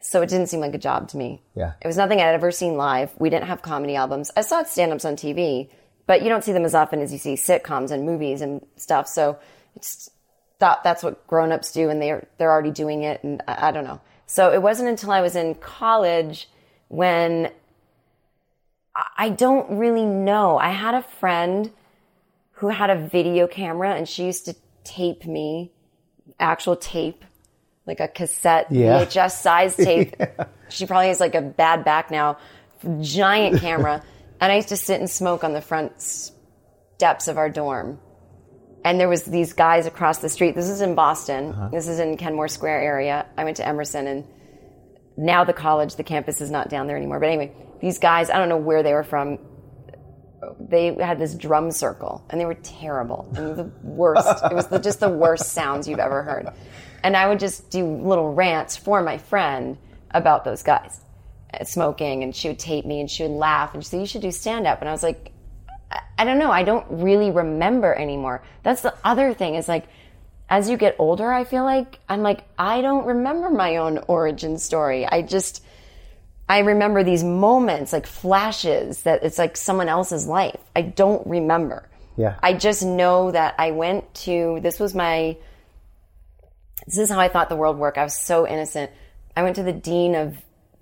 So 0.00 0.21
it 0.21 0.29
didn't 0.29 0.49
seem 0.49 0.61
like 0.61 0.75
a 0.75 0.79
job 0.79 1.09
to 1.11 1.17
me. 1.17 1.43
Yeah. 1.55 1.75
It 1.81 1.87
was 1.87 1.97
nothing 1.97 2.21
I'd 2.21 2.35
ever 2.35 2.50
seen 2.50 2.76
live. 2.76 3.12
We 3.21 3.31
didn't 3.31 3.47
have 3.47 3.62
comedy 3.62 3.95
albums. 3.95 4.33
I 4.37 4.41
saw 4.41 4.64
stand 4.64 4.93
ups 4.93 5.05
on 5.05 5.14
TV, 5.14 5.69
but 6.07 6.23
you 6.23 6.29
don't 6.29 6.43
see 6.43 6.52
them 6.52 6.64
as 6.64 6.75
often 6.75 7.00
as 7.00 7.12
you 7.12 7.19
see 7.19 7.35
sitcoms 7.35 7.93
and 7.93 8.05
movies 8.05 8.41
and 8.41 8.67
stuff. 8.76 9.07
So 9.07 9.38
it's 9.76 10.11
thought 10.62 10.85
that's 10.85 11.02
what 11.02 11.26
grown 11.26 11.50
ups 11.50 11.73
do 11.73 11.90
and 11.90 12.00
they're 12.00 12.25
they're 12.38 12.52
already 12.52 12.71
doing 12.71 13.02
it 13.02 13.25
and 13.25 13.42
I, 13.49 13.69
I 13.69 13.71
don't 13.73 13.83
know. 13.83 14.00
So 14.26 14.52
it 14.52 14.62
wasn't 14.62 14.88
until 14.90 15.11
I 15.11 15.21
was 15.21 15.35
in 15.35 15.57
college 15.57 16.49
when 16.87 17.50
I- 19.19 19.31
don't 19.31 19.78
really 19.78 20.04
know. 20.04 20.59
I 20.59 20.71
had 20.71 20.95
a 20.95 21.02
friend 21.02 21.73
who 22.52 22.69
had 22.69 22.90
a 22.90 22.95
video 22.97 23.49
camera 23.49 23.92
and 23.95 24.09
she 24.09 24.25
used 24.25 24.45
to 24.45 24.54
tape 24.85 25.26
me 25.26 25.73
actual 26.38 26.76
tape 26.76 27.25
like 27.85 27.99
a 27.99 28.07
cassette 28.07 28.69
Yeah. 28.71 29.04
VHS 29.04 29.33
size 29.33 29.75
tape. 29.88 30.14
She 30.69 30.87
probably 30.87 31.09
has 31.09 31.19
like 31.19 31.35
a 31.35 31.42
bad 31.42 31.85
back 31.85 32.09
now, 32.12 32.38
giant 33.00 33.61
camera. 33.61 34.00
and 34.40 34.52
I 34.52 34.54
used 34.54 34.69
to 34.69 34.76
sit 34.76 35.00
and 35.00 35.11
smoke 35.11 35.42
on 35.42 35.54
the 35.54 35.61
front 35.61 36.00
steps 36.00 37.26
of 37.26 37.37
our 37.37 37.50
dorm. 37.50 37.99
And 38.85 38.99
there 38.99 39.09
was 39.09 39.23
these 39.25 39.53
guys 39.53 39.87
across 39.87 40.19
the 40.19 40.29
street. 40.29 40.55
This 40.55 40.69
is 40.69 40.81
in 40.81 40.95
Boston. 40.95 41.55
This 41.71 41.87
is 41.87 41.99
in 42.01 42.17
Kenmore 42.17 42.49
Square 42.49 42.81
area. 42.83 43.27
I 43.37 43.45
went 43.45 43.59
to 43.59 43.67
Emerson 43.67 44.07
and 44.07 44.25
now 45.17 45.45
the 45.45 45.53
college, 45.53 45.97
the 45.97 46.05
campus 46.05 46.41
is 46.41 46.51
not 46.51 46.69
down 46.69 46.87
there 46.87 46.97
anymore. 46.97 47.21
But 47.21 47.27
anyway, 47.29 47.53
these 47.81 47.99
guys, 47.99 48.31
I 48.31 48.39
don't 48.39 48.49
know 48.49 48.57
where 48.57 48.83
they 48.83 48.93
were 48.93 49.05
from. 49.05 49.39
they 50.59 50.95
had 50.95 51.19
this 51.19 51.35
drum 51.35 51.71
circle 51.71 52.25
and 52.31 52.41
they 52.41 52.45
were 52.45 52.55
terrible 52.55 53.33
and 53.37 53.57
the 53.57 53.65
worst. 53.83 54.43
it 54.45 54.55
was 54.55 54.67
the, 54.67 54.79
just 54.79 55.01
the 55.01 55.09
worst 55.09 55.53
sounds 55.53 55.87
you've 55.87 55.99
ever 56.01 56.23
heard. 56.23 56.49
And 57.05 57.17
I 57.17 57.29
would 57.29 57.39
just 57.39 57.71
do 57.71 57.85
little 57.85 58.33
rants 58.33 58.77
for 58.77 59.03
my 59.03 59.19
friend 59.19 59.79
about 60.11 60.45
those 60.45 60.62
guys 60.62 61.01
uh, 61.55 61.65
smoking 61.65 62.23
and 62.23 62.35
she 62.35 62.49
would 62.49 62.59
tape 62.59 62.85
me 62.85 63.01
and 63.01 63.11
she 63.11 63.23
would 63.23 63.33
laugh 63.33 63.75
and 63.75 63.83
she 63.85 63.91
said, 63.91 64.01
you 64.01 64.07
should 64.07 64.23
do 64.23 64.31
stand 64.33 64.67
up. 64.67 64.81
And 64.81 64.89
I 64.89 64.93
was 64.93 65.03
like, 65.03 65.32
I, 66.19 66.25
don't 66.25 66.39
know. 66.39 66.51
I 66.51 66.63
don't 66.63 66.87
really 66.91 67.31
remember 67.31 67.95
anymore. 67.95 68.43
That's 68.63 68.83
the 68.83 68.95
other 69.05 69.35
thing 69.35 69.55
is 69.55 69.69
like, 69.69 69.87
as 70.49 70.69
you 70.69 70.77
get 70.77 70.97
older, 70.99 71.33
I 71.33 71.45
feel 71.45 71.65
like 71.65 71.99
I'm 72.09 72.23
like, 72.23 72.45
I 72.59 72.83
don't 72.83 73.07
remember 73.07 73.51
my 73.51 73.77
own 73.77 73.99
origin 74.07 74.59
story. 74.59 75.07
I 75.07 75.23
just, 75.23 75.65
I 76.49 76.59
remember 76.59 77.03
these 77.03 77.25
moments, 77.25 77.93
like 77.93 78.07
flashes 78.07 79.03
that 79.03 79.23
it's 79.23 79.39
like 79.39 79.57
someone 79.57 79.89
else's 79.89 80.27
life. 80.27 80.61
I 80.77 80.83
don't 80.83 81.27
remember. 81.27 81.89
Yeah. 82.17 82.37
I 82.43 82.53
just 82.53 82.83
know 82.83 83.31
that 83.31 83.55
I 83.59 83.71
went 83.71 84.13
to, 84.27 84.59
this 84.61 84.79
was 84.79 84.95
my, 84.95 85.37
this 86.87 86.99
is 86.99 87.09
how 87.09 87.19
I 87.19 87.29
thought 87.29 87.49
the 87.49 87.57
world 87.57 87.79
worked. 87.79 87.97
I 87.97 88.05
was 88.05 88.17
so 88.17 88.47
innocent. 88.47 88.91
I 89.37 89.43
went 89.43 89.57
to 89.57 89.63
the 89.63 89.73
dean 89.73 90.15
of 90.15 90.37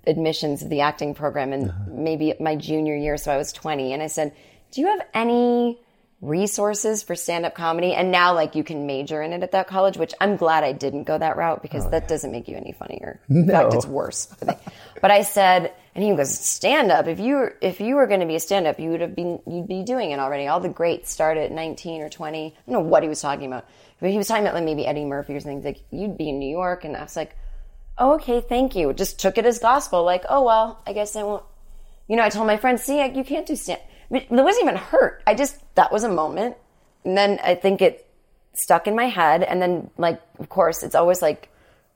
admissions 0.05 0.61
of 0.61 0.69
the 0.69 0.81
acting 0.81 1.13
program 1.13 1.53
in 1.53 1.69
uh-huh. 1.69 1.83
maybe 1.87 2.33
my 2.39 2.55
junior 2.55 2.95
year, 2.95 3.17
so 3.17 3.31
I 3.31 3.37
was 3.37 3.53
20, 3.53 3.93
and 3.93 4.01
I 4.01 4.07
said, 4.07 4.33
Do 4.71 4.81
you 4.81 4.87
have 4.87 5.01
any 5.13 5.79
resources 6.21 7.03
for 7.03 7.15
stand 7.15 7.45
up 7.45 7.55
comedy? 7.55 7.93
And 7.93 8.11
now, 8.11 8.33
like, 8.33 8.55
you 8.55 8.63
can 8.63 8.85
major 8.85 9.21
in 9.21 9.33
it 9.33 9.43
at 9.43 9.51
that 9.51 9.67
college, 9.67 9.97
which 9.97 10.13
I'm 10.21 10.37
glad 10.37 10.63
I 10.63 10.71
didn't 10.71 11.03
go 11.03 11.17
that 11.17 11.35
route 11.35 11.61
because 11.61 11.85
oh, 11.85 11.89
that 11.89 12.07
doesn't 12.07 12.31
make 12.31 12.47
you 12.47 12.55
any 12.55 12.71
funnier. 12.71 13.19
In 13.29 13.47
fact, 13.47 13.73
it's 13.73 13.85
worse. 13.85 14.33
I. 14.47 14.57
But 15.01 15.11
I 15.11 15.23
said, 15.23 15.73
and 15.95 16.03
he 16.03 16.15
goes, 16.15 16.37
stand 16.37 16.91
up. 16.91 17.07
If 17.07 17.19
you 17.19 17.35
were, 17.35 17.57
if 17.59 17.81
you 17.81 17.95
were 17.95 18.07
going 18.07 18.19
to 18.19 18.25
be 18.25 18.35
a 18.35 18.39
stand 18.39 18.67
up, 18.67 18.79
you 18.79 18.91
would 18.91 19.01
have 19.01 19.15
been, 19.15 19.41
you'd 19.47 19.67
be 19.67 19.83
doing 19.83 20.11
it 20.11 20.19
already. 20.19 20.47
All 20.47 20.59
the 20.59 20.69
greats 20.69 21.11
start 21.11 21.37
at 21.37 21.51
19 21.51 22.01
or 22.01 22.09
20. 22.09 22.47
I 22.47 22.71
don't 22.71 22.73
know 22.83 22.87
what 22.87 23.03
he 23.03 23.09
was 23.09 23.19
talking 23.19 23.47
about, 23.47 23.65
but 23.99 24.11
he 24.11 24.17
was 24.17 24.27
talking 24.27 24.43
about 24.43 24.53
like 24.53 24.63
maybe 24.63 24.85
Eddie 24.85 25.05
Murphy 25.05 25.33
or 25.33 25.39
something. 25.39 25.63
Like, 25.63 25.81
you'd 25.91 26.17
be 26.17 26.29
in 26.29 26.39
New 26.39 26.49
York. 26.49 26.85
And 26.85 26.95
I 26.95 27.01
was 27.01 27.15
like, 27.15 27.35
oh, 27.97 28.13
okay, 28.13 28.41
thank 28.41 28.75
you. 28.75 28.93
Just 28.93 29.19
took 29.19 29.37
it 29.37 29.45
as 29.45 29.59
gospel. 29.59 30.03
Like, 30.03 30.23
oh, 30.29 30.43
well, 30.43 30.81
I 30.85 30.93
guess 30.93 31.15
I 31.15 31.23
won't. 31.23 31.43
You 32.07 32.15
know, 32.15 32.23
I 32.23 32.29
told 32.29 32.45
my 32.45 32.57
friends, 32.57 32.83
see, 32.83 33.03
you 33.13 33.23
can't 33.23 33.45
do 33.45 33.55
stand. 33.55 33.81
It 34.11 34.29
wasn't 34.29 34.63
even 34.63 34.75
hurt. 34.75 35.23
I 35.25 35.33
just, 35.33 35.57
that 35.75 35.91
was 35.91 36.03
a 36.03 36.09
moment. 36.09 36.57
And 37.05 37.17
then 37.17 37.39
I 37.43 37.55
think 37.55 37.81
it 37.81 38.07
stuck 38.53 38.87
in 38.87 38.95
my 38.95 39.05
head. 39.05 39.43
And 39.43 39.61
then, 39.61 39.89
like, 39.97 40.21
of 40.39 40.49
course, 40.49 40.83
it's 40.83 40.95
always 40.95 41.21
like 41.21 41.49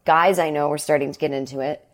guys 0.06 0.40
I 0.40 0.50
know 0.50 0.70
were 0.70 0.78
starting 0.78 1.12
to 1.12 1.20
get 1.20 1.32
into 1.32 1.60
it. 1.60 1.86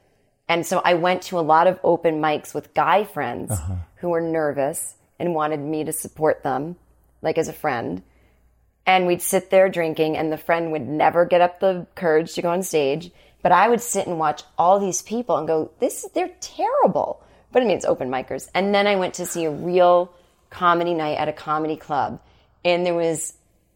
And 0.48 0.66
so 0.66 0.82
I 0.84 0.96
went 0.96 1.24
to 1.24 1.40
a 1.40 1.42
lot 1.42 1.68
of 1.68 1.80
open 1.84 2.22
mics 2.22 2.54
with 2.54 2.74
guy 2.74 3.04
friends 3.04 3.52
uh-huh. 3.52 3.76
who 3.98 4.10
were 4.10 4.22
nervous 4.22 4.96
and 5.18 5.34
wanted 5.34 5.60
me 5.60 5.86
to 5.86 5.94
support 5.94 6.44
them, 6.44 6.76
like 7.22 7.38
as 7.38 7.48
a 7.48 7.54
friend. 7.54 8.04
And 8.86 9.08
we'd 9.08 9.22
sit 9.22 9.50
there 9.50 9.70
drinking, 9.70 10.18
and 10.18 10.32
the 10.32 10.38
friend 10.38 10.72
would 10.72 10.88
never 10.88 11.26
get 11.26 11.42
up 11.42 11.60
the 11.60 11.88
courage 11.96 12.34
to 12.34 12.42
go 12.42 12.50
on 12.50 12.64
stage. 12.64 13.12
But 13.42 13.52
I 13.52 13.70
would 13.70 13.82
sit 13.82 14.08
and 14.08 14.20
watch 14.20 14.44
all 14.58 14.80
these 14.80 15.02
people 15.02 15.38
and 15.38 15.48
go, 15.48 15.72
"This, 15.80 16.08
they're 16.14 16.32
terrible." 16.42 17.24
But 17.52 17.64
I 17.64 17.66
mean, 17.66 17.78
it's 17.78 17.86
open 17.86 18.10
micers. 18.10 18.50
And 18.54 18.74
then 18.74 18.88
I 18.88 18.96
went 18.96 19.16
to 19.16 19.26
see 19.26 19.46
a 19.46 19.52
real 19.52 20.14
comedy 20.50 20.94
night 20.94 21.18
at 21.18 21.28
a 21.28 21.34
comedy 21.34 21.76
club, 21.76 22.22
and 22.64 22.86
there 22.86 22.94
was 22.94 23.34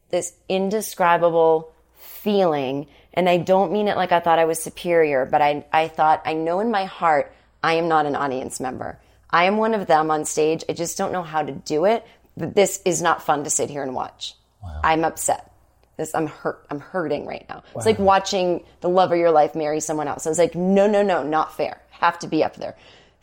this 0.10 0.34
indescribable 0.48 1.74
feeling. 1.96 2.88
And 3.14 3.30
I 3.30 3.38
don't 3.38 3.72
mean 3.72 3.88
it 3.88 3.96
like 3.96 4.12
I 4.12 4.20
thought 4.20 4.40
I 4.40 4.46
was 4.46 4.62
superior, 4.62 5.26
but 5.26 5.42
I, 5.42 5.66
I 5.72 5.88
thought, 5.88 6.22
I 6.26 6.34
know 6.34 6.60
in 6.60 6.72
my 6.72 6.86
heart, 6.86 7.34
I 7.64 7.74
am 7.74 7.88
not 7.88 8.06
an 8.06 8.16
audience 8.16 8.60
member. 8.60 9.00
I 9.30 9.46
am 9.46 9.58
one 9.58 9.74
of 9.74 9.88
them 9.88 10.12
on 10.12 10.26
stage. 10.26 10.64
I 10.70 10.74
just 10.74 10.98
don't 10.98 11.12
know 11.12 11.24
how 11.24 11.42
to 11.44 11.52
do 11.52 11.86
it. 11.86 12.06
But 12.38 12.54
this 12.54 12.82
is 12.86 13.02
not 13.02 13.24
fun 13.24 13.46
to 13.46 13.50
sit 13.50 13.70
here 13.70 13.82
and 13.82 13.96
watch. 13.96 14.36
I'm 14.84 15.06
upset. 15.06 15.52
This, 15.98 16.14
I'm 16.14 16.28
hurt. 16.28 16.66
I'm 16.70 16.82
hurting 16.82 17.26
right 17.26 17.46
now. 17.48 17.64
It's 17.74 17.86
like 17.86 18.00
watching 18.00 18.66
the 18.82 18.90
love 18.90 19.12
of 19.12 19.18
your 19.18 19.32
life 19.32 19.56
marry 19.56 19.80
someone 19.80 20.10
else. 20.10 20.26
I 20.26 20.30
was 20.30 20.38
like, 20.38 20.54
no, 20.54 20.88
no, 20.88 21.02
no, 21.02 21.24
not 21.24 21.56
fair. 21.56 21.82
Have 21.92 22.20
to 22.20 22.28
be 22.28 22.44
up 22.44 22.58
there. 22.58 22.76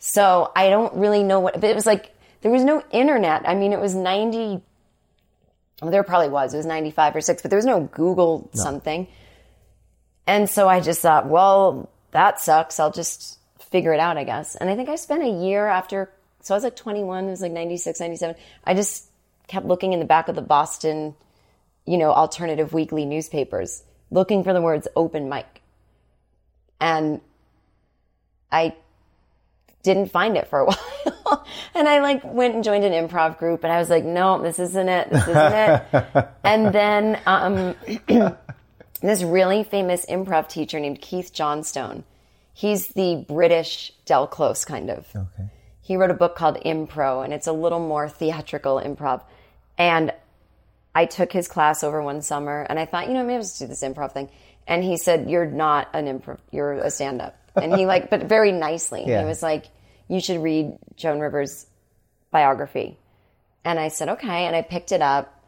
So 0.05 0.51
I 0.53 0.69
don't 0.69 0.95
really 0.95 1.23
know 1.23 1.39
what, 1.39 1.53
but 1.53 1.63
it 1.63 1.75
was 1.75 1.85
like, 1.85 2.13
there 2.41 2.51
was 2.51 2.65
no 2.65 2.83
internet. 2.91 3.47
I 3.47 3.55
mean, 3.55 3.71
it 3.71 3.79
was 3.79 3.95
90, 3.95 4.61
well, 5.81 5.91
there 5.91 6.03
probably 6.03 6.27
was. 6.27 6.53
It 6.53 6.57
was 6.57 6.65
95 6.65 7.15
or 7.15 7.21
6, 7.21 7.41
but 7.41 7.49
there 7.49 7.57
was 7.57 7.65
no 7.65 7.79
Google 7.79 8.49
something. 8.53 9.07
And 10.27 10.49
so 10.49 10.67
I 10.67 10.81
just 10.81 10.99
thought, 10.99 11.27
well, 11.27 11.89
that 12.11 12.41
sucks. 12.41 12.81
I'll 12.81 12.91
just 12.91 13.39
figure 13.71 13.93
it 13.93 14.01
out, 14.01 14.17
I 14.17 14.25
guess. 14.25 14.55
And 14.55 14.69
I 14.69 14.75
think 14.75 14.89
I 14.89 14.97
spent 14.97 15.23
a 15.23 15.45
year 15.45 15.65
after, 15.67 16.11
so 16.41 16.53
I 16.53 16.57
was 16.57 16.65
like 16.65 16.75
21, 16.75 17.27
it 17.27 17.29
was 17.29 17.41
like 17.41 17.53
96, 17.53 17.97
97. 18.01 18.35
I 18.65 18.73
just 18.73 19.05
kept 19.47 19.65
looking 19.65 19.93
in 19.93 19.99
the 19.99 20.05
back 20.05 20.27
of 20.27 20.35
the 20.35 20.41
Boston, 20.41 21.15
you 21.85 21.97
know, 21.97 22.11
alternative 22.11 22.73
weekly 22.73 23.05
newspapers, 23.05 23.83
looking 24.11 24.43
for 24.43 24.51
the 24.51 24.61
words 24.61 24.85
open 24.97 25.29
mic. 25.29 25.61
And 26.81 27.21
I 28.51 28.75
didn't 29.83 30.11
find 30.11 30.37
it 30.37 30.47
for 30.47 30.59
a 30.59 30.65
while. 30.65 31.45
and 31.75 31.87
I 31.87 31.99
like 31.99 32.23
went 32.23 32.55
and 32.55 32.63
joined 32.63 32.85
an 32.85 32.93
improv 32.93 33.37
group 33.37 33.63
and 33.63 33.71
I 33.71 33.79
was 33.79 33.89
like, 33.89 34.03
no, 34.03 34.41
this 34.41 34.57
isn't 34.57 34.89
it. 34.89 35.09
This 35.09 35.27
isn't 35.27 35.53
it. 35.53 36.27
and 36.43 36.73
then, 36.73 37.19
um, 37.25 37.75
this 39.01 39.21
really 39.21 39.63
famous 39.63 40.05
improv 40.05 40.47
teacher 40.47 40.79
named 40.79 41.01
Keith 41.01 41.33
Johnstone. 41.33 42.05
He's 42.53 42.87
the 42.89 43.25
British 43.27 43.91
Del 44.05 44.27
Close 44.27 44.63
kind 44.63 44.89
of. 44.89 45.07
Okay. 45.15 45.49
He 45.81 45.97
wrote 45.97 46.11
a 46.11 46.15
book 46.15 46.35
called 46.35 46.57
Impro 46.65 47.23
and 47.23 47.33
it's 47.33 47.47
a 47.47 47.51
little 47.51 47.79
more 47.79 48.07
theatrical 48.07 48.79
improv. 48.79 49.21
And 49.77 50.13
I 50.95 51.05
took 51.05 51.33
his 51.33 51.47
class 51.47 51.83
over 51.83 52.01
one 52.01 52.21
summer 52.21 52.65
and 52.69 52.79
I 52.79 52.85
thought, 52.85 53.07
you 53.07 53.13
know, 53.13 53.23
maybe 53.23 53.35
I'll 53.35 53.41
just 53.41 53.59
do 53.59 53.67
this 53.67 53.83
improv 53.83 54.13
thing. 54.13 54.29
And 54.65 54.83
he 54.83 54.95
said, 54.95 55.29
You're 55.29 55.45
not 55.45 55.89
an 55.93 56.05
improv, 56.05 56.37
you're 56.51 56.73
a 56.73 56.89
stand 56.89 57.21
up. 57.21 57.35
And 57.55 57.75
he 57.75 57.85
like, 57.85 58.09
but 58.09 58.23
very 58.23 58.51
nicely. 58.51 59.03
Yeah. 59.05 59.21
He 59.21 59.25
was 59.25 59.43
like, 59.43 59.65
You 60.07 60.19
should 60.19 60.41
read 60.41 60.77
Joan 60.95 61.19
Rivers' 61.19 61.67
biography. 62.31 62.97
And 63.63 63.79
I 63.79 63.89
said, 63.89 64.09
Okay. 64.09 64.45
And 64.45 64.55
I 64.55 64.61
picked 64.61 64.91
it 64.91 65.01
up 65.01 65.43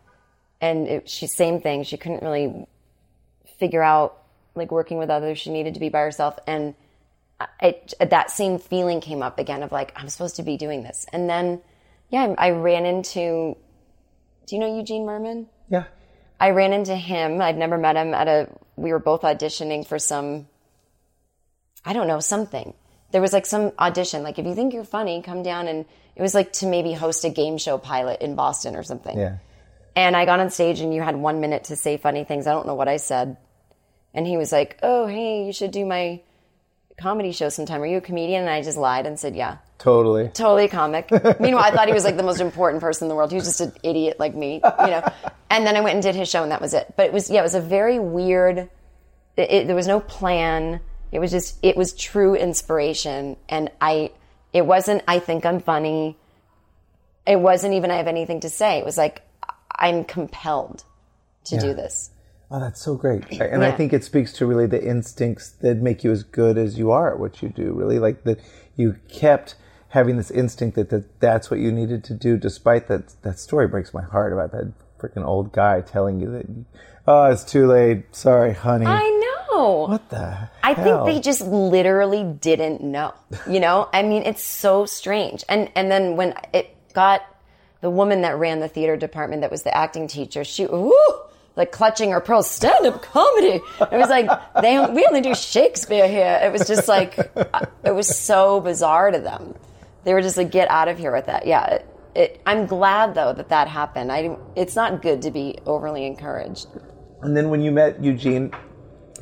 and 0.62 0.88
it, 0.88 1.10
she, 1.10 1.28
same 1.28 1.62
thing. 1.62 1.84
She 1.84 1.98
couldn't 1.98 2.24
really 2.24 2.68
figure 3.60 3.84
out 3.84 4.22
like 4.56 4.72
working 4.72 4.98
with 4.98 5.10
others. 5.10 5.38
She 5.38 5.50
needed 5.52 5.74
to 5.74 5.80
be 5.80 5.89
by 5.89 6.00
herself. 6.00 6.38
And 6.48 6.76
it, 7.62 7.94
that 8.00 8.32
same 8.32 8.60
feeling 8.60 9.02
came 9.02 9.22
up 9.22 9.39
again 9.39 9.63
of 9.63 9.72
like, 9.72 9.91
I'm 9.96 10.10
supposed 10.10 10.38
to 10.38 10.44
be 10.44 10.58
doing 10.58 10.84
this. 10.84 11.06
And 11.12 11.30
then, 11.30 11.62
yeah, 12.10 12.34
I, 12.38 12.48
I 12.48 12.52
ran 12.52 12.86
into, 12.86 13.58
do 14.46 14.56
you 14.56 14.60
know 14.60 14.78
Eugene 14.78 15.06
Mirman? 15.06 15.48
Yeah. 15.70 15.86
I 16.39 16.52
ran 16.52 16.74
into 16.74 16.96
him. 16.96 17.41
I'd 17.41 17.58
never 17.58 17.78
met 17.78 17.96
him 17.96 18.13
at 18.13 18.28
a, 18.28 18.50
we 18.76 18.91
were 18.91 19.00
both 19.00 19.22
auditioning 19.22 19.86
for 19.86 20.00
some, 20.00 20.48
I 21.86 21.93
don't 21.93 22.08
know, 22.08 22.19
something. 22.19 22.74
There 23.12 23.21
was 23.21 23.32
like 23.32 23.45
some 23.45 23.71
audition, 23.80 24.24
like 24.24 24.39
if 24.39 24.45
you 24.45 24.56
think 24.56 24.74
you're 24.74 24.84
funny, 24.84 25.21
come 25.21 25.43
down 25.43 25.67
and 25.67 25.86
it 26.15 26.21
was 26.21 26.34
like 26.34 26.52
to 26.54 26.65
maybe 26.65 26.93
host 26.93 27.24
a 27.24 27.30
game 27.30 27.58
show 27.58 27.78
pilot 27.78 28.21
in 28.21 28.36
Boston 28.36 28.76
or 28.76 28.84
something. 28.84 29.17
Yeah. 29.17 29.38
And 29.95 30.15
I 30.15 30.26
got 30.26 30.39
on 30.39 30.50
stage 30.50 30.82
and 30.82 30.93
you 30.93 31.02
had 31.02 31.15
one 31.15 31.39
minute 31.39 31.65
to 31.65 31.76
say 31.76 31.98
funny 31.98 32.24
things. 32.24 32.48
I 32.48 32.52
don't 32.52 32.67
know 32.67 32.76
what 32.76 32.88
I 32.88 32.98
said. 32.98 33.38
And 34.13 34.26
he 34.26 34.38
was 34.38 34.52
like, 34.52 34.80
Oh, 34.82 35.08
hey, 35.08 35.45
you 35.45 35.54
should 35.54 35.71
do 35.71 35.86
my 35.86 36.21
comedy 36.98 37.32
show 37.32 37.50
sometime. 37.50 37.82
Are 37.82 37.86
you 37.86 37.98
a 37.98 38.02
comedian? 38.02 38.41
And 38.41 38.50
I 38.50 38.62
just 38.62 38.78
lied 38.78 39.06
and 39.06 39.19
said, 39.19 39.36
Yeah. 39.36 39.58
Totally. 39.78 40.30
Totally 40.30 40.67
comic. 40.67 41.12
Meanwhile, 41.39 41.65
I 41.65 41.71
thought 41.71 41.88
he 41.88 41.93
was 41.93 42.06
like 42.06 42.17
the 42.17 42.24
most 42.24 42.39
important 42.39 42.82
person 42.82 43.06
in 43.06 43.10
the 43.10 43.15
world. 43.15 43.32
He 43.32 43.36
was 43.36 43.45
just 43.45 43.62
an 43.62 43.74
idiot 43.84 44.19
like 44.19 44.34
me, 44.34 44.56
you 44.56 44.88
know. 44.88 45.08
And 45.50 45.67
then 45.67 45.76
I 45.76 45.82
went 45.82 45.95
and 45.95 46.04
did 46.04 46.15
his 46.15 46.30
show, 46.30 46.43
and 46.43 46.52
that 46.52 46.62
was 46.62 46.74
it. 46.74 46.93
But 46.95 47.08
it 47.08 47.13
was 47.13 47.30
yeah, 47.30 47.41
it 47.41 47.43
was 47.43 47.56
a 47.56 47.62
very 47.62 48.00
weird. 48.00 48.69
It, 49.36 49.52
it, 49.52 49.67
there 49.67 49.76
was 49.76 49.88
no 49.88 50.00
plan. 50.00 50.80
It 51.12 51.20
was 51.20 51.32
just 51.32 51.58
it 51.63 51.78
was 51.78 51.94
true 51.94 52.36
inspiration, 52.36 53.38
and 53.50 53.72
I. 53.82 54.12
It 54.54 54.65
wasn't. 54.65 55.04
I 55.08 55.20
think 55.20 55.46
I'm 55.46 55.60
funny. 55.60 56.18
It 57.28 57.39
wasn't 57.39 57.74
even. 57.74 57.91
I 57.91 57.98
have 57.98 58.08
anything 58.08 58.39
to 58.41 58.50
say. 58.50 58.80
It 58.80 58.86
was 58.86 58.98
like 58.98 59.22
I'm 59.72 60.04
compelled 60.04 60.84
to 61.46 61.58
do 61.58 61.74
this. 61.74 62.12
Oh, 62.52 62.60
that's 62.60 62.82
so 62.82 62.96
great. 62.96 63.26
And 63.41 63.63
I 63.63 63.72
think 63.72 63.94
it 63.94 64.04
speaks 64.04 64.32
to 64.34 64.46
really 64.46 64.68
the 64.68 64.84
instincts 64.84 65.50
that 65.62 65.78
make 65.78 66.04
you 66.04 66.12
as 66.12 66.24
good 66.24 66.58
as 66.58 66.78
you 66.78 66.91
are 66.91 67.13
at 67.13 67.20
what 67.20 67.41
you 67.41 67.50
do, 67.50 67.74
really. 67.74 68.00
Like 68.00 68.24
that 68.24 68.39
you 68.76 68.98
kept 69.10 69.56
having 69.89 70.18
this 70.18 70.32
instinct 70.32 70.76
that, 70.76 70.89
that 70.89 71.20
that's 71.20 71.50
what 71.50 71.60
you 71.60 71.72
needed 71.72 72.04
to 72.06 72.13
do, 72.13 72.38
despite 72.38 72.88
that 72.88 73.22
that 73.24 73.39
story 73.39 73.68
breaks 73.68 73.94
my 73.94 74.04
heart 74.04 74.34
about 74.34 74.52
that 74.52 74.74
freaking 75.00 75.26
old 75.26 75.52
guy 75.52 75.82
telling 75.82 76.20
you 76.20 76.32
that, 76.32 76.46
oh, 77.08 77.26
it's 77.26 77.44
too 77.44 77.68
late. 77.68 78.15
Sorry, 78.15 78.54
honey. 78.54 78.86
I 78.86 79.10
know. 79.10 79.25
What 79.88 80.10
the 80.10 80.50
I 80.63 80.74
think 80.74 81.06
they 81.06 81.20
just 81.20 81.41
literally 81.41 82.24
didn't 82.24 82.82
know. 82.82 83.13
You 83.50 83.60
know, 83.60 83.89
I 83.94 84.04
mean, 84.04 84.24
it's 84.24 84.44
so 84.44 84.86
strange. 84.86 85.44
And 85.50 85.72
and 85.76 85.91
then 85.91 86.15
when 86.15 86.34
it 86.54 86.76
got 86.94 87.22
the 87.82 87.89
woman 87.89 88.22
that 88.22 88.38
ran 88.38 88.60
the 88.60 88.68
theater 88.68 88.98
department, 88.98 89.41
that 89.41 89.52
was 89.52 89.63
the 89.63 89.76
acting 89.76 90.08
teacher, 90.08 90.44
she 90.44 90.63
ooh, 90.63 91.20
like 91.56 91.72
clutching 91.72 92.12
her 92.12 92.20
pearls, 92.20 92.50
stand 92.50 92.86
up 92.86 93.02
comedy. 93.02 93.62
It 93.80 93.98
was 93.98 94.10
like 94.10 94.30
they 94.62 94.80
we 94.80 95.06
only 95.06 95.22
do 95.22 95.36
Shakespeare 95.36 96.08
here. 96.08 96.39
It 96.44 96.52
was 96.52 96.68
just 96.68 96.88
like 96.88 97.18
uh, 97.36 97.65
it 97.84 97.91
was 97.91 98.08
so 98.18 98.60
bizarre 98.60 99.12
to 99.12 99.20
them. 99.20 99.56
They 100.04 100.13
were 100.13 100.22
just 100.22 100.38
like, 100.38 100.52
get 100.52 100.70
out 100.70 100.88
of 100.88 101.00
here 101.00 101.12
with 101.12 101.26
that. 101.26 101.48
Yeah. 101.48 101.80
it, 102.15 102.41
I'm 102.46 102.65
glad 102.65 103.13
though 103.13 103.34
that 103.34 103.50
that 103.50 103.68
happened. 103.68 104.12
I, 104.12 104.38
it's 104.56 104.76
not 104.76 105.02
good 105.02 105.22
to 105.24 105.32
be 105.32 105.58
overly 105.65 106.06
encouraged. 106.06 106.68
And 107.22 107.36
then 107.36 107.50
when 107.50 107.62
you 107.62 107.72
met 107.72 108.04
Eugene 108.04 108.52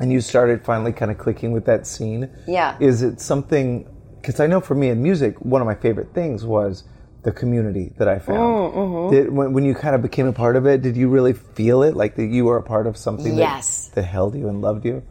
and 0.00 0.12
you 0.12 0.20
started 0.20 0.64
finally 0.64 0.92
kind 0.92 1.10
of 1.10 1.18
clicking 1.18 1.52
with 1.52 1.64
that 1.66 1.86
scene, 1.86 2.30
Yeah. 2.46 2.76
is 2.80 3.02
it 3.02 3.20
something? 3.20 3.86
Because 4.20 4.40
I 4.40 4.46
know 4.46 4.60
for 4.60 4.74
me 4.74 4.88
in 4.88 5.02
music, 5.02 5.40
one 5.40 5.60
of 5.60 5.66
my 5.66 5.74
favorite 5.74 6.14
things 6.14 6.44
was 6.44 6.84
the 7.22 7.32
community 7.32 7.92
that 7.98 8.08
I 8.08 8.18
found. 8.18 8.38
Mm, 8.38 8.74
mm-hmm. 8.74 9.14
Did, 9.14 9.32
when, 9.32 9.52
when 9.52 9.64
you 9.64 9.74
kind 9.74 9.94
of 9.94 10.02
became 10.02 10.26
a 10.26 10.32
part 10.32 10.56
of 10.56 10.66
it, 10.66 10.82
did 10.82 10.96
you 10.96 11.08
really 11.08 11.32
feel 11.32 11.82
it 11.82 11.94
like 11.96 12.16
that 12.16 12.26
you 12.26 12.44
were 12.44 12.56
a 12.58 12.62
part 12.62 12.86
of 12.86 12.96
something 12.96 13.36
Yes. 13.36 13.88
that, 13.88 14.02
that 14.02 14.02
held 14.02 14.34
you 14.34 14.48
and 14.48 14.60
loved 14.60 14.84
you? 14.84 15.02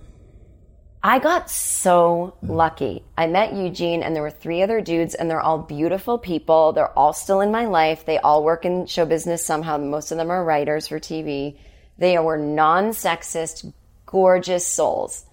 I 1.06 1.20
got 1.20 1.50
so 1.50 2.38
lucky. 2.42 3.04
I 3.18 3.28
met 3.28 3.54
Eugene 3.54 4.04
and 4.04 4.16
there 4.16 4.24
were 4.24 4.32
three 4.32 4.62
other 4.62 4.80
dudes 4.80 5.16
and 5.16 5.30
they're 5.30 5.42
all 5.42 5.58
beautiful 5.58 6.18
people. 6.18 6.72
They're 6.72 6.98
all 6.98 7.12
still 7.12 7.42
in 7.42 7.52
my 7.52 7.66
life. 7.66 8.06
They 8.06 8.20
all 8.20 8.42
work 8.44 8.64
in 8.64 8.86
show 8.86 9.06
business 9.06 9.46
somehow. 9.46 9.78
Most 9.78 10.12
of 10.12 10.18
them 10.18 10.32
are 10.32 10.44
writers 10.46 10.88
for 10.88 11.00
TV. 11.02 11.58
They 11.98 12.18
were 12.20 12.38
non-sexist, 12.38 13.74
gorgeous 14.14 14.66
souls. 14.66 15.26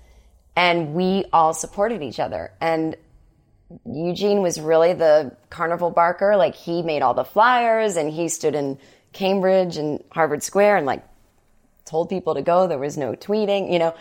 And 0.57 0.95
we 0.95 1.27
all 1.35 1.53
supported 1.53 2.03
each 2.03 2.19
other. 2.19 2.51
And 2.63 2.97
Eugene 3.85 4.41
was 4.41 4.59
really 4.59 4.95
the 4.95 5.37
carnival 5.51 5.91
barker. 5.91 6.35
Like 6.37 6.55
he 6.55 6.83
made 6.83 7.03
all 7.03 7.13
the 7.13 7.25
flyers 7.25 7.97
and 7.97 8.11
he 8.11 8.29
stood 8.29 8.55
in 8.55 8.79
Cambridge 9.13 9.77
and 9.77 10.03
Harvard 10.11 10.43
Square 10.43 10.79
and 10.79 10.87
like 10.87 11.05
told 11.85 12.09
people 12.09 12.35
to 12.35 12.43
go. 12.43 12.67
There 12.67 12.79
was 12.79 12.97
no 12.97 13.13
tweeting, 13.13 13.71
you 13.71 13.79
know. 13.79 13.95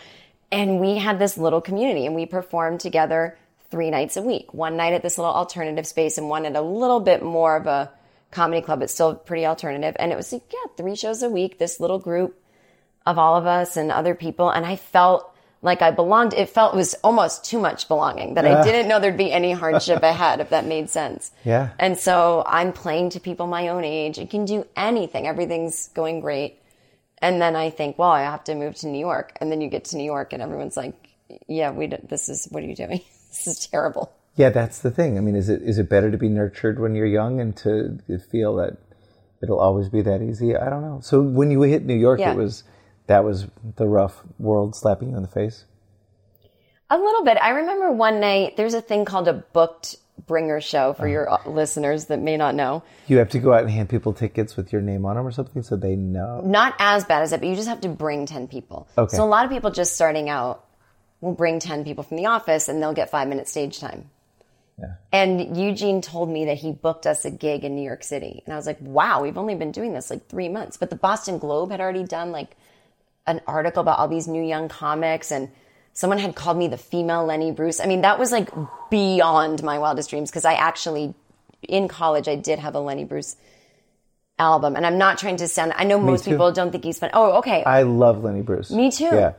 And 0.50 0.80
we 0.80 0.96
had 0.96 1.18
this 1.18 1.36
little 1.36 1.60
community 1.60 2.06
and 2.06 2.14
we 2.14 2.24
performed 2.24 2.80
together 2.80 3.36
three 3.70 3.90
nights 3.90 4.16
a 4.16 4.22
week. 4.22 4.54
One 4.54 4.78
night 4.78 4.94
at 4.94 5.02
this 5.02 5.18
little 5.18 5.32
alternative 5.32 5.86
space 5.86 6.16
and 6.16 6.30
one 6.30 6.46
at 6.46 6.56
a 6.56 6.62
little 6.62 7.00
bit 7.00 7.22
more 7.22 7.54
of 7.54 7.66
a 7.66 7.92
comedy 8.30 8.62
club, 8.62 8.80
but 8.80 8.90
still 8.90 9.14
pretty 9.14 9.44
alternative. 9.44 9.94
And 9.98 10.10
it 10.10 10.16
was 10.16 10.32
like, 10.32 10.50
yeah, 10.50 10.72
three 10.78 10.96
shows 10.96 11.22
a 11.22 11.28
week, 11.28 11.58
this 11.58 11.80
little 11.80 11.98
group 11.98 12.39
of 13.06 13.18
all 13.18 13.36
of 13.36 13.46
us 13.46 13.76
and 13.76 13.90
other 13.90 14.14
people. 14.14 14.50
And 14.50 14.64
I 14.66 14.76
felt 14.76 15.26
like 15.62 15.82
I 15.82 15.90
belonged. 15.90 16.32
It 16.34 16.48
felt 16.48 16.74
it 16.74 16.76
was 16.76 16.94
almost 17.04 17.44
too 17.44 17.58
much 17.58 17.88
belonging 17.88 18.34
that 18.34 18.46
I 18.46 18.62
didn't 18.64 18.88
know 18.88 18.98
there'd 18.98 19.16
be 19.16 19.32
any 19.32 19.52
hardship 19.52 20.02
ahead, 20.02 20.40
if 20.40 20.50
that 20.50 20.66
made 20.66 20.88
sense. 20.88 21.30
Yeah. 21.44 21.70
And 21.78 21.98
so 21.98 22.42
I'm 22.46 22.72
playing 22.72 23.10
to 23.10 23.20
people 23.20 23.46
my 23.46 23.68
own 23.68 23.84
age. 23.84 24.18
I 24.18 24.26
can 24.26 24.44
do 24.44 24.66
anything. 24.76 25.26
Everything's 25.26 25.88
going 25.88 26.20
great. 26.20 26.58
And 27.18 27.40
then 27.42 27.56
I 27.56 27.68
think, 27.68 27.98
well, 27.98 28.10
I 28.10 28.22
have 28.22 28.44
to 28.44 28.54
move 28.54 28.76
to 28.76 28.86
New 28.86 28.98
York. 28.98 29.36
And 29.40 29.52
then 29.52 29.60
you 29.60 29.68
get 29.68 29.84
to 29.86 29.96
New 29.96 30.04
York 30.04 30.32
and 30.32 30.42
everyone's 30.42 30.76
like, 30.76 30.94
yeah, 31.46 31.70
we 31.70 31.86
this 31.86 32.28
is, 32.30 32.48
what 32.50 32.62
are 32.62 32.66
you 32.66 32.74
doing? 32.76 33.02
this 33.28 33.46
is 33.46 33.66
terrible. 33.66 34.10
Yeah, 34.36 34.48
that's 34.48 34.78
the 34.78 34.90
thing. 34.90 35.18
I 35.18 35.20
mean, 35.20 35.36
is 35.36 35.48
it 35.50 35.60
is 35.60 35.78
it 35.78 35.90
better 35.90 36.10
to 36.10 36.16
be 36.16 36.28
nurtured 36.28 36.78
when 36.78 36.94
you're 36.94 37.04
young 37.04 37.40
and 37.40 37.54
to 37.58 37.98
feel 38.30 38.56
that 38.56 38.78
it'll 39.42 39.60
always 39.60 39.90
be 39.90 40.00
that 40.02 40.22
easy? 40.22 40.56
I 40.56 40.70
don't 40.70 40.80
know. 40.80 41.00
So 41.02 41.20
when 41.20 41.50
you 41.50 41.60
hit 41.62 41.84
New 41.84 41.96
York, 41.96 42.20
Yeah. 42.20 42.32
it 42.32 42.36
was 42.38 42.62
that 43.10 43.24
was 43.24 43.48
the 43.74 43.88
rough 43.88 44.22
world 44.38 44.76
slapping 44.76 45.10
you 45.10 45.16
in 45.16 45.22
the 45.22 45.28
face. 45.28 45.64
A 46.90 46.96
little 46.96 47.24
bit. 47.24 47.38
I 47.42 47.50
remember 47.50 47.90
one 47.90 48.20
night, 48.20 48.56
there's 48.56 48.74
a 48.74 48.80
thing 48.80 49.04
called 49.04 49.26
a 49.26 49.32
booked 49.32 49.96
bringer 50.28 50.60
show 50.60 50.92
for 50.92 51.08
your 51.08 51.28
uh, 51.28 51.38
listeners 51.44 52.06
that 52.06 52.20
may 52.20 52.36
not 52.36 52.54
know. 52.54 52.84
You 53.08 53.18
have 53.18 53.30
to 53.30 53.40
go 53.40 53.52
out 53.52 53.62
and 53.62 53.70
hand 53.70 53.88
people 53.88 54.12
tickets 54.12 54.56
with 54.56 54.72
your 54.72 54.80
name 54.80 55.04
on 55.06 55.16
them 55.16 55.26
or 55.26 55.32
something, 55.32 55.64
so 55.64 55.74
they 55.74 55.96
know. 55.96 56.40
Not 56.44 56.76
as 56.78 57.04
bad 57.04 57.22
as 57.22 57.30
that, 57.30 57.40
but 57.40 57.48
you 57.48 57.56
just 57.56 57.66
have 57.66 57.80
to 57.80 57.88
bring 57.88 58.26
10 58.26 58.46
people. 58.46 58.86
Okay. 58.96 59.16
So 59.16 59.24
a 59.24 59.26
lot 59.26 59.44
of 59.44 59.50
people 59.50 59.72
just 59.72 59.94
starting 59.96 60.28
out 60.28 60.64
will 61.20 61.34
bring 61.34 61.58
10 61.58 61.82
people 61.82 62.04
from 62.04 62.16
the 62.16 62.26
office 62.26 62.68
and 62.68 62.80
they'll 62.80 62.94
get 62.94 63.10
five 63.10 63.26
minutes 63.26 63.50
stage 63.50 63.80
time. 63.80 64.08
Yeah. 64.78 64.94
And 65.12 65.56
Eugene 65.56 66.00
told 66.00 66.28
me 66.28 66.44
that 66.44 66.58
he 66.58 66.70
booked 66.70 67.06
us 67.06 67.24
a 67.24 67.30
gig 67.30 67.64
in 67.64 67.74
New 67.74 67.82
York 67.82 68.04
City. 68.04 68.42
And 68.44 68.54
I 68.54 68.56
was 68.56 68.66
like, 68.66 68.78
wow, 68.80 69.20
we've 69.20 69.36
only 69.36 69.56
been 69.56 69.72
doing 69.72 69.92
this 69.92 70.10
like 70.10 70.28
three 70.28 70.48
months. 70.48 70.76
But 70.76 70.90
the 70.90 70.96
Boston 70.96 71.38
Globe 71.38 71.72
had 71.72 71.80
already 71.80 72.04
done 72.04 72.30
like 72.30 72.56
an 73.30 73.40
article 73.46 73.80
about 73.80 73.98
all 73.98 74.08
these 74.08 74.28
new 74.28 74.42
young 74.42 74.68
comics 74.68 75.30
and 75.30 75.50
someone 75.92 76.18
had 76.18 76.34
called 76.34 76.56
me 76.56 76.68
the 76.68 76.76
female 76.76 77.24
Lenny 77.24 77.52
Bruce. 77.52 77.80
I 77.80 77.86
mean, 77.86 78.02
that 78.02 78.18
was 78.18 78.32
like 78.32 78.50
beyond 78.90 79.62
my 79.62 79.78
wildest 79.78 80.10
dreams 80.10 80.30
because 80.30 80.44
I 80.44 80.54
actually, 80.54 81.14
in 81.62 81.88
college, 81.88 82.28
I 82.28 82.36
did 82.36 82.58
have 82.58 82.74
a 82.74 82.80
Lenny 82.80 83.04
Bruce 83.04 83.36
album. 84.38 84.76
And 84.76 84.86
I'm 84.86 84.98
not 84.98 85.18
trying 85.18 85.36
to 85.36 85.48
sound, 85.48 85.72
I 85.76 85.84
know 85.84 86.00
most 86.00 86.24
too. 86.24 86.30
people 86.30 86.52
don't 86.52 86.72
think 86.72 86.84
he's 86.84 86.98
fun. 86.98 87.10
Oh, 87.12 87.38
okay. 87.38 87.62
I 87.64 87.82
love 87.82 88.24
Lenny 88.24 88.42
Bruce. 88.42 88.70
Me 88.70 88.90
too. 88.90 89.04
Yeah. 89.04 89.32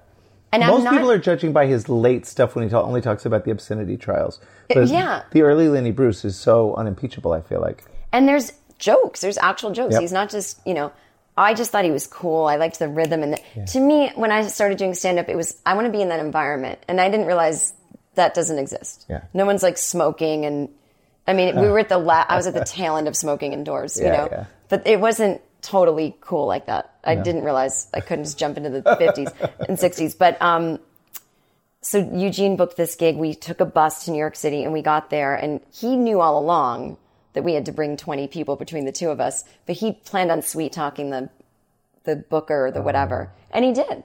and 0.51 0.61
Most 0.61 0.79
I'm 0.79 0.83
not, 0.83 0.93
people 0.93 1.11
are 1.11 1.17
judging 1.17 1.51
by 1.51 1.65
his 1.65 1.89
late 1.89 2.25
stuff 2.25 2.55
when 2.55 2.63
he 2.63 2.69
ta- 2.69 2.83
only 2.83 3.01
talks 3.01 3.25
about 3.25 3.45
the 3.45 3.51
obscenity 3.51 3.97
trials. 3.97 4.39
But 4.69 4.87
yeah. 4.87 5.23
the 5.31 5.41
early 5.41 5.67
Lenny 5.67 5.91
Bruce 5.91 6.23
is 6.23 6.37
so 6.37 6.75
unimpeachable. 6.75 7.33
I 7.33 7.41
feel 7.41 7.59
like. 7.59 7.83
And 8.13 8.27
there's 8.27 8.53
jokes. 8.77 9.21
There's 9.21 9.37
actual 9.37 9.71
jokes. 9.71 9.93
Yep. 9.93 10.01
He's 10.01 10.11
not 10.11 10.29
just, 10.29 10.59
you 10.65 10.73
know, 10.73 10.91
I 11.37 11.53
just 11.53 11.71
thought 11.71 11.85
he 11.85 11.91
was 11.91 12.07
cool. 12.07 12.45
I 12.45 12.57
liked 12.57 12.79
the 12.79 12.87
rhythm. 12.87 13.23
And 13.23 13.33
the, 13.33 13.65
to 13.67 13.79
me, 13.79 14.11
when 14.15 14.31
I 14.31 14.45
started 14.47 14.77
doing 14.77 14.93
stand 14.93 15.17
up, 15.17 15.29
it 15.29 15.35
was, 15.35 15.57
I 15.65 15.75
want 15.75 15.85
to 15.85 15.91
be 15.91 16.01
in 16.01 16.09
that 16.09 16.19
environment. 16.19 16.79
And 16.87 16.99
I 16.99 17.09
didn't 17.09 17.25
realize 17.25 17.73
that 18.15 18.33
doesn't 18.33 18.59
exist. 18.59 19.05
Yeah. 19.09 19.23
No 19.33 19.45
one's 19.45 19.63
like 19.63 19.77
smoking. 19.77 20.45
And 20.45 20.69
I 21.25 21.33
mean, 21.33 21.59
we 21.59 21.69
were 21.69 21.79
at 21.79 21.89
the, 21.89 21.97
la- 21.97 22.25
I 22.27 22.35
was 22.35 22.47
at 22.47 22.53
the 22.53 22.65
tail 22.65 22.97
end 22.97 23.07
of 23.07 23.15
smoking 23.15 23.53
indoors, 23.53 23.97
you 23.97 24.07
know, 24.07 24.27
yeah. 24.29 24.45
but 24.67 24.85
it 24.85 24.99
wasn't 24.99 25.41
totally 25.61 26.17
cool 26.21 26.47
like 26.47 26.65
that. 26.65 26.93
I 27.03 27.15
didn't 27.15 27.43
realize 27.43 27.87
I 27.93 28.01
couldn't 28.01 28.25
just 28.25 28.37
jump 28.37 28.57
into 28.57 28.69
the 28.69 28.81
50s 28.81 29.67
and 29.67 29.77
60s. 29.77 30.17
But, 30.17 30.41
um, 30.41 30.79
so 31.81 31.97
Eugene 32.13 32.57
booked 32.57 32.77
this 32.77 32.95
gig. 32.95 33.15
We 33.17 33.33
took 33.33 33.59
a 33.59 33.65
bus 33.65 34.05
to 34.05 34.11
New 34.11 34.19
York 34.19 34.35
City 34.35 34.63
and 34.63 34.71
we 34.73 34.81
got 34.81 35.09
there 35.09 35.33
and 35.33 35.61
he 35.71 35.95
knew 35.95 36.21
all 36.21 36.37
along 36.37 36.97
that 37.33 37.43
we 37.43 37.53
had 37.53 37.65
to 37.65 37.71
bring 37.71 37.97
20 37.97 38.27
people 38.27 38.55
between 38.55 38.85
the 38.85 38.91
two 38.91 39.09
of 39.09 39.19
us, 39.19 39.43
but 39.65 39.75
he 39.75 39.93
planned 39.93 40.31
on 40.31 40.41
sweet 40.41 40.73
talking 40.73 41.09
the, 41.09 41.29
the 42.03 42.15
booker 42.15 42.67
or 42.67 42.71
the 42.71 42.79
oh. 42.79 42.83
whatever. 42.83 43.31
And 43.51 43.63
he 43.65 43.73
did. 43.73 44.03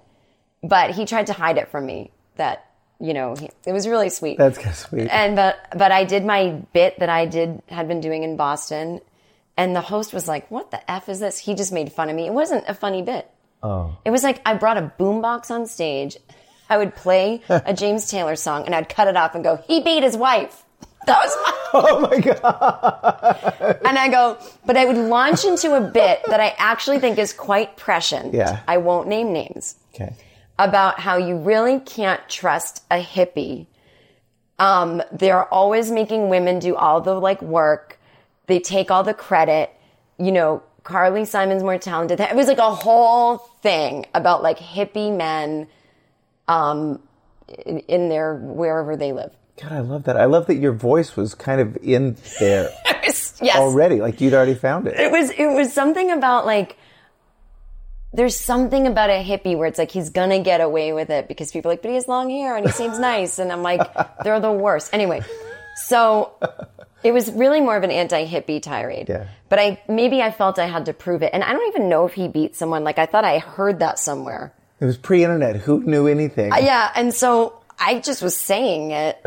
But 0.63 0.93
he 0.93 1.05
tried 1.05 1.27
to 1.29 1.33
hide 1.33 1.59
it 1.59 1.69
from 1.69 1.87
me 1.87 2.11
that, 2.37 2.71
you 3.01 3.15
know, 3.15 3.35
he, 3.35 3.51
it 3.67 3.73
was 3.73 3.87
really 3.87 4.11
sweet. 4.11 4.39
That's 4.39 4.59
kind 4.59 4.71
of 4.71 4.77
sweet. 4.77 5.09
And 5.11 5.37
but 5.37 5.57
but 5.77 5.93
I 5.93 6.05
did 6.05 6.25
my 6.25 6.63
bit 6.73 6.99
that 6.99 7.09
I 7.09 7.27
did 7.27 7.63
had 7.69 7.89
been 7.89 8.01
doing 8.01 8.23
in 8.23 8.37
Boston, 8.37 9.01
and 9.57 9.77
the 9.77 9.83
host 9.83 10.15
was 10.15 10.27
like, 10.27 10.51
"What 10.51 10.71
the 10.71 10.91
f 10.91 11.09
is 11.09 11.21
this?" 11.21 11.39
He 11.39 11.55
just 11.55 11.73
made 11.73 11.93
fun 11.93 12.09
of 12.09 12.17
me. 12.17 12.27
It 12.27 12.33
wasn't 12.33 12.65
a 12.67 12.75
funny 12.75 13.03
bit. 13.03 13.31
oh. 13.63 13.97
It 14.05 14.11
was 14.11 14.23
like 14.23 14.41
I 14.47 14.55
brought 14.55 14.79
a 14.79 14.93
boombox 14.99 15.51
on 15.51 15.67
stage. 15.67 16.17
I 16.69 16.79
would 16.79 16.95
play 16.95 17.43
a 17.49 17.75
James 17.75 18.11
Taylor 18.11 18.35
song, 18.35 18.65
and 18.65 18.75
I'd 18.75 18.89
cut 18.89 19.09
it 19.09 19.17
off 19.17 19.35
and 19.35 19.45
go, 19.45 19.57
"He 19.67 19.83
beat 19.83 20.03
his 20.03 20.17
wife." 20.17 20.65
That 21.07 21.19
was, 21.25 21.37
Oh 21.75 22.01
my 22.01 22.21
god. 22.21 23.79
and 23.85 23.99
I 23.99 24.09
go, 24.09 24.39
but 24.65 24.77
I 24.77 24.85
would 24.87 24.97
launch 24.97 25.45
into 25.45 25.75
a 25.75 25.81
bit 25.81 26.23
that 26.27 26.41
I 26.41 26.55
actually 26.59 26.99
think 27.01 27.19
is 27.19 27.33
quite 27.33 27.77
prescient. 27.77 28.35
Yeah. 28.35 28.61
I 28.67 28.79
won't 28.79 29.09
name 29.09 29.33
names. 29.33 29.77
Okay. 29.95 30.15
about 30.59 31.01
how 31.01 31.17
you 31.17 31.37
really 31.39 31.81
can't 31.81 32.21
trust 32.29 32.83
a 32.91 33.03
hippie. 33.03 33.67
Um, 34.59 35.03
they're 35.13 35.45
always 35.45 35.91
making 35.91 36.29
women 36.29 36.59
do 36.59 36.77
all 36.77 37.01
the 37.01 37.15
like 37.15 37.43
work. 37.43 37.99
They 38.47 38.59
take 38.61 38.91
all 38.91 39.03
the 39.03 39.15
credit. 39.15 39.71
You 40.19 40.33
know, 40.33 40.63
Carly 40.83 41.25
Simon's 41.25 41.63
more 41.63 41.79
talented. 41.79 42.21
It 42.21 42.35
was 42.37 42.47
like 42.47 42.59
a 42.59 42.75
whole 42.75 43.39
thing 43.63 44.07
about 44.15 44.43
like 44.43 44.59
hippie 44.59 45.15
men, 45.15 45.67
um, 46.49 47.03
in, 47.67 47.81
in 47.81 48.09
their 48.09 48.35
wherever 48.35 48.97
they 48.97 49.13
live. 49.13 49.33
God, 49.61 49.73
I 49.73 49.81
love 49.81 50.05
that. 50.05 50.17
I 50.17 50.27
love 50.27 50.47
that 50.47 50.57
your 50.57 50.73
voice 50.73 51.17
was 51.17 51.35
kind 51.35 51.61
of 51.61 51.79
in 51.83 52.17
there 52.39 52.71
yes. 53.05 53.43
already. 53.57 54.01
Like 54.01 54.21
you'd 54.21 54.35
already 54.35 54.55
found 54.55 54.87
it. 54.87 54.99
it 54.99 55.11
was 55.11 55.31
it 55.31 55.47
was 55.47 55.73
something 55.73 56.11
about 56.11 56.45
like 56.45 56.77
there's 58.13 58.39
something 58.39 58.87
about 58.87 59.11
a 59.11 59.23
hippie 59.23 59.57
where 59.57 59.67
it's 59.67 59.79
like 59.79 59.91
he's 59.91 60.11
gonna 60.11 60.41
get 60.41 60.61
away 60.61 60.93
with 60.93 61.11
it 61.11 61.29
because 61.29 61.53
people 61.53 61.71
are 61.71 61.75
like, 61.75 61.83
but 61.83 61.89
he 61.89 61.95
has 61.95 62.09
long 62.09 62.31
hair 62.31 62.57
and 62.57 62.67
he 62.67 62.73
seems 62.73 62.99
nice, 62.99 63.39
and 63.39 63.53
I'm 63.53 63.63
like, 63.63 63.81
they're 64.25 64.41
the 64.41 64.53
worst. 64.53 64.93
Anyway, 64.93 65.23
so 65.77 66.33
it 67.03 67.13
was 67.13 67.31
really 67.31 67.61
more 67.61 67.77
of 67.77 67.83
an 67.83 67.91
anti-hippie 67.91 68.63
tirade. 68.63 69.09
Yeah. 69.09 69.29
But 69.49 69.59
I 69.59 69.83
maybe 69.89 70.21
I 70.21 70.31
felt 70.31 70.59
I 70.59 70.67
had 70.67 70.87
to 70.87 70.93
prove 70.93 71.23
it, 71.23 71.31
and 71.33 71.43
I 71.45 71.53
don't 71.53 71.69
even 71.69 71.89
know 71.89 72.07
if 72.07 72.15
he 72.15 72.29
beat 72.29 72.57
someone. 72.57 72.85
Like 72.85 72.99
I 72.99 73.07
thought 73.07 73.25
I 73.25 73.39
heard 73.39 73.79
that 73.79 73.99
somewhere. 73.99 74.53
It 74.81 74.85
was 74.85 74.99
pre-internet. 74.99 75.57
Who 75.57 75.83
knew 75.83 76.07
anything? 76.07 76.53
Uh, 76.53 76.59
yeah, 76.59 76.91
and 76.95 77.15
so 77.15 77.61
I 77.79 78.01
just 78.01 78.23
was 78.23 78.37
saying 78.37 78.91
it. 78.91 79.25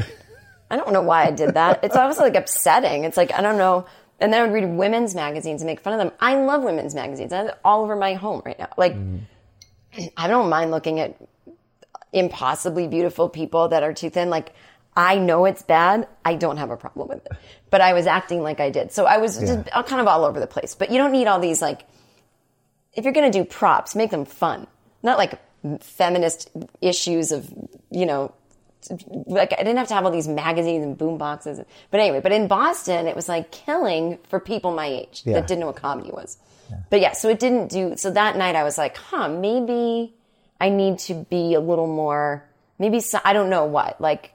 I 0.72 0.76
don't 0.76 0.94
know 0.94 1.02
why 1.02 1.26
I 1.26 1.32
did 1.32 1.56
that. 1.56 1.84
It's 1.84 1.96
always 1.96 2.18
like 2.18 2.36
upsetting. 2.36 3.04
It's 3.04 3.18
like 3.18 3.34
I 3.34 3.42
don't 3.42 3.58
know. 3.58 3.86
And 4.20 4.34
then 4.34 4.42
I 4.42 4.44
would 4.46 4.54
read 4.54 4.70
women's 4.70 5.16
magazines 5.16 5.62
and 5.62 5.68
make 5.68 5.80
fun 5.80 5.94
of 5.94 6.00
them. 6.00 6.12
I 6.20 6.36
love 6.36 6.64
women's 6.64 6.94
magazines. 6.94 7.32
I 7.32 7.38
have 7.38 7.48
it 7.48 7.60
all 7.64 7.84
over 7.84 7.96
my 7.96 8.16
home 8.16 8.42
right 8.46 8.60
now. 8.60 8.70
Like 8.78 8.96
I 10.18 10.28
don't 10.28 10.50
mind 10.50 10.72
looking 10.72 11.00
at 11.00 11.16
impossibly 12.12 12.88
beautiful 12.88 13.30
people 13.30 13.70
that 13.70 13.84
are 13.84 13.94
too 13.94 14.10
thin. 14.10 14.30
Like 14.30 14.54
I 14.96 15.18
know 15.18 15.46
it's 15.46 15.62
bad. 15.62 16.08
I 16.26 16.36
don't 16.36 16.58
have 16.58 16.72
a 16.72 16.78
problem 16.78 17.08
with 17.08 17.26
it. 17.26 17.32
But 17.70 17.82
I 17.82 17.94
was 17.94 18.08
acting 18.08 18.42
like 18.42 18.60
I 18.60 18.70
did. 18.70 18.92
So 18.92 19.06
I 19.06 19.18
was 19.18 19.38
just 19.40 19.70
uh, 19.72 19.84
kind 19.84 20.02
of 20.02 20.08
all 20.08 20.26
over 20.26 20.40
the 20.40 20.48
place. 20.48 20.76
But 20.76 20.92
you 20.92 20.98
don't 20.98 21.12
need 21.12 21.28
all 21.28 21.40
these 21.40 21.62
like 21.62 21.86
if 22.94 23.04
you're 23.06 23.14
going 23.14 23.32
to 23.32 23.38
do 23.40 23.46
props, 23.46 23.96
make 23.96 24.12
them 24.12 24.26
fun. 24.26 24.68
Not 25.04 25.18
like 25.18 25.40
feminist 25.82 26.50
issues 26.82 27.32
of, 27.32 27.50
you 27.92 28.06
know, 28.06 28.34
like 29.26 29.54
I 29.54 29.58
didn't 29.58 29.78
have 29.78 29.88
to 29.90 29.94
have 29.94 30.06
all 30.06 30.12
these 30.12 30.28
magazines 30.28 30.84
and 30.84 30.98
boom 30.98 31.18
boxes. 31.18 31.60
But 31.92 32.00
anyway, 32.00 32.22
but 32.22 32.32
in 32.32 32.48
Boston, 32.48 33.08
it 33.08 33.16
was 33.16 33.28
like 33.28 33.52
killing 33.52 34.18
for 34.30 34.40
people 34.40 34.72
my 34.72 34.86
age 34.86 35.24
Yeah. 35.26 35.34
that 35.34 35.48
didn't 35.48 35.62
know 35.62 35.68
what 35.68 35.76
comedy 35.76 36.12
was. 36.12 36.38
But 36.90 37.02
yeah, 37.02 37.14
so 37.14 37.30
it 37.30 37.40
didn't 37.40 37.70
do. 37.70 37.98
So 37.98 38.12
that 38.12 38.38
night, 38.38 38.56
I 38.56 38.64
was 38.64 38.78
like, 38.78 38.96
huh, 38.96 39.28
maybe 39.28 40.14
I 40.62 40.70
need 40.70 41.00
to 41.00 41.16
be 41.16 41.56
a 41.56 41.60
little 41.60 41.88
more. 41.88 42.48
Maybe 42.78 43.00
so, 43.00 43.20
I 43.24 43.34
don't 43.34 43.50
know 43.50 43.66
what 43.66 44.00
like. 44.00 44.34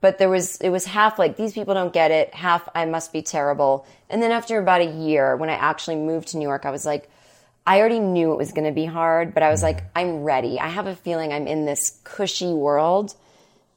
But 0.00 0.18
there 0.18 0.28
was 0.28 0.58
it 0.58 0.68
was 0.68 0.84
half 0.84 1.18
like 1.18 1.36
these 1.36 1.54
people 1.54 1.72
don't 1.72 1.92
get 1.92 2.10
it, 2.10 2.34
half 2.34 2.68
I 2.74 2.84
must 2.84 3.12
be 3.12 3.22
terrible. 3.22 3.86
And 4.10 4.22
then 4.22 4.32
after 4.32 4.58
about 4.58 4.82
a 4.82 4.90
year, 4.90 5.36
when 5.36 5.48
I 5.48 5.54
actually 5.54 5.96
moved 5.96 6.28
to 6.28 6.36
New 6.36 6.46
York, 6.46 6.66
I 6.66 6.70
was 6.70 6.84
like, 6.84 7.08
I 7.66 7.80
already 7.80 8.00
knew 8.00 8.32
it 8.32 8.36
was 8.36 8.52
going 8.52 8.66
to 8.66 8.72
be 8.72 8.84
hard, 8.84 9.32
but 9.32 9.42
I 9.42 9.50
was 9.50 9.62
mm-hmm. 9.62 9.78
like, 9.78 9.84
I'm 9.96 10.22
ready. 10.22 10.60
I 10.60 10.68
have 10.68 10.86
a 10.86 10.94
feeling 10.94 11.32
I'm 11.32 11.46
in 11.46 11.64
this 11.64 11.98
cushy 12.04 12.52
world 12.52 13.14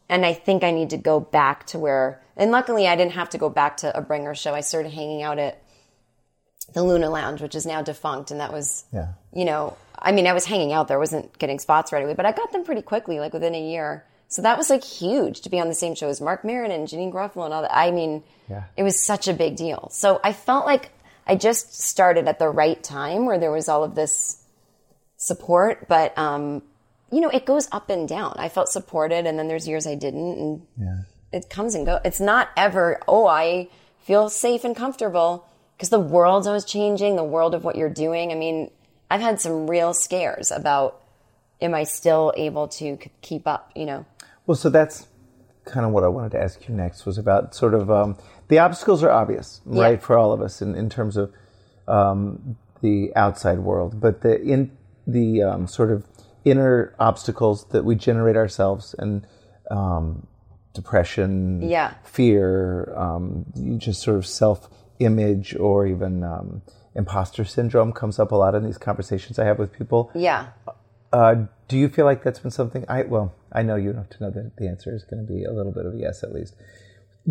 and 0.09 0.25
I 0.25 0.33
think 0.33 0.63
I 0.63 0.71
need 0.71 0.89
to 0.91 0.97
go 0.97 1.19
back 1.19 1.65
to 1.67 1.79
where. 1.79 2.21
And 2.35 2.51
luckily, 2.51 2.87
I 2.87 2.95
didn't 2.95 3.13
have 3.13 3.29
to 3.31 3.37
go 3.37 3.49
back 3.49 3.77
to 3.77 3.95
a 3.97 4.01
bringer 4.01 4.35
show. 4.35 4.53
I 4.53 4.61
started 4.61 4.91
hanging 4.91 5.21
out 5.23 5.39
at 5.39 5.61
the 6.73 6.83
Luna 6.83 7.09
Lounge, 7.09 7.41
which 7.41 7.55
is 7.55 7.65
now 7.65 7.81
defunct, 7.81 8.31
and 8.31 8.39
that 8.39 8.51
was, 8.51 8.83
Yeah. 8.91 9.09
you 9.33 9.45
know, 9.45 9.75
I 9.97 10.11
mean, 10.11 10.27
I 10.27 10.33
was 10.33 10.45
hanging 10.45 10.73
out 10.73 10.87
there, 10.87 10.99
wasn't 10.99 11.37
getting 11.39 11.59
spots 11.59 11.91
right 11.91 12.03
away, 12.03 12.13
but 12.13 12.25
I 12.25 12.31
got 12.31 12.51
them 12.51 12.63
pretty 12.63 12.81
quickly, 12.81 13.19
like 13.19 13.33
within 13.33 13.55
a 13.55 13.61
year. 13.61 14.05
So 14.27 14.41
that 14.41 14.57
was 14.57 14.69
like 14.69 14.83
huge 14.83 15.41
to 15.41 15.49
be 15.49 15.59
on 15.59 15.69
the 15.69 15.73
same 15.73 15.95
show 15.95 16.09
as 16.09 16.19
Marc 16.19 16.43
Maron 16.43 16.69
and 16.71 16.87
Janeane 16.87 17.11
Garofalo 17.13 17.45
and 17.45 17.53
all 17.53 17.61
that. 17.61 17.75
I 17.75 17.91
mean, 17.91 18.23
Yeah. 18.49 18.63
it 18.75 18.83
was 18.83 19.01
such 19.01 19.27
a 19.29 19.33
big 19.33 19.55
deal. 19.55 19.89
So 19.91 20.19
I 20.23 20.33
felt 20.33 20.65
like 20.65 20.89
I 21.25 21.35
just 21.35 21.79
started 21.81 22.27
at 22.27 22.37
the 22.37 22.49
right 22.49 22.81
time 22.83 23.25
where 23.25 23.39
there 23.39 23.51
was 23.51 23.69
all 23.69 23.83
of 23.85 23.95
this 23.95 24.43
support, 25.15 25.87
but 25.87 26.17
um, 26.17 26.61
you 27.11 27.21
know, 27.21 27.29
it 27.29 27.45
goes 27.45 27.67
up 27.71 27.89
and 27.89 28.07
down. 28.07 28.35
I 28.37 28.49
felt 28.49 28.69
supported, 28.69 29.25
and 29.25 29.39
then 29.39 29.47
there's 29.47 29.67
years 29.67 29.87
I 29.87 29.95
didn't, 29.95 30.37
and 30.37 30.61
it 31.31 31.49
comes 31.49 31.75
and 31.75 31.85
goes. 31.85 31.99
It's 32.03 32.19
not 32.19 32.49
ever, 32.57 32.99
oh, 33.07 33.27
I 33.27 33.69
feel 34.01 34.29
safe 34.29 34.63
and 34.63 34.75
comfortable 34.75 35.45
because 35.75 35.89
the 35.89 35.99
world's 35.99 36.47
always 36.47 36.65
changing. 36.65 37.15
The 37.15 37.23
world 37.23 37.53
of 37.53 37.63
what 37.63 37.75
you're 37.75 37.89
doing. 37.89 38.31
I 38.31 38.35
mean, 38.35 38.71
I've 39.09 39.21
had 39.21 39.39
some 39.39 39.69
real 39.69 39.93
scares 39.93 40.51
about, 40.51 41.01
am 41.61 41.73
I 41.73 41.83
still 41.83 42.33
able 42.35 42.67
to 42.69 42.97
keep 43.21 43.47
up? 43.47 43.71
You 43.75 43.85
know, 43.85 44.05
Well, 44.45 44.55
so 44.55 44.69
that's 44.69 45.07
kind 45.65 45.85
of 45.85 45.91
what 45.91 46.03
I 46.03 46.07
wanted 46.07 46.31
to 46.31 46.41
ask 46.41 46.67
you 46.67 46.75
next 46.75 47.05
was 47.05 47.17
about 47.17 47.53
sort 47.53 47.73
of 47.73 47.91
um, 47.91 48.17
the 48.47 48.59
obstacles 48.59 49.03
are 49.03 49.11
obvious, 49.11 49.61
right, 49.65 50.01
for 50.01 50.17
all 50.17 50.31
of 50.31 50.41
us 50.41 50.61
in, 50.61 50.75
in 50.75 50.89
terms 50.89 51.17
of 51.17 51.33
um, 51.87 52.57
the 52.81 53.11
outside 53.15 53.59
world, 53.59 53.99
but 53.99 54.21
the 54.21 54.41
in 54.41 54.71
the 55.05 55.43
um, 55.43 55.67
sort 55.67 55.91
of 55.91 56.05
inner 56.45 56.93
obstacles 56.99 57.65
that 57.69 57.83
we 57.85 57.95
generate 57.95 58.35
ourselves 58.35 58.95
and 58.97 59.25
um, 59.71 60.27
depression, 60.73 61.61
Yeah. 61.61 61.93
fear, 62.03 62.93
um, 62.95 63.45
just 63.77 64.01
sort 64.01 64.17
of 64.17 64.25
self 64.25 64.69
image 64.99 65.55
or 65.55 65.85
even 65.85 66.23
um, 66.23 66.61
imposter 66.95 67.45
syndrome 67.45 67.91
comes 67.93 68.17
up 68.19 68.31
a 68.31 68.35
lot 68.35 68.55
in 68.55 68.63
these 68.63 68.77
conversations 68.77 69.37
I 69.37 69.45
have 69.45 69.59
with 69.59 69.71
people. 69.73 70.11
yeah. 70.15 70.47
Uh, 71.13 71.45
do 71.69 71.77
you 71.77 71.87
feel 71.87 72.03
like 72.03 72.21
that's 72.21 72.39
been 72.39 72.51
something? 72.51 72.83
I 72.89 73.03
well, 73.03 73.33
I 73.51 73.61
know 73.63 73.75
you 73.77 73.93
have 73.93 74.09
to 74.09 74.23
know 74.23 74.29
that 74.29 74.57
the 74.57 74.67
answer 74.67 74.93
is 74.93 75.05
going 75.05 75.25
to 75.25 75.33
be 75.33 75.45
a 75.45 75.51
little 75.53 75.71
bit 75.71 75.85
of 75.85 75.93
a 75.93 75.97
yes 75.97 76.21
at 76.21 76.33
least. 76.33 76.53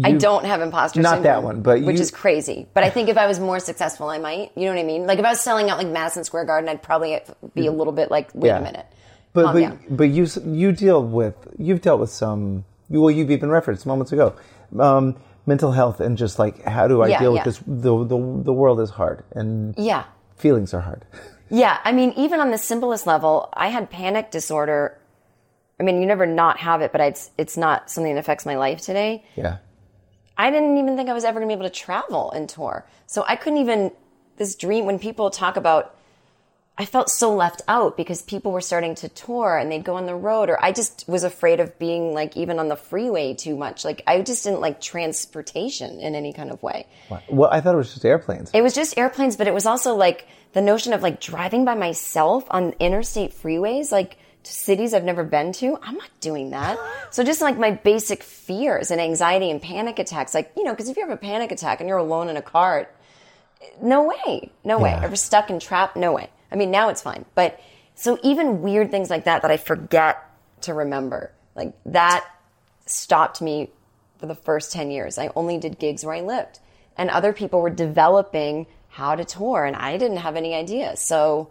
I 0.05 0.13
don't 0.13 0.45
have 0.45 0.61
imposter 0.61 1.01
Not 1.01 1.17
syndrome. 1.17 1.23
that 1.25 1.43
one, 1.43 1.63
but 1.63 1.81
which 1.83 1.97
you- 1.97 2.03
is 2.03 2.11
crazy. 2.11 2.67
But 2.75 2.85
I 2.85 2.91
think 2.91 3.09
if 3.09 3.17
I 3.17 3.27
was 3.27 3.41
more 3.41 3.59
successful, 3.61 4.09
I 4.09 4.19
might. 4.19 4.53
You 4.55 4.67
know 4.67 4.73
what 4.75 4.81
I 4.81 4.85
mean? 4.85 5.07
Like 5.07 5.19
if 5.19 5.25
I 5.25 5.31
was 5.31 5.41
selling 5.41 5.71
out 5.71 5.79
like 5.79 5.89
Madison 5.89 6.23
Square 6.25 6.45
Garden, 6.47 6.69
I'd 6.69 6.83
probably 6.83 7.19
be 7.55 7.67
a 7.67 7.73
little 7.73 7.93
bit 7.93 8.11
like, 8.11 8.29
wait 8.35 8.49
Yeah. 8.49 8.59
a 8.59 8.63
minute, 8.63 8.87
But 9.33 9.45
calm 9.45 9.55
but, 9.55 9.61
down. 9.61 9.79
but 9.91 10.05
you 10.11 10.27
you 10.45 10.73
deal 10.73 11.03
with 11.03 11.35
you've 11.59 11.81
dealt 11.81 12.01
with 12.01 12.11
some 12.11 12.65
well 12.91 13.11
you've 13.11 13.31
even 13.31 13.51
referenced 13.51 13.87
moments 13.87 14.13
ago 14.13 14.35
um, 14.79 15.17
mental 15.47 15.73
health 15.73 16.01
and 16.01 16.17
just 16.19 16.39
like 16.39 16.63
how 16.65 16.87
do 16.89 17.03
I 17.03 17.09
Yeah, 17.09 17.19
deal 17.21 17.35
yeah. 17.35 17.45
with 17.45 17.57
this 17.57 17.63
the, 17.67 18.05
the 18.05 18.43
the 18.45 18.53
world 18.53 18.81
is 18.81 18.91
hard 18.91 19.23
and 19.33 19.75
Yeah. 19.79 20.05
feelings 20.37 20.75
are 20.75 20.81
hard. 20.81 21.05
Yeah, 21.49 21.79
I 21.85 21.93
mean, 21.93 22.13
even 22.17 22.41
on 22.41 22.51
the 22.51 22.59
simplest 22.59 23.07
level, 23.07 23.49
I 23.53 23.69
had 23.69 23.89
panic 23.89 24.33
disorder. 24.33 24.99
I 25.79 25.85
mean, 25.85 26.01
you 26.01 26.07
never 26.07 26.27
not 26.27 26.59
have 26.59 26.81
it, 26.83 26.91
but 26.91 27.01
it's 27.01 27.31
it's 27.39 27.57
not 27.57 27.89
something 27.89 28.13
that 28.15 28.19
affects 28.19 28.45
my 28.45 28.57
life 28.57 28.81
today. 28.81 29.25
Yeah. 29.37 29.59
I 30.39 30.51
didn't 30.51 30.77
even 30.79 30.97
think 30.97 31.09
I 31.09 31.13
was 31.13 31.25
ever 31.25 31.41
going 31.41 31.49
to 31.49 31.55
be 31.55 31.59
able 31.59 31.69
to 31.69 31.75
travel 31.75 32.31
and 32.33 32.49
tour. 32.49 32.87
So 33.07 33.25
I 33.27 33.37
couldn't 33.37 33.59
even 33.59 33.93
this 34.37 34.55
dream 34.55 34.85
when 34.85 34.99
people 34.99 35.31
talk 35.31 35.57
about 35.57 35.97
I 36.79 36.85
felt 36.85 37.09
so 37.09 37.35
left 37.35 37.63
out 37.69 37.97
because 37.97 38.21
people 38.21 38.53
were 38.53 38.61
starting 38.61 38.95
to 38.97 39.09
tour 39.09 39.57
and 39.57 39.73
they'd 39.73 39.85
go 39.85 39.95
on 39.97 40.05
the 40.05 40.15
road 40.15 40.51
or 40.51 40.63
I 40.63 40.73
just 40.73 41.09
was 41.09 41.25
afraid 41.25 41.59
of 41.59 41.79
being 41.79 42.13
like 42.13 42.37
even 42.37 42.59
on 42.59 42.69
the 42.69 42.77
freeway 42.77 43.33
too 43.33 43.57
much. 43.57 43.83
Like 43.83 44.03
I 44.07 44.21
just 44.21 44.45
didn't 44.45 44.61
like 44.61 44.79
transportation 44.79 46.01
in 46.01 46.15
any 46.15 46.35
kind 46.35 46.51
of 46.51 46.63
way. 46.63 46.87
Well, 47.31 47.49
I 47.51 47.63
thought 47.63 47.73
it 47.73 47.79
was 47.79 47.95
just 47.95 48.05
airplanes. 48.05 48.51
It 48.53 48.61
was 48.61 48.75
just 48.75 48.99
airplanes, 48.99 49.37
but 49.37 49.47
it 49.47 49.55
was 49.55 49.65
also 49.65 49.95
like 49.95 50.29
the 50.53 50.61
notion 50.61 50.93
of 50.93 51.03
like 51.03 51.19
driving 51.19 51.65
by 51.65 51.75
myself 51.75 52.45
on 52.51 52.75
interstate 52.79 53.33
freeways, 53.33 53.91
like 53.91 54.19
cities 54.47 54.95
I've 54.95 55.05
never 55.05 55.25
been 55.25 55.53
to. 55.55 55.79
I'm 55.83 55.97
not 55.97 56.11
doing 56.21 56.51
that. 56.51 56.79
So 57.09 57.25
just 57.25 57.41
like 57.41 57.57
my 57.57 57.71
basic 57.71 58.23
fears 58.23 58.91
and 58.91 59.01
anxiety 59.01 59.51
and 59.51 59.63
panic 59.63 59.99
attacks, 59.99 60.35
like, 60.35 60.53
you 60.55 60.65
know, 60.65 60.73
because 60.73 60.91
if 60.91 60.99
you 60.99 61.03
have 61.03 61.13
a 61.13 61.17
panic 61.17 61.51
attack 61.51 61.81
and 61.81 61.89
you're 61.89 61.97
alone 61.97 62.29
in 62.29 62.37
a 62.37 62.43
car, 62.43 62.91
no 63.81 64.03
way, 64.03 64.51
no 64.65 64.79
way. 64.79 64.91
Yeah. 64.91 65.05
Ever 65.05 65.17
stuck 65.17 65.49
and 65.49 65.63
trapped? 65.63 65.97
No 65.97 66.13
way. 66.13 66.29
I 66.53 66.57
mean, 66.57 66.71
now 66.71 66.91
it's 66.91 67.01
fine. 67.01 67.25
But 67.35 67.59
so 67.95 68.19
even 68.23 68.61
weird 68.61 68.91
things 68.91 69.09
like 69.09 69.25
that 69.25 69.43
that 69.43 69.51
I 69.51 69.57
forget 69.57 70.23
to 70.63 70.75
remember, 70.75 71.33
like 71.55 71.73
that 71.87 72.27
stopped 72.85 73.41
me 73.41 73.71
for 74.19 74.27
the 74.27 74.35
first 74.35 74.73
10 74.73 74.91
years. 74.91 75.17
I 75.17 75.31
only 75.35 75.59
did 75.59 75.79
gigs 75.79 76.05
where 76.05 76.15
I 76.15 76.21
lived. 76.21 76.61
And 76.97 77.09
other 77.09 77.33
people 77.33 77.61
were 77.61 77.71
developing 77.71 78.67
how 78.89 79.15
to 79.15 79.25
tour, 79.25 79.65
and 79.65 79.77
I 79.77 79.99
didn't 79.99 80.19
have 80.19 80.37
any 80.37 80.55
idea. 80.55 80.97
So 80.97 81.51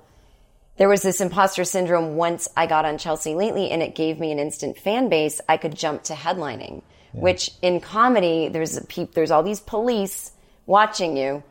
there 0.77 0.89
was 0.89 1.01
this 1.01 1.21
imposter 1.21 1.63
syndrome 1.63 2.15
once 2.15 2.47
I 2.55 2.67
got 2.67 2.85
on 2.85 2.97
Chelsea 2.97 3.35
Lately, 3.35 3.71
and 3.71 3.81
it 3.81 3.95
gave 3.95 4.19
me 4.19 4.31
an 4.31 4.39
instant 4.39 4.77
fan 4.77 5.09
base. 5.09 5.39
I 5.47 5.57
could 5.57 5.75
jump 5.75 6.03
to 6.03 6.13
headlining, 6.13 6.81
which 7.13 7.51
in 7.61 7.79
comedy, 7.79 8.49
there's 8.49 8.75
a 8.77 8.83
peop, 8.83 9.13
there's 9.13 9.31
all 9.31 9.43
these 9.43 9.61
police 9.61 10.31
watching 10.65 11.15
you 11.15 11.43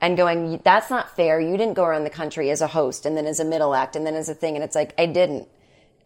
and 0.00 0.16
going, 0.16 0.60
"That's 0.62 0.90
not 0.90 1.16
fair. 1.16 1.40
You 1.40 1.56
didn't 1.56 1.74
go 1.74 1.84
around 1.84 2.04
the 2.04 2.10
country 2.10 2.50
as 2.50 2.60
a 2.60 2.68
host, 2.68 3.04
and 3.04 3.16
then 3.16 3.26
as 3.26 3.40
a 3.40 3.44
middle 3.44 3.74
act, 3.74 3.96
and 3.96 4.06
then 4.06 4.14
as 4.14 4.28
a 4.28 4.34
thing." 4.34 4.54
And 4.54 4.62
it's 4.62 4.76
like 4.76 4.94
I 4.96 5.06
didn't, 5.06 5.48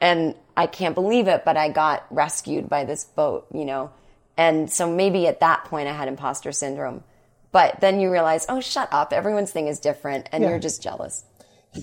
and 0.00 0.35
I 0.56 0.66
can't 0.66 0.94
believe 0.94 1.28
it, 1.28 1.44
but 1.44 1.58
I 1.58 1.68
got 1.68 2.06
rescued 2.11 2.68
by 2.70 2.85
this 2.85 3.04
boat, 3.04 3.46
you 3.52 3.66
know. 3.66 3.90
And 4.38 4.70
so 4.72 4.90
maybe 4.90 5.26
at 5.26 5.40
that 5.40 5.66
point 5.66 5.88
I 5.88 5.92
had 5.92 6.08
imposter 6.08 6.52
syndrome. 6.52 7.04
But 7.50 7.80
then 7.80 8.00
you 8.00 8.11
realize, 8.11 8.46
oh, 8.48 8.61
shut 8.62 8.88
up. 8.92 9.12
Everyone's 9.12 9.50
thing 9.50 9.68
is 9.68 9.78
different, 9.78 10.26
and 10.32 10.42
Yeah. 10.42 10.48
you're 10.50 10.58
just 10.58 10.82
jealous. 10.82 11.24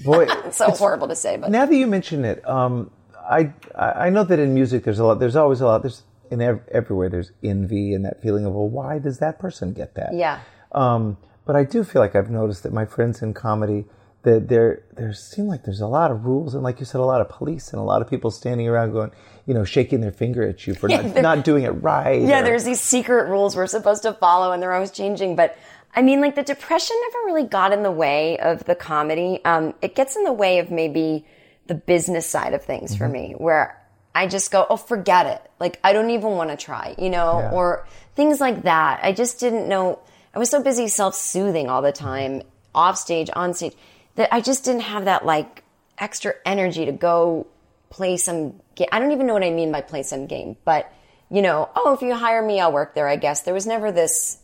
Boy, 0.03 0.27
It's 0.45 0.57
so 0.57 0.69
horrible 0.71 1.07
to 1.07 1.15
say, 1.15 1.37
but 1.37 1.49
now 1.51 1.65
that 1.65 1.75
you 1.75 1.87
mention 1.87 2.23
it, 2.25 2.47
um, 2.47 2.91
I 3.29 3.51
I 3.75 3.91
I 4.07 4.09
know 4.09 4.23
that 4.23 4.39
in 4.39 4.53
music 4.53 4.83
there's 4.83 4.99
a 4.99 5.05
lot. 5.05 5.19
There's 5.19 5.35
always 5.35 5.61
a 5.61 5.65
lot. 5.65 5.81
There's 5.81 6.03
in 6.31 6.41
ev- 6.41 6.61
everywhere 6.71 7.09
there's 7.09 7.31
envy 7.43 7.93
and 7.93 8.05
that 8.05 8.21
feeling 8.21 8.45
of 8.45 8.53
well, 8.53 8.69
why 8.69 8.99
does 8.99 9.17
that 9.19 9.39
person 9.39 9.73
get 9.73 9.95
that? 9.95 10.13
Yeah. 10.13 10.39
Um, 10.73 11.17
but 11.45 11.55
I 11.55 11.63
do 11.63 11.83
feel 11.83 12.01
like 12.01 12.15
I've 12.15 12.29
noticed 12.29 12.61
that 12.63 12.73
my 12.73 12.85
friends 12.85 13.21
in 13.23 13.33
comedy 13.33 13.85
that 14.23 14.47
there 14.49 14.83
there 14.93 15.13
seem 15.13 15.47
like 15.47 15.63
there's 15.63 15.81
a 15.81 15.87
lot 15.87 16.11
of 16.11 16.25
rules 16.25 16.53
and 16.53 16.61
like 16.63 16.79
you 16.79 16.85
said, 16.85 16.99
a 17.01 17.03
lot 17.05 17.21
of 17.21 17.29
police 17.29 17.71
and 17.73 17.79
a 17.79 17.83
lot 17.83 18.01
of 18.03 18.09
people 18.09 18.29
standing 18.29 18.67
around 18.67 18.91
going, 18.91 19.09
you 19.47 19.53
know, 19.55 19.63
shaking 19.63 20.01
their 20.01 20.11
finger 20.11 20.47
at 20.47 20.67
you 20.67 20.75
for 20.75 20.87
not, 20.89 21.05
not 21.15 21.43
doing 21.43 21.63
it 21.63 21.69
right. 21.71 22.21
yeah, 22.21 22.41
or- 22.41 22.43
there's 22.43 22.63
these 22.65 22.81
secret 22.81 23.27
rules 23.29 23.55
we're 23.55 23.65
supposed 23.65 24.03
to 24.03 24.13
follow, 24.13 24.51
and 24.51 24.61
they're 24.61 24.73
always 24.73 24.91
changing. 24.91 25.35
But 25.35 25.57
I 25.95 26.01
mean, 26.01 26.21
like 26.21 26.35
the 26.35 26.43
depression 26.43 26.95
never 27.01 27.25
really 27.25 27.43
got 27.47 27.73
in 27.73 27.83
the 27.83 27.91
way 27.91 28.37
of 28.39 28.63
the 28.65 28.75
comedy. 28.75 29.39
Um, 29.43 29.73
it 29.81 29.95
gets 29.95 30.15
in 30.15 30.23
the 30.23 30.33
way 30.33 30.59
of 30.59 30.69
maybe 30.71 31.25
the 31.67 31.75
business 31.75 32.25
side 32.27 32.53
of 32.53 32.63
things 32.63 32.95
for 32.95 33.07
me, 33.07 33.33
where 33.37 33.75
I 34.15 34.27
just 34.27 34.51
go, 34.51 34.65
oh, 34.69 34.77
forget 34.77 35.25
it. 35.27 35.51
Like 35.59 35.79
I 35.83 35.93
don't 35.93 36.09
even 36.11 36.31
want 36.31 36.49
to 36.51 36.57
try, 36.57 36.95
you 36.97 37.09
know, 37.09 37.39
Yeah. 37.39 37.51
or 37.51 37.87
things 38.15 38.39
like 38.39 38.63
that. 38.63 38.99
I 39.03 39.11
just 39.13 39.39
didn't 39.39 39.67
know. 39.67 39.99
I 40.33 40.39
was 40.39 40.49
so 40.49 40.61
busy 40.61 40.87
self-soothing 40.87 41.69
all 41.69 41.81
the 41.81 41.91
time, 41.91 42.43
off 42.73 42.97
stage, 42.97 43.29
on 43.35 43.53
stage, 43.53 43.73
that 44.15 44.33
I 44.33 44.41
just 44.41 44.63
didn't 44.65 44.81
have 44.81 45.05
that 45.05 45.25
like 45.25 45.63
extra 45.97 46.33
energy 46.45 46.85
to 46.85 46.91
go 46.91 47.47
play 47.89 48.17
some 48.17 48.59
game. 48.75 48.87
I 48.91 48.99
don't 48.99 49.11
even 49.11 49.25
know 49.27 49.33
what 49.33 49.43
I 49.43 49.49
mean 49.49 49.71
by 49.71 49.81
play 49.81 50.03
some 50.03 50.27
game, 50.27 50.55
but 50.65 50.91
you 51.31 51.41
know, 51.41 51.69
oh, 51.75 51.93
if 51.93 52.01
you 52.01 52.13
hire 52.15 52.41
me, 52.43 52.59
I'll 52.59 52.71
work 52.71 52.95
there, 52.95 53.07
I 53.07 53.15
guess. 53.15 53.41
There 53.41 53.53
was 53.53 53.67
never 53.67 53.91
this, 53.91 54.37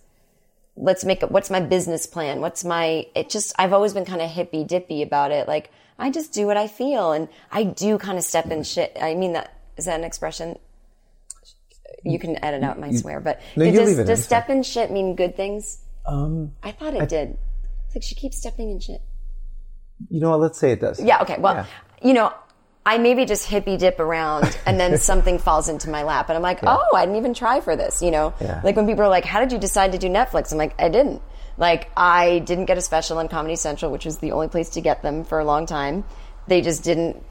let's 0.77 1.05
make 1.05 1.23
it, 1.23 1.31
what's 1.31 1.49
my 1.49 1.59
business 1.59 2.05
plan? 2.05 2.41
What's 2.41 2.63
my, 2.63 3.07
it 3.15 3.29
just, 3.29 3.53
I've 3.57 3.73
always 3.73 3.93
been 3.93 4.05
kind 4.05 4.21
of 4.21 4.29
hippy 4.29 4.63
dippy 4.63 5.01
about 5.01 5.31
it. 5.31 5.47
Like, 5.47 5.71
I 5.97 6.09
just 6.11 6.33
do 6.33 6.45
what 6.45 6.57
I 6.57 6.67
feel 6.67 7.13
and 7.13 7.29
I 7.51 7.63
do 7.63 7.97
kind 7.97 8.17
of 8.17 8.23
step 8.23 8.47
in 8.47 8.63
shit. 8.63 8.97
I 9.01 9.15
mean, 9.15 9.33
that, 9.33 9.53
is 9.77 9.85
that 9.85 9.97
an 9.99 10.03
expression? 10.05 10.57
You 12.03 12.19
can 12.19 12.43
edit 12.43 12.63
out 12.63 12.79
my 12.79 12.91
swear, 12.91 13.19
but 13.19 13.41
No, 13.55 13.71
does, 13.71 13.95
does 14.05 14.23
step 14.23 14.49
in 14.49 14.63
shit 14.63 14.91
mean 14.91 15.15
good 15.15 15.35
things? 15.35 15.79
Um, 16.05 16.51
I 16.61 16.71
thought 16.71 16.93
it 16.93 17.09
did. 17.09 17.37
It's 17.87 17.95
like 17.95 18.03
she 18.03 18.13
keeps 18.15 18.37
stepping 18.37 18.69
in 18.69 18.79
shit. 18.79 19.01
you 20.09 20.19
know 20.19 20.29
what? 20.31 20.39
Let's 20.41 20.59
say 20.59 20.71
it 20.73 20.81
does. 20.81 20.99
Yeah, 21.01 21.21
okay. 21.21 21.37
Well, 21.39 21.55
Yeah. 21.55 21.65
you 22.03 22.13
know, 22.13 22.31
I 22.85 22.99
maybe 22.99 23.25
just 23.25 23.47
hippy 23.47 23.77
dip 23.77 23.99
around 23.99 24.57
and 24.65 24.79
then 24.79 24.97
something 24.99 25.39
falls 25.39 25.69
into 25.69 25.89
my 25.89 26.03
lap 26.03 26.29
and 26.29 26.35
I'm 26.35 26.43
like, 26.43 26.59
oh, 26.63 26.95
I 26.95 27.05
didn't 27.05 27.17
even 27.17 27.33
try 27.33 27.59
for 27.61 27.75
this, 27.75 28.01
you 28.01 28.11
know? 28.11 28.33
Yeah. 28.39 28.61
Like 28.63 28.75
when 28.75 28.85
people 28.85 29.03
are 29.03 29.09
like, 29.09 29.25
how 29.25 29.39
did 29.39 29.51
you 29.51 29.57
decide 29.57 29.93
to 29.93 29.97
do 29.97 30.07
Netflix? 30.07 30.51
I'm 30.51 30.59
like, 30.59 30.79
I 30.79 30.89
didn't. 30.89 31.21
Like 31.57 31.89
I 31.97 32.39
didn't 32.39 32.65
get 32.65 32.77
a 32.77 32.81
special 32.81 33.17
on 33.17 33.27
Comedy 33.27 33.55
Central, 33.55 33.91
which 33.91 34.05
was 34.05 34.19
the 34.19 34.33
only 34.33 34.49
place 34.49 34.69
to 34.71 34.81
get 34.81 35.01
them 35.01 35.23
for 35.23 35.39
a 35.39 35.45
long 35.45 35.65
time. 35.65 36.03
They 36.47 36.61
just 36.61 36.83
didn't 36.83 37.23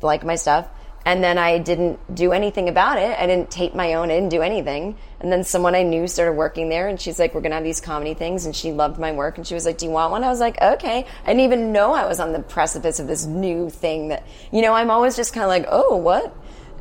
like 0.00 0.24
my 0.24 0.36
stuff. 0.36 0.68
And 1.10 1.24
then 1.24 1.38
I 1.38 1.58
didn't 1.58 2.14
do 2.14 2.30
anything 2.30 2.68
about 2.68 2.96
it. 2.96 3.18
I 3.18 3.26
didn't 3.26 3.50
tape 3.50 3.74
my 3.74 3.94
own. 3.94 4.12
I 4.12 4.14
didn't 4.14 4.28
do 4.28 4.42
anything. 4.42 4.96
And 5.18 5.32
then 5.32 5.42
someone 5.42 5.74
I 5.74 5.82
knew 5.82 6.06
started 6.06 6.34
working 6.34 6.68
there, 6.68 6.86
and 6.86 7.00
she's 7.00 7.18
like, 7.18 7.34
"We're 7.34 7.40
gonna 7.40 7.56
have 7.56 7.64
these 7.64 7.80
comedy 7.80 8.14
things," 8.14 8.46
and 8.46 8.54
she 8.54 8.70
loved 8.70 8.96
my 8.96 9.10
work, 9.10 9.36
and 9.36 9.44
she 9.44 9.52
was 9.54 9.66
like, 9.66 9.76
"Do 9.76 9.86
you 9.86 9.90
want 9.90 10.12
one?" 10.12 10.22
I 10.22 10.28
was 10.28 10.38
like, 10.38 10.62
"Okay." 10.62 11.04
I 11.24 11.26
didn't 11.26 11.40
even 11.40 11.72
know 11.72 11.94
I 11.94 12.06
was 12.06 12.20
on 12.20 12.32
the 12.32 12.38
precipice 12.38 13.00
of 13.00 13.08
this 13.08 13.26
new 13.26 13.70
thing 13.70 14.06
that, 14.10 14.24
you 14.52 14.62
know, 14.62 14.72
I'm 14.72 14.88
always 14.88 15.16
just 15.16 15.32
kind 15.32 15.42
of 15.42 15.48
like, 15.48 15.66
"Oh, 15.68 15.96
what?" 15.96 16.32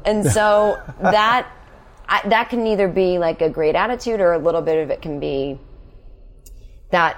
And 0.05 0.23
so 0.23 0.79
that 1.01 1.47
I, 2.07 2.21
that 2.27 2.51
can 2.51 2.67
either 2.67 2.87
be 2.87 3.17
like 3.17 3.41
a 3.41 3.49
great 3.49 3.73
attitude, 3.73 4.21
or 4.21 4.33
a 4.33 4.37
little 4.37 4.61
bit 4.61 4.83
of 4.83 4.91
it 4.91 5.01
can 5.01 5.19
be 5.19 5.57
that 6.91 7.17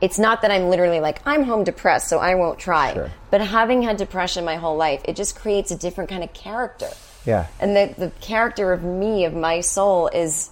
it's 0.00 0.18
not 0.18 0.42
that 0.42 0.50
I'm 0.50 0.68
literally 0.68 1.00
like, 1.00 1.20
I'm 1.26 1.42
home 1.42 1.64
depressed, 1.64 2.08
so 2.08 2.18
I 2.18 2.34
won't 2.34 2.58
try. 2.58 2.94
Sure. 2.94 3.10
But 3.30 3.40
having 3.40 3.82
had 3.82 3.96
depression 3.96 4.44
my 4.44 4.56
whole 4.56 4.76
life, 4.76 5.02
it 5.04 5.16
just 5.16 5.36
creates 5.36 5.70
a 5.70 5.76
different 5.76 6.10
kind 6.10 6.22
of 6.22 6.32
character. 6.32 6.88
Yeah. 7.26 7.46
And 7.60 7.76
the, 7.76 7.94
the 7.96 8.10
character 8.20 8.72
of 8.72 8.82
me, 8.82 9.24
of 9.24 9.34
my 9.34 9.60
soul, 9.60 10.08
is 10.08 10.50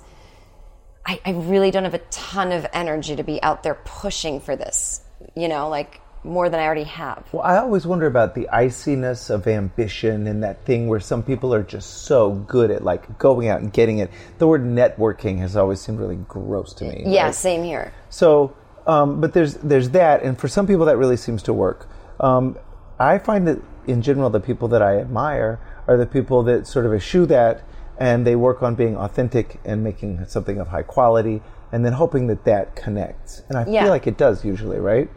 I, 1.07 1.21
I 1.25 1.31
really 1.31 1.71
don't 1.71 1.85
have 1.85 1.95
a 1.95 2.03
ton 2.11 2.53
of 2.53 2.67
energy 2.73 3.17
to 3.17 3.23
be 3.23 3.41
out 3.43 3.63
there 3.63 3.77
pushing 3.85 4.41
for 4.41 4.57
this, 4.57 5.01
you 5.37 5.49
know, 5.49 5.69
like 5.69 6.01
more 6.25 6.49
than 6.49 6.59
I 6.59 6.65
already 6.65 6.85
have. 6.85 7.25
Well, 7.33 7.43
I 7.43 7.59
always 7.59 7.87
wonder 7.87 8.07
about 8.07 8.35
the 8.35 8.49
iciness 8.53 9.31
of 9.31 9.47
ambition 9.47 10.27
and 10.27 10.43
that 10.43 10.65
thing 10.65 10.89
where 10.89 11.01
some 11.01 11.23
people 11.23 11.55
are 11.55 11.63
just 11.63 12.05
so 12.05 12.33
good 12.33 12.71
at 12.71 12.83
like 12.83 13.19
going 13.19 13.49
out 13.49 13.61
and 13.61 13.73
getting 13.73 13.99
it. 13.99 14.11
The 14.39 14.49
word 14.49 14.63
networking 14.63 15.39
has 15.39 15.57
always 15.57 15.81
seemed 15.81 16.01
really 16.01 16.17
gross 16.17 16.75
to 16.75 16.85
me. 16.85 17.05
Yeah, 17.07 17.27
right? 17.27 17.35
same 17.35 17.63
here. 17.63 17.93
So, 18.11 18.57
um, 18.87 19.21
but 19.21 19.33
there's 19.33 19.55
there's 19.55 19.91
that, 19.91 20.23
and 20.23 20.39
for 20.39 20.49
some 20.49 20.67
people 20.67 20.87
that 20.87 20.97
really 20.97 21.17
seems 21.17 21.43
to 21.45 21.53
work. 21.53 21.89
Um, 22.21 22.57
I 22.99 23.19
find 23.19 23.47
that 23.47 23.61
in 23.87 24.03
general, 24.03 24.31
the 24.31 24.41
people 24.41 24.69
that 24.69 24.83
I 24.83 24.99
admire 24.99 25.61
are 25.87 25.97
the 25.97 26.07
people 26.07 26.43
that 26.45 26.67
sort 26.67 26.87
of 26.87 26.95
eschew 26.95 27.27
that, 27.27 27.63
and 27.99 28.27
they 28.27 28.37
work 28.37 28.63
on 28.63 28.75
being 28.75 28.97
authentic 28.97 29.61
and 29.65 29.85
making 29.85 30.25
something 30.27 30.59
of 30.59 30.69
high 30.69 30.83
quality, 30.83 31.43
and 31.73 31.85
then 31.85 31.93
hoping 31.93 32.27
that 32.29 32.45
that 32.45 32.75
connects. 32.75 33.43
And 33.49 33.59
I 33.59 33.67
Yeah. 33.67 33.83
feel 33.83 33.91
like 33.91 34.07
it 34.07 34.17
does 34.17 34.45
usually, 34.45 34.79
right? 34.79 35.09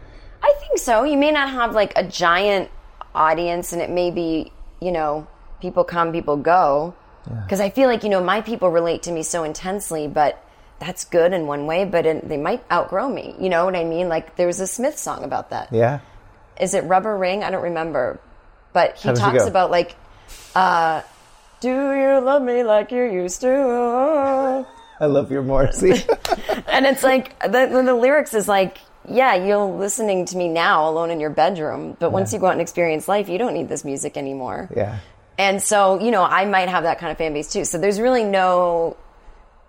I 0.44 0.54
think 0.60 0.78
so. 0.78 1.04
You 1.04 1.18
may 1.18 1.32
not 1.32 1.50
have 1.50 1.74
like 1.74 1.94
a 1.96 2.04
giant 2.04 2.70
audience, 3.16 3.74
and 3.74 3.82
it 3.82 3.90
may 3.90 4.12
be, 4.12 4.52
you 4.80 4.92
know, 4.92 5.28
people 5.62 5.84
come, 5.84 6.12
people 6.12 6.38
go. 6.38 6.94
Because 7.44 7.60
I 7.60 7.70
feel 7.70 7.88
like, 7.88 8.04
you 8.04 8.10
know, 8.10 8.24
my 8.24 8.42
people 8.42 8.70
relate 8.70 9.04
to 9.04 9.12
me 9.12 9.22
so 9.22 9.44
intensely, 9.44 10.08
but 10.08 10.44
that's 10.80 11.06
good 11.06 11.34
in 11.34 11.46
one 11.46 11.66
way, 11.66 11.86
but 11.86 12.04
they 12.28 12.38
might 12.38 12.64
outgrow 12.72 13.10
me. 13.10 13.36
You 13.40 13.50
know 13.50 13.66
what 13.66 13.76
I 13.76 13.84
mean? 13.84 14.10
Like 14.10 14.36
there 14.36 14.48
was 14.48 14.60
a 14.60 14.68
Smith 14.68 14.98
song 14.98 15.24
about 15.24 15.50
that. 15.52 15.70
Yeah. 15.72 16.00
Is 16.60 16.74
it 16.74 16.84
Rubber 16.86 17.18
Ring? 17.18 17.44
I 17.44 17.52
don't 17.52 17.64
remember. 17.64 18.20
But 18.74 18.98
he 18.98 19.10
How 19.10 19.16
talks 19.16 19.46
about 19.46 19.72
like, 19.72 19.96
uh, 20.56 21.02
do 21.60 21.70
you 21.70 22.20
love 22.22 22.42
me 22.42 22.64
like 22.64 22.92
you 22.92 23.04
used 23.04 23.42
to? 23.42 24.66
I 25.00 25.06
love 25.06 25.32
your 25.32 25.44
Morrissey. 25.44 26.04
And 26.68 26.86
it's 26.86 27.04
like 27.04 27.38
the, 27.42 27.68
the, 27.72 27.84
the 27.84 27.96
lyrics 27.96 28.34
is 28.34 28.48
like, 28.48 28.78
yeah, 29.10 29.34
you're 29.36 29.66
listening 29.66 30.26
to 30.26 30.38
me 30.38 30.48
now 30.48 30.88
alone 30.88 31.10
in 31.10 31.20
your 31.20 31.30
bedroom, 31.30 31.98
but 32.00 32.12
once 32.12 32.32
you 32.32 32.40
go 32.40 32.46
out 32.48 32.54
and 32.54 32.62
experience 32.62 33.08
life, 33.08 33.28
you 33.28 33.38
don't 33.38 33.54
need 33.54 33.68
this 33.68 33.84
music 33.84 34.18
anymore. 34.18 34.70
yeah. 34.76 35.00
And 35.38 35.64
so, 35.64 36.00
you 36.02 36.12
know, 36.12 36.24
I 36.24 36.46
might 36.46 36.68
have 36.68 36.84
that 36.84 37.00
kind 37.00 37.12
of 37.14 37.18
fan 37.18 37.34
base 37.34 37.52
too. 37.52 37.64
So 37.64 37.78
there's 37.78 38.00
really 38.00 38.26
no, 38.26 38.98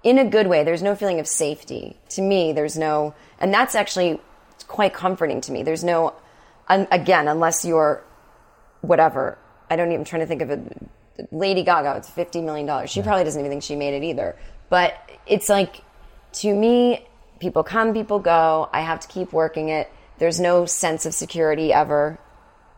in 0.02 0.18
a 0.18 0.24
good 0.24 0.46
way, 0.46 0.64
there's 0.64 0.82
no 0.82 0.94
feeling 0.94 1.20
of 1.20 1.26
safety. 1.26 1.96
To 2.10 2.22
me, 2.22 2.52
there's 2.52 2.76
no, 2.76 3.14
and 3.38 3.52
that's 3.52 3.74
actually 3.74 4.20
quite 4.66 4.94
comforting 4.94 5.40
to 5.42 5.52
me. 5.52 5.62
There's 5.62 5.84
no, 5.84 6.14
un, 6.68 6.86
again, 6.90 7.28
unless 7.28 7.64
you're 7.64 8.02
whatever. 8.80 9.38
I 9.68 9.76
don't 9.76 9.88
even, 9.88 10.00
I'm 10.00 10.04
trying 10.04 10.20
to 10.20 10.26
think 10.26 10.42
of 10.42 10.50
a, 10.50 10.62
Lady 11.30 11.62
Gaga, 11.62 11.96
it's 11.98 12.10
$50 12.10 12.42
million. 12.44 12.86
She 12.86 13.02
probably 13.02 13.24
doesn't 13.24 13.38
even 13.38 13.50
think 13.50 13.62
she 13.62 13.76
made 13.76 13.94
it 13.94 14.02
either. 14.02 14.36
But 14.70 14.94
it's 15.26 15.48
like, 15.48 15.82
to 16.34 16.54
me, 16.54 17.06
people 17.40 17.62
come, 17.62 17.92
people 17.92 18.20
go. 18.20 18.70
I 18.72 18.80
have 18.80 19.00
to 19.00 19.08
keep 19.08 19.32
working 19.32 19.68
it. 19.68 19.92
There's 20.18 20.40
no 20.40 20.64
sense 20.64 21.04
of 21.04 21.14
security 21.14 21.72
ever. 21.72 22.18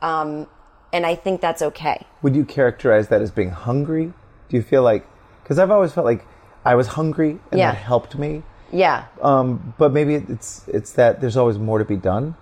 Um, 0.01 0.49
and 0.93 1.07
I 1.07 1.15
think 1.15 1.41
that's 1.41 1.63
okay. 1.63 2.05
Would 2.23 2.35
you 2.35 2.45
characterize 2.45 3.09
that 3.09 3.23
as 3.23 3.31
being 3.31 3.51
hungry? 3.51 4.13
Do 4.49 4.57
you 4.57 4.63
feel 4.63 4.83
like, 4.83 5.07
because 5.43 5.59
I've 5.59 5.71
always 5.71 5.93
felt 5.93 6.05
like 6.05 6.27
I 6.65 6.75
was 6.75 6.87
hungry 6.89 7.39
and 7.51 7.59
Yeah. 7.59 7.73
that 7.73 7.79
helped 7.79 8.17
me. 8.19 8.43
Yeah. 8.73 9.05
Um, 9.21 9.75
but 9.79 9.93
maybe 9.93 10.15
it's 10.15 10.67
it's 10.69 10.93
that 10.93 11.21
there's 11.21 11.37
always 11.37 11.59
more 11.59 11.79
to 11.79 11.85
be 11.85 11.97
done. 11.97 12.35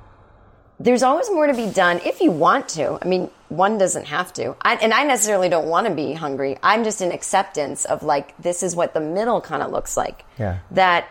there's 0.83 1.03
always 1.03 1.29
more 1.31 1.47
to 1.47 1.53
be 1.53 1.69
done 1.71 2.01
if 2.07 2.23
you 2.23 2.31
want 2.31 2.67
to. 2.79 2.99
I 3.03 3.07
mean, 3.07 3.29
one 3.51 3.77
doesn't 3.77 4.07
have 4.07 4.33
to. 4.35 4.57
I, 4.63 4.77
and 4.77 4.95
I 4.95 5.03
necessarily 5.05 5.51
don't 5.51 5.67
want 5.69 5.87
to 5.87 5.95
be 5.95 6.15
hungry. 6.15 6.57
I'm 6.63 6.85
just 6.85 7.03
in 7.03 7.13
acceptance 7.13 7.85
of 7.85 8.03
like, 8.03 8.35
this 8.41 8.63
is 8.63 8.75
what 8.75 8.95
the 8.95 9.01
middle 9.01 9.43
kind 9.43 9.63
of 9.63 9.71
looks 9.73 9.95
like. 9.97 10.25
Yeah. 10.39 10.61
That 10.71 11.05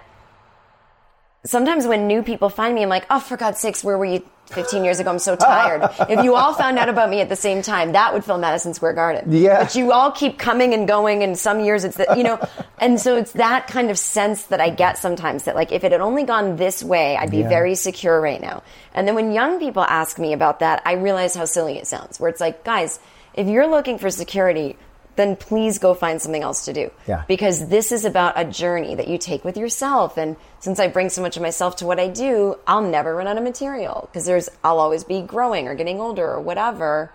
sometimes 1.46 1.86
when 1.86 2.08
new 2.08 2.24
people 2.24 2.50
find 2.50 2.74
me, 2.76 2.82
I'm 2.84 2.90
like, 2.90 3.06
oh, 3.10 3.20
for 3.20 3.38
God's 3.38 3.60
sakes, 3.60 3.84
where 3.84 3.98
were 3.98 4.06
you 4.06 4.24
15 4.54 4.84
years 4.84 5.00
ago? 5.00 5.10
I'm 5.12 5.20
so 5.20 5.36
tired. 5.36 5.90
if 6.10 6.24
you 6.24 6.36
all 6.36 6.54
found 6.54 6.78
out 6.78 6.90
about 6.90 7.10
me 7.10 7.22
at 7.22 7.30
the 7.30 7.36
same 7.36 7.62
time, 7.62 7.94
that 7.94 8.14
would 8.14 8.24
fill 8.26 8.38
Madison 8.38 8.74
Square 8.74 8.94
Garden. 8.94 9.32
Yeah. 9.32 9.64
But 9.64 9.76
you 9.76 9.92
all 9.92 10.12
keep 10.12 10.38
coming 10.38 10.74
and 10.74 10.88
going, 10.88 11.24
and 11.24 11.38
some 11.38 11.60
years 11.60 11.84
it's, 11.84 11.98
the, 11.98 12.14
you 12.18 12.24
know, 12.24 12.40
and 12.80 13.00
so 13.00 13.16
it's 13.18 13.32
that 13.34 13.68
kind 13.68 13.90
of 13.90 13.98
sense 13.98 14.44
that 14.46 14.60
I 14.62 14.70
get 14.70 14.98
sometimes 14.98 15.44
that 15.44 15.56
like, 15.56 15.72
if 15.72 15.84
it 15.84 15.92
had 15.92 16.02
only 16.02 16.24
gone 16.24 16.56
this 16.56 16.84
way, 16.84 17.16
I'd 17.18 17.32
be 17.32 17.38
Yeah. 17.40 17.50
very 17.50 17.76
secure 17.76 18.20
right 18.20 18.42
now. 18.42 18.64
And 18.94 19.08
then 19.08 19.16
when 19.16 19.32
young 19.32 19.60
people 19.60 19.84
ask 19.84 20.18
me 20.20 20.34
about 20.34 20.60
that, 20.60 20.82
I 20.86 20.94
realize 20.94 21.36
how 21.36 21.46
silly 21.46 21.78
it 21.78 21.88
sounds, 21.88 22.20
where 22.20 22.30
it's 22.30 22.42
like, 22.42 22.64
guys, 22.64 23.00
if 23.34 23.48
you're 23.48 23.68
looking 23.68 23.98
for 24.00 24.10
security, 24.10 24.76
then 25.20 25.36
please 25.36 25.80
go 25.80 25.94
find 25.94 26.22
something 26.22 26.42
else 26.42 26.64
to 26.66 26.74
do. 26.74 26.90
Yeah. 27.06 27.24
Because 27.28 27.68
this 27.68 27.92
is 27.92 28.06
about 28.06 28.34
a 28.38 28.46
journey 28.46 28.96
that 28.96 29.10
you 29.10 29.18
take 29.18 29.44
with 29.44 29.58
yourself. 29.58 30.18
And 30.18 30.38
since 30.60 30.80
I 30.80 30.88
bring 30.88 31.10
so 31.10 31.22
much 31.22 31.36
of 31.36 31.44
myself 31.44 31.76
to 31.78 31.86
what 31.86 32.00
I 32.00 32.08
do, 32.08 32.58
I'll 32.66 32.82
never 32.82 33.14
run 33.14 33.28
out 33.28 33.38
of 33.38 33.44
material 33.44 34.08
because 34.10 34.26
there's, 34.26 34.48
I'll 34.64 34.80
always 34.80 35.04
be 35.04 35.22
growing 35.22 35.68
or 35.68 35.76
getting 35.76 36.00
older 36.00 36.26
or 36.26 36.40
whatever. 36.40 37.12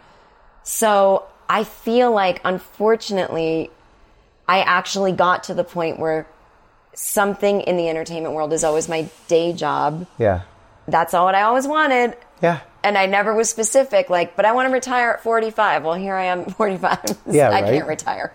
So 0.63 1.25
I 1.49 1.65
feel 1.65 2.13
like, 2.13 2.43
unfortunately, 2.45 3.71
I 4.47 4.61
actually 4.61 5.13
got 5.13 5.45
to 5.45 5.55
the 5.55 5.65
point 5.65 5.99
where 5.99 6.27
something 6.93 7.63
in 7.63 7.79
the 7.79 7.89
entertainment 7.89 8.35
world 8.35 8.53
is 8.53 8.65
always 8.65 8.87
my 8.89 9.09
day 9.29 9.55
job. 9.55 10.07
Yeah. 10.19 10.43
That's 10.87 11.15
all 11.15 11.25
what 11.25 11.35
I 11.35 11.43
always 11.43 11.67
wanted. 11.67 12.17
Yeah. 12.43 12.61
And 12.85 12.99
I 12.99 13.07
never 13.07 13.35
was 13.35 13.49
specific, 13.49 14.11
like, 14.11 14.37
but 14.37 14.45
I 14.45 14.53
want 14.53 14.69
to 14.69 14.73
retire 14.73 15.13
at 15.13 15.23
45. 15.23 15.85
Well, 15.85 15.95
here 15.95 16.15
I 16.15 16.27
am, 16.27 16.45
45. 16.51 17.19
Yeah, 17.31 17.49
I 17.49 17.63
right. 17.63 17.65
can't 17.65 17.89
retire. 17.89 18.33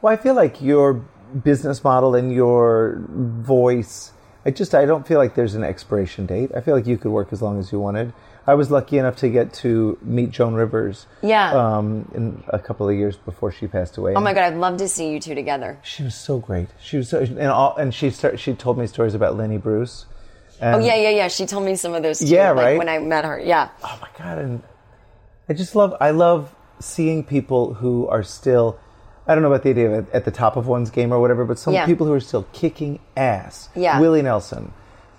Well, 0.00 0.12
I 0.12 0.16
feel 0.16 0.34
like 0.34 0.62
your 0.62 1.04
business 1.42 1.82
model 1.82 2.14
and 2.14 2.32
your 2.32 3.02
voice. 3.08 4.12
I 4.46 4.50
just 4.52 4.74
I 4.74 4.86
don't 4.86 5.06
feel 5.06 5.18
like 5.18 5.34
there's 5.34 5.54
an 5.56 5.64
expiration 5.64 6.24
date. 6.26 6.52
I 6.56 6.60
feel 6.60 6.74
like 6.74 6.86
you 6.86 6.96
could 6.96 7.10
work 7.10 7.32
as 7.32 7.42
long 7.42 7.58
as 7.58 7.72
you 7.72 7.80
wanted. 7.80 8.12
I 8.46 8.54
was 8.54 8.70
lucky 8.70 8.96
enough 8.96 9.16
to 9.16 9.28
get 9.28 9.52
to 9.54 9.98
meet 10.00 10.30
Joan 10.30 10.54
Rivers. 10.54 11.06
Yeah. 11.20 11.52
Um, 11.52 12.10
in 12.14 12.42
a 12.48 12.58
couple 12.58 12.88
of 12.88 12.96
years 12.96 13.16
before 13.16 13.52
she 13.52 13.66
passed 13.66 13.98
away. 13.98 14.14
Oh 14.14 14.20
my 14.20 14.32
God, 14.32 14.44
I'd 14.44 14.56
love 14.56 14.78
to 14.78 14.88
see 14.88 15.10
you 15.10 15.20
two 15.20 15.34
together. 15.34 15.78
She 15.82 16.02
was 16.02 16.14
so 16.14 16.38
great. 16.38 16.68
She 16.80 16.96
was 16.96 17.10
so, 17.10 17.20
and 17.20 17.38
all, 17.42 17.76
and 17.76 17.92
she 17.92 18.08
start, 18.08 18.40
she 18.40 18.54
told 18.54 18.78
me 18.78 18.86
stories 18.86 19.14
about 19.14 19.36
Lenny 19.36 19.58
Bruce. 19.58 20.06
Oh, 20.60 20.66
and, 20.66 20.82
Oh, 20.82 20.86
yeah, 20.86 20.96
yeah, 20.96 21.10
yeah. 21.10 21.28
She 21.28 21.46
told 21.46 21.64
me 21.64 21.76
some 21.76 21.94
of 21.94 22.02
those 22.02 22.18
too. 22.20 22.26
Yeah, 22.26 22.50
like, 22.50 22.64
right? 22.64 22.78
When 22.78 22.88
I 22.88 22.98
met 22.98 23.24
her. 23.24 23.38
Yeah. 23.38 23.68
Oh 23.84 23.98
my 24.00 24.08
god! 24.18 24.38
And 24.38 24.62
I 25.48 25.52
just 25.54 25.74
love 25.74 25.94
I 26.00 26.10
love 26.10 26.54
seeing 26.80 27.24
people 27.24 27.74
who 27.74 28.06
are 28.08 28.22
still. 28.22 28.78
I 29.26 29.34
don't 29.34 29.42
know 29.42 29.50
about 29.52 29.62
the 29.62 29.70
idea 29.70 29.90
of 29.90 30.10
at, 30.14 30.24
the 30.24 30.30
top 30.30 30.56
of 30.56 30.66
one's 30.66 30.90
game 30.90 31.12
or 31.12 31.20
whatever, 31.20 31.44
but 31.44 31.58
some 31.58 31.74
Yeah. 31.74 31.84
people 31.86 32.06
who 32.06 32.14
are 32.14 32.20
still 32.20 32.46
kicking 32.52 32.98
ass. 33.16 33.68
Yeah. 33.74 34.00
Willie 34.00 34.22
Nelson. 34.22 34.72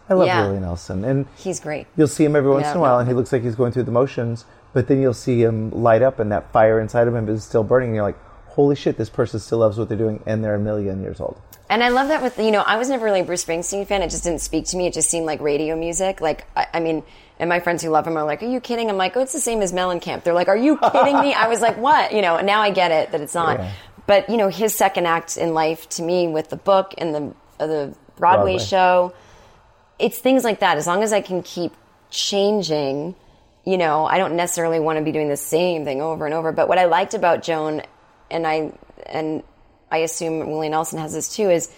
I 0.10 0.16
love 0.16 0.26
Yeah. 0.26 0.48
Willie 0.48 0.60
Nelson, 0.60 1.06
and 1.06 1.28
He's 1.36 1.60
great. 1.60 1.86
you'll 1.96 2.08
see 2.08 2.26
him 2.26 2.36
every 2.36 2.50
once 2.50 2.64
Yeah, 2.64 2.72
in 2.72 2.78
a 2.78 2.82
while, 2.82 2.96
no. 2.96 3.00
and 3.00 3.08
he 3.08 3.14
looks 3.14 3.32
like 3.32 3.44
he's 3.44 3.54
going 3.54 3.72
through 3.72 3.84
the 3.84 3.92
motions. 3.92 4.46
But 4.74 4.88
then 4.88 5.00
you'll 5.02 5.14
see 5.14 5.44
him 5.44 5.70
light 5.70 6.02
up, 6.02 6.20
and 6.20 6.32
that 6.32 6.52
fire 6.52 6.80
inside 6.80 7.08
of 7.08 7.14
him 7.16 7.30
is 7.30 7.44
still 7.44 7.64
burning. 7.64 7.90
And 7.90 7.96
you're 7.98 8.04
like, 8.06 8.18
"Holy 8.50 8.76
shit! 8.76 8.98
This 8.98 9.10
person 9.12 9.40
still 9.40 9.60
loves 9.60 9.78
what 9.78 9.90
they're 9.90 9.98
doing, 9.98 10.22
and 10.26 10.44
they're 10.44 10.56
a 10.56 10.60
million 10.60 11.02
years 11.04 11.20
old." 11.20 11.38
And 11.70 11.84
I 11.84 11.90
love 11.90 12.08
that 12.08 12.24
with, 12.24 12.40
you 12.40 12.50
know, 12.50 12.62
I 12.62 12.78
was 12.78 12.90
never 12.90 13.06
really 13.06 13.20
a 13.20 13.24
Bruce 13.24 13.46
Springsteen 13.46 13.86
fan. 13.86 14.02
It 14.02 14.10
just 14.10 14.24
didn't 14.24 14.42
speak 14.42 14.66
to 14.68 14.78
me. 14.78 14.88
It 14.88 14.94
just 14.94 15.10
seemed 15.10 15.28
like 15.28 15.40
radio 15.40 15.76
music. 15.76 16.20
Like, 16.20 16.48
I, 16.58 16.66
I 16.74 16.80
mean, 16.80 17.04
and 17.38 17.48
my 17.48 17.60
friends 17.60 17.84
who 17.84 17.90
love 17.90 18.08
him 18.08 18.18
are 18.18 18.26
like, 18.26 18.42
are 18.42 18.48
you 18.48 18.60
kidding? 18.60 18.90
I'm 18.90 18.98
like, 18.98 19.16
oh, 19.16 19.22
it's 19.22 19.34
the 19.34 19.40
same 19.40 19.62
as 19.62 19.72
Mellencamp. 19.72 20.24
They're 20.24 20.34
like, 20.34 20.48
are 20.48 20.58
you 20.58 20.78
kidding 20.78 21.20
me? 21.20 21.34
I 21.34 21.48
was 21.48 21.62
like, 21.62 21.78
what? 21.78 22.12
You 22.12 22.22
know, 22.24 22.38
and 22.38 22.48
now 22.48 22.62
I 22.62 22.72
get 22.72 22.92
it 22.92 23.12
that 23.12 23.22
it's 23.22 23.36
not. 23.36 23.60
Yeah. 23.60 23.72
But, 24.08 24.30
you 24.30 24.38
know, 24.38 24.50
his 24.50 24.74
second 24.74 25.06
act 25.06 25.38
in 25.38 25.54
life 25.54 25.88
to 25.90 26.02
me 26.02 26.28
with 26.28 26.50
the 26.50 26.58
book 26.58 26.96
and 26.98 27.14
the, 27.14 27.36
uh, 27.60 27.68
the 27.68 27.96
Broadway, 28.18 28.54
Broadway. 28.54 28.58
show, 28.58 29.14
it's 30.00 30.18
things 30.18 30.44
like 30.44 30.62
that. 30.62 30.78
As 30.78 30.88
long 30.88 31.04
as 31.04 31.14
I 31.14 31.22
can 31.22 31.44
keep 31.44 31.74
changing, 32.10 33.16
you 33.64 33.78
know, 33.78 34.08
I 34.08 34.18
don't 34.18 34.36
necessarily 34.36 34.80
want 34.80 34.98
to 34.98 35.06
be 35.06 35.12
doing 35.12 35.30
the 35.30 35.38
same 35.38 35.86
thing 35.86 36.02
over 36.02 36.26
and 36.26 36.34
over. 36.34 36.52
But 36.52 36.68
what 36.68 36.80
I 36.80 36.86
liked 36.86 37.14
about 37.14 37.44
Joan, 37.44 37.84
and 38.32 38.48
I 38.48 38.74
and 39.06 39.44
I 39.92 39.98
assume 39.98 40.40
Willie 40.50 40.70
Nelson 40.70 41.00
has 41.00 41.14
this 41.14 41.36
too, 41.36 41.50
is 41.50 41.70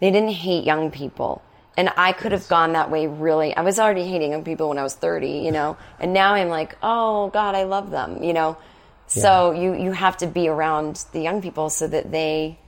they 0.00 0.10
didn't 0.10 0.30
hate 0.30 0.64
young 0.64 0.90
people. 0.90 1.42
And 1.76 1.90
I 1.96 2.12
could 2.12 2.32
have 2.32 2.48
gone 2.48 2.72
that 2.72 2.90
way 2.90 3.06
really. 3.06 3.54
I 3.54 3.60
was 3.60 3.78
already 3.78 4.04
hating 4.08 4.32
young 4.32 4.42
people 4.42 4.68
when 4.68 4.78
I 4.78 4.82
was 4.82 4.94
30, 4.94 5.28
you 5.28 5.52
know, 5.52 5.76
and 6.00 6.12
now 6.12 6.34
I'm 6.34 6.48
like, 6.48 6.76
oh 6.82 7.28
God, 7.30 7.54
I 7.54 7.64
love 7.64 7.90
them, 7.90 8.22
you 8.22 8.32
know. 8.32 8.56
So 9.06 9.52
you, 9.52 9.72
you 9.74 9.92
have 9.92 10.18
to 10.18 10.26
be 10.26 10.48
around 10.48 11.04
the 11.12 11.20
young 11.20 11.40
people 11.40 11.70
so 11.70 11.86
that 11.86 12.10
they, 12.10 12.58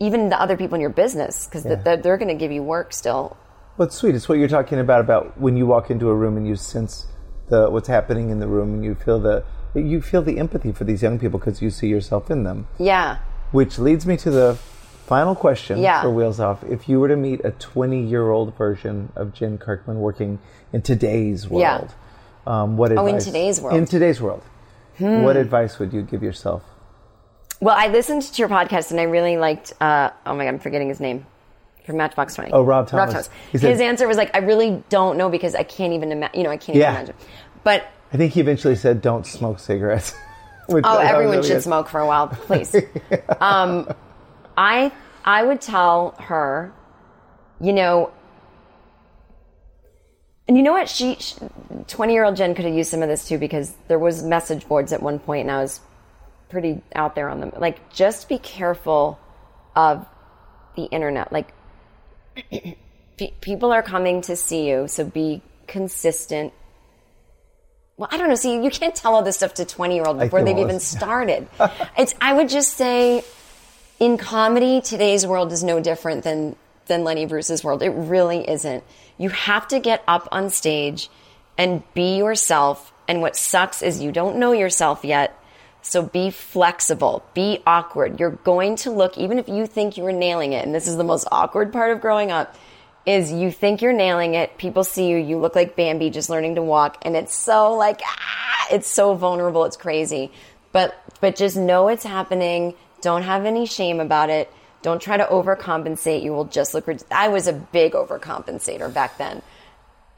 even 0.00 0.30
the 0.30 0.40
other 0.40 0.56
people 0.56 0.76
in 0.76 0.80
your 0.80 0.88
business, 0.88 1.46
because 1.46 1.66
Yeah. 1.66 1.74
they're, 1.74 1.96
they're 1.98 2.16
going 2.16 2.28
to 2.28 2.34
give 2.34 2.50
you 2.52 2.62
work 2.62 2.94
still. 2.94 3.36
Well, 3.76 3.88
it's 3.88 3.96
sweet. 3.96 4.14
It's 4.14 4.26
what 4.26 4.38
you're 4.38 4.48
talking 4.48 4.78
about 4.78 5.00
about 5.00 5.38
when 5.38 5.56
you 5.58 5.66
walk 5.66 5.90
into 5.90 6.08
a 6.08 6.14
room 6.14 6.38
and 6.38 6.46
you 6.46 6.56
sense 6.56 7.06
the 7.48 7.68
what's 7.68 7.88
happening 7.88 8.30
in 8.30 8.38
the 8.38 8.46
room 8.48 8.72
and 8.72 8.84
you 8.84 8.94
feel 8.94 9.20
the 9.20 9.44
you 9.74 10.00
feel 10.00 10.22
the 10.22 10.38
empathy 10.38 10.72
for 10.72 10.84
these 10.84 11.02
young 11.02 11.18
people 11.18 11.38
because 11.38 11.60
you 11.60 11.68
see 11.68 11.88
yourself 11.88 12.30
in 12.30 12.44
them. 12.44 12.66
Yeah. 12.78 13.18
Which 13.54 13.78
leads 13.78 14.04
me 14.04 14.16
to 14.16 14.30
the 14.32 14.58
final 15.06 15.36
question 15.36 15.78
Yeah. 15.78 16.02
for 16.02 16.10
Wheels 16.10 16.40
Off. 16.40 16.64
If 16.64 16.88
you 16.88 16.98
were 16.98 17.06
to 17.06 17.16
meet 17.16 17.44
a 17.44 17.52
20 17.52 18.02
year 18.02 18.28
old 18.30 18.56
version 18.56 19.12
of 19.14 19.32
Jen 19.32 19.58
Kirkman 19.58 20.00
working 20.00 20.40
in 20.72 20.82
today's 20.82 21.48
world, 21.48 21.62
Yeah. 22.46 22.52
um, 22.62 22.76
what 22.76 22.90
advice? 22.90 23.04
Oh, 23.12 23.14
in 23.14 23.20
today's 23.20 23.60
world. 23.60 23.74
Hmm. 23.76 23.78
In 23.82 23.86
today's 23.86 24.20
world, 24.20 24.42
what 24.98 25.36
advice 25.36 25.78
would 25.78 25.92
you 25.92 26.02
give 26.02 26.20
yourself? 26.22 26.64
Well, 27.60 27.76
I 27.78 27.86
listened 27.88 28.22
to 28.22 28.38
your 28.42 28.48
podcast 28.48 28.90
and 28.90 28.98
I 28.98 29.04
really 29.04 29.36
liked. 29.36 29.72
Uh, 29.80 30.10
oh 30.26 30.34
my 30.34 30.44
god, 30.44 30.48
I'm 30.54 30.58
forgetting 30.58 30.88
his 30.88 30.98
name 30.98 31.24
from 31.86 31.96
Matchbox 31.96 32.34
Twenty. 32.34 32.50
Oh, 32.52 32.62
Rob 32.64 32.88
Thomas. 32.88 33.30
He 33.52 33.58
said- 33.58 33.70
his 33.70 33.80
answer 33.80 34.08
was 34.08 34.16
like, 34.16 34.34
I 34.34 34.40
really 34.40 34.82
don't 34.88 35.16
know 35.16 35.28
because 35.30 35.54
I 35.54 35.62
can't 35.62 35.92
even 35.92 36.10
imagine. 36.10 36.36
You 36.40 36.44
know, 36.44 36.50
I 36.50 36.56
can't 36.56 36.76
Yeah. 36.76 36.90
even 36.90 36.96
imagine. 36.96 37.14
But 37.62 37.84
I 38.12 38.16
think 38.16 38.32
he 38.32 38.40
eventually 38.40 38.74
said, 38.74 39.00
"Don't 39.00 39.24
smoke 39.24 39.60
cigarettes." 39.60 40.12
Which 40.66 40.84
oh, 40.86 40.98
everyone 40.98 41.42
should 41.42 41.62
smoke 41.62 41.88
for 41.88 42.00
a 42.00 42.06
while, 42.06 42.28
please. 42.28 42.74
um, 43.40 43.92
I 44.56 44.92
I 45.24 45.44
would 45.44 45.60
tell 45.60 46.14
her, 46.20 46.72
you 47.60 47.72
know. 47.72 48.12
And 50.46 50.56
you 50.56 50.62
know 50.62 50.72
what? 50.72 50.88
She, 50.88 51.18
twenty-year-old 51.88 52.36
Jen 52.36 52.54
could 52.54 52.64
have 52.64 52.74
used 52.74 52.90
some 52.90 53.02
of 53.02 53.08
this 53.08 53.26
too 53.28 53.38
because 53.38 53.74
there 53.88 53.98
was 53.98 54.22
message 54.22 54.66
boards 54.68 54.92
at 54.92 55.02
one 55.02 55.18
point, 55.18 55.42
and 55.42 55.50
I 55.50 55.60
was 55.60 55.80
pretty 56.48 56.82
out 56.94 57.14
there 57.14 57.28
on 57.28 57.40
them. 57.40 57.52
Like, 57.56 57.92
just 57.92 58.28
be 58.28 58.38
careful 58.38 59.18
of 59.74 60.06
the 60.76 60.84
internet. 60.84 61.32
Like, 61.32 61.52
people 63.40 63.72
are 63.72 63.82
coming 63.82 64.20
to 64.22 64.36
see 64.36 64.68
you, 64.68 64.88
so 64.88 65.04
be 65.04 65.42
consistent. 65.66 66.52
Well, 67.96 68.08
I 68.10 68.16
don't 68.16 68.28
know. 68.28 68.34
See, 68.34 68.62
you 68.62 68.70
can't 68.70 68.94
tell 68.94 69.14
all 69.14 69.22
this 69.22 69.36
stuff 69.36 69.54
to 69.54 69.64
twenty-year-old 69.64 70.18
before 70.18 70.42
they've 70.42 70.58
even 70.58 70.80
started. 70.80 71.46
it's. 71.98 72.14
I 72.20 72.32
would 72.32 72.48
just 72.48 72.74
say, 72.74 73.24
in 74.00 74.18
comedy, 74.18 74.80
today's 74.80 75.26
world 75.26 75.52
is 75.52 75.62
no 75.62 75.80
different 75.80 76.24
than 76.24 76.56
than 76.86 77.04
Lenny 77.04 77.26
Bruce's 77.26 77.62
world. 77.62 77.82
It 77.82 77.90
really 77.90 78.48
isn't. 78.48 78.84
You 79.16 79.30
have 79.30 79.68
to 79.68 79.78
get 79.78 80.02
up 80.08 80.28
on 80.32 80.50
stage 80.50 81.08
and 81.56 81.82
be 81.94 82.16
yourself. 82.16 82.92
And 83.06 83.20
what 83.20 83.36
sucks 83.36 83.82
is 83.82 84.02
you 84.02 84.12
don't 84.12 84.36
know 84.36 84.52
yourself 84.52 85.04
yet. 85.04 85.38
So 85.82 86.02
be 86.02 86.30
flexible, 86.30 87.22
be 87.34 87.62
awkward. 87.66 88.18
You're 88.18 88.30
going 88.30 88.76
to 88.76 88.90
look, 88.90 89.18
even 89.18 89.38
if 89.38 89.48
you 89.48 89.66
think 89.66 89.98
you 89.98 90.02
were 90.02 90.12
nailing 90.12 90.54
it, 90.54 90.64
and 90.64 90.74
this 90.74 90.88
is 90.88 90.96
the 90.96 91.04
most 91.04 91.28
awkward 91.30 91.74
part 91.74 91.92
of 91.92 92.00
growing 92.00 92.32
up, 92.32 92.56
is 93.06 93.32
you 93.32 93.50
think 93.50 93.82
you're 93.82 93.92
nailing 93.92 94.34
it. 94.34 94.56
People 94.58 94.84
see 94.84 95.08
you, 95.08 95.16
you 95.18 95.38
look 95.38 95.54
like 95.54 95.76
Bambi 95.76 96.10
just 96.10 96.30
learning 96.30 96.54
to 96.54 96.62
walk, 96.62 96.98
and 97.02 97.16
it's 97.16 97.34
so 97.34 97.74
like, 97.74 98.00
ah, 98.04 98.66
it's 98.70 98.88
so 98.88 99.14
vulnerable, 99.14 99.64
it's 99.64 99.76
crazy. 99.76 100.30
But, 100.72 100.94
but 101.20 101.36
just 101.36 101.56
know 101.56 101.88
it's 101.88 102.04
happening. 102.04 102.74
Don't 103.00 103.22
have 103.22 103.44
any 103.44 103.66
shame 103.66 104.00
about 104.00 104.30
it. 104.30 104.50
Don't 104.82 105.00
try 105.00 105.16
to 105.16 105.24
overcompensate. 105.24 106.22
You 106.22 106.32
will 106.32 106.44
just 106.44 106.74
look. 106.74 106.86
I 107.10 107.28
was 107.28 107.46
a 107.46 107.54
big 107.54 107.92
overcompensator 107.92 108.92
back 108.92 109.16
then. 109.16 109.40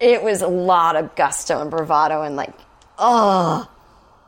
It 0.01 0.25
was 0.25 0.43
a 0.43 0.49
lot 0.49 0.97
of 0.97 1.15
gusto 1.15 1.61
and 1.61 1.71
bravado 1.71 2.23
and 2.23 2.35
like, 2.35 2.53
oh, 2.99 3.71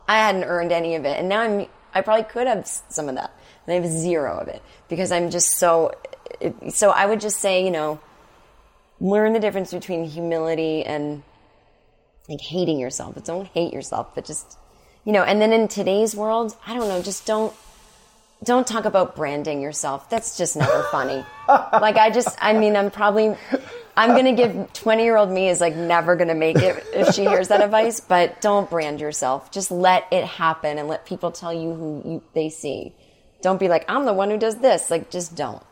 I 0.07 0.17
hadn't 0.17 0.45
earned 0.45 0.71
any 0.71 0.95
of 0.95 1.03
it, 1.05 1.19
and 1.19 1.27
now 1.27 1.41
I'm. 1.41 1.67
I 1.93 2.01
probably 2.01 2.23
could 2.23 2.47
have 2.47 2.65
some 2.67 3.09
of 3.09 3.15
that, 3.15 3.33
and 3.67 3.73
I 3.73 3.81
have 3.81 3.91
zero 3.91 4.37
of 4.37 4.47
it 4.47 4.61
because 4.87 5.11
I'm 5.11 5.29
just 5.29 5.57
so. 5.57 5.93
So 6.69 6.89
I 6.91 7.05
would 7.05 7.19
just 7.19 7.39
say, 7.39 7.65
you 7.65 7.71
know, 7.71 7.99
learn 8.99 9.33
the 9.33 9.39
difference 9.39 9.71
between 9.71 10.05
humility 10.05 10.85
and 10.85 11.23
like 12.27 12.41
hating 12.41 12.79
yourself. 12.79 13.15
But 13.15 13.25
don't 13.25 13.47
hate 13.47 13.73
yourself, 13.73 14.13
but 14.15 14.25
just, 14.25 14.57
you 15.05 15.11
know. 15.11 15.23
And 15.23 15.41
then 15.41 15.53
in 15.53 15.67
today's 15.67 16.15
world, 16.15 16.55
I 16.65 16.73
don't 16.73 16.87
know. 16.87 17.01
Just 17.01 17.25
don't 17.25 17.53
don't 18.43 18.65
talk 18.65 18.85
about 18.85 19.15
branding 19.15 19.61
yourself. 19.61 20.09
That's 20.09 20.37
just 20.37 20.55
never 20.55 20.83
funny. 20.91 21.25
like 21.47 21.97
I 21.97 22.09
just, 22.09 22.37
I 22.41 22.53
mean, 22.53 22.75
I'm 22.75 22.89
probably, 22.89 23.35
I'm 23.97 24.15
gonna 24.15 24.33
give 24.33 24.71
20 24.73 25.03
year 25.03 25.17
old 25.17 25.29
me 25.29 25.49
is 25.49 25.59
like 25.59 25.75
never 25.75 26.15
gonna 26.15 26.35
make 26.35 26.57
it 26.57 26.85
if 26.93 27.13
she 27.13 27.23
hears 27.23 27.49
that 27.49 27.61
advice. 27.61 27.99
But 27.99 28.39
don't 28.39 28.69
brand 28.69 29.01
yourself. 29.01 29.51
Just 29.51 29.71
let 29.71 30.07
it 30.11 30.23
happen 30.23 30.77
and 30.77 30.87
let 30.87 31.05
people 31.05 31.31
tell 31.31 31.53
you 31.53 31.73
who 31.73 32.01
you, 32.05 32.23
they 32.33 32.49
see. 32.49 32.93
Don't 33.41 33.59
be 33.59 33.67
like 33.67 33.83
I'm 33.89 34.05
the 34.05 34.13
one 34.13 34.29
who 34.29 34.37
does 34.37 34.55
this. 34.57 34.89
Like 34.89 35.09
just 35.09 35.35
don't. 35.35 35.63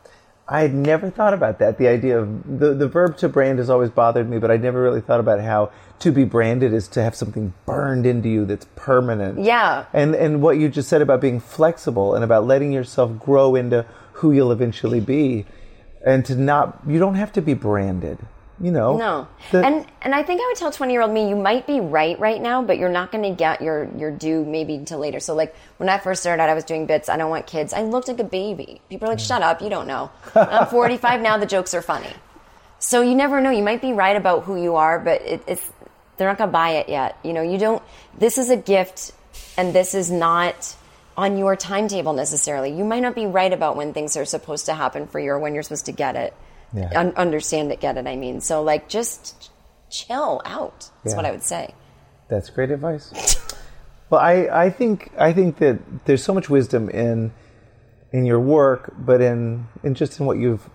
I 0.50 0.62
had 0.62 0.72
never 0.72 1.10
thought 1.10 1.34
about 1.34 1.58
that. 1.58 1.76
The 1.76 1.88
idea 1.88 2.18
of 2.18 2.58
the, 2.58 2.72
the 2.72 2.88
verb 2.88 3.18
to 3.18 3.28
brand 3.28 3.58
has 3.58 3.68
always 3.68 3.90
bothered 3.90 4.30
me, 4.30 4.38
but 4.38 4.50
I 4.50 4.56
never 4.56 4.82
really 4.82 5.02
thought 5.02 5.20
about 5.20 5.40
how 5.40 5.70
to 5.98 6.10
be 6.10 6.24
branded 6.24 6.72
is 6.72 6.88
to 6.88 7.02
have 7.02 7.14
something 7.14 7.52
burned 7.66 8.06
into 8.06 8.30
you 8.30 8.46
that's 8.46 8.66
permanent. 8.74 9.40
Yeah. 9.40 9.84
And 9.92 10.14
and 10.14 10.40
what 10.40 10.56
you 10.56 10.70
just 10.70 10.88
said 10.88 11.02
about 11.02 11.20
being 11.20 11.38
flexible 11.38 12.14
and 12.14 12.24
about 12.24 12.46
letting 12.46 12.72
yourself 12.72 13.18
grow 13.18 13.54
into 13.54 13.84
who 14.12 14.32
you'll 14.32 14.52
eventually 14.52 15.00
be, 15.00 15.44
and 16.04 16.24
to 16.24 16.34
not 16.34 16.80
you 16.86 16.98
don't 16.98 17.16
have 17.16 17.32
to 17.32 17.42
be 17.42 17.52
branded. 17.54 18.18
You 18.60 18.72
know. 18.72 18.96
No. 18.96 19.28
The- 19.52 19.64
and 19.64 19.86
and 20.02 20.14
I 20.14 20.22
think 20.22 20.40
I 20.40 20.46
would 20.48 20.56
tell 20.56 20.72
20 20.72 20.92
year 20.92 21.02
old 21.02 21.12
me, 21.12 21.28
you 21.28 21.36
might 21.36 21.66
be 21.66 21.80
right 21.80 22.18
right 22.18 22.40
now, 22.40 22.62
but 22.62 22.78
you're 22.78 22.88
not 22.88 23.12
going 23.12 23.24
to 23.24 23.30
get 23.30 23.62
your, 23.62 23.88
your 23.96 24.10
due 24.10 24.44
maybe 24.44 24.74
until 24.74 24.98
later. 24.98 25.20
So, 25.20 25.34
like, 25.34 25.54
when 25.76 25.88
I 25.88 25.98
first 25.98 26.22
started 26.22 26.42
out, 26.42 26.48
I 26.48 26.54
was 26.54 26.64
doing 26.64 26.86
bits. 26.86 27.08
I 27.08 27.16
don't 27.16 27.30
want 27.30 27.46
kids. 27.46 27.72
I 27.72 27.82
looked 27.82 28.08
like 28.08 28.18
a 28.18 28.24
baby. 28.24 28.80
People 28.88 29.08
are 29.08 29.12
like, 29.12 29.20
shut 29.20 29.42
up. 29.42 29.62
You 29.62 29.70
don't 29.70 29.86
know. 29.86 30.10
I'm 30.34 30.66
45 30.66 31.20
now. 31.20 31.38
The 31.38 31.46
jokes 31.46 31.74
are 31.74 31.82
funny. 31.82 32.12
So, 32.80 33.02
you 33.02 33.14
never 33.14 33.40
know. 33.40 33.50
You 33.50 33.62
might 33.62 33.80
be 33.80 33.92
right 33.92 34.16
about 34.16 34.44
who 34.44 34.60
you 34.60 34.76
are, 34.76 34.98
but 34.98 35.22
it, 35.22 35.42
it's, 35.46 35.72
they're 36.16 36.28
not 36.28 36.38
going 36.38 36.48
to 36.48 36.52
buy 36.52 36.70
it 36.70 36.88
yet. 36.88 37.18
You 37.22 37.32
know, 37.32 37.42
you 37.42 37.58
don't, 37.58 37.82
this 38.18 38.38
is 38.38 38.50
a 38.50 38.56
gift 38.56 39.12
and 39.56 39.72
this 39.72 39.94
is 39.94 40.10
not 40.10 40.76
on 41.16 41.36
your 41.36 41.56
timetable 41.56 42.12
necessarily. 42.12 42.72
You 42.72 42.84
might 42.84 43.00
not 43.00 43.14
be 43.14 43.26
right 43.26 43.52
about 43.52 43.76
when 43.76 43.92
things 43.92 44.16
are 44.16 44.24
supposed 44.24 44.66
to 44.66 44.74
happen 44.74 45.08
for 45.08 45.18
you 45.18 45.32
or 45.32 45.38
when 45.38 45.54
you're 45.54 45.64
supposed 45.64 45.86
to 45.86 45.92
get 45.92 46.14
it. 46.14 46.34
Yeah. 46.72 46.90
Un- 46.94 47.14
understand 47.16 47.72
it, 47.72 47.80
get 47.80 47.96
it. 47.96 48.06
I 48.06 48.16
mean, 48.16 48.40
so 48.40 48.62
like 48.62 48.88
just 48.88 49.50
chill 49.90 50.42
out. 50.44 50.90
That's 51.02 51.14
Yeah. 51.14 51.16
what 51.16 51.24
I 51.26 51.30
would 51.30 51.42
say. 51.42 51.74
That's 52.28 52.50
great 52.50 52.70
advice. 52.70 53.10
well, 54.10 54.20
I, 54.20 54.48
I 54.66 54.70
think 54.70 55.10
I 55.18 55.32
think 55.32 55.58
that 55.58 55.78
there's 56.04 56.22
so 56.22 56.34
much 56.34 56.50
wisdom 56.50 56.88
in 56.90 57.32
in 58.12 58.24
your 58.26 58.40
work, 58.40 58.92
but 58.98 59.20
in 59.20 59.66
in 59.82 59.94
just 59.94 60.20
in 60.20 60.26
what 60.26 60.38
you've 60.38 60.68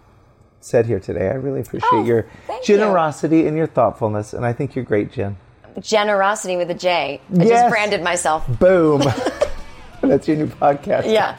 said 0.61 0.85
here 0.85 0.99
today. 0.99 1.27
I 1.29 1.33
really 1.33 1.59
appreciate 1.61 1.89
Oh, 1.91 2.03
your 2.03 2.25
thank 2.47 2.67
you. 2.67 2.77
generosity 2.77 3.45
and 3.47 3.55
your 3.57 3.67
thoughtfulness, 3.67 4.33
and 4.33 4.45
I 4.45 4.53
think 4.53 4.75
you're 4.75 4.85
great, 4.85 5.11
Jen. 5.11 5.37
Generosity 5.79 6.55
with 6.57 6.69
a 6.71 6.73
J. 6.75 7.19
I 7.31 7.35
Yes. 7.43 7.49
just 7.49 7.69
branded 7.69 8.01
myself. 8.01 8.47
Boom. 8.59 9.01
That's 10.01 10.27
your 10.27 10.37
new 10.37 10.47
podcast. 10.47 11.11
Yeah. 11.11 11.37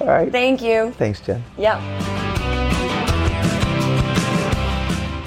All 0.00 0.06
right. 0.06 0.30
Thank 0.32 0.62
you. 0.62 0.92
Thanks, 0.92 1.20
Jen. 1.20 1.42
Yeah. 1.58 1.78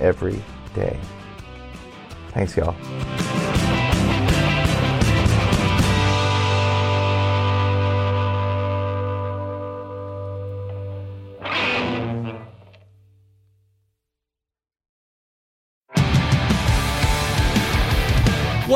every 0.00 0.40
day. 0.74 0.98
Thanks, 2.32 2.56
y'all. 2.56 2.76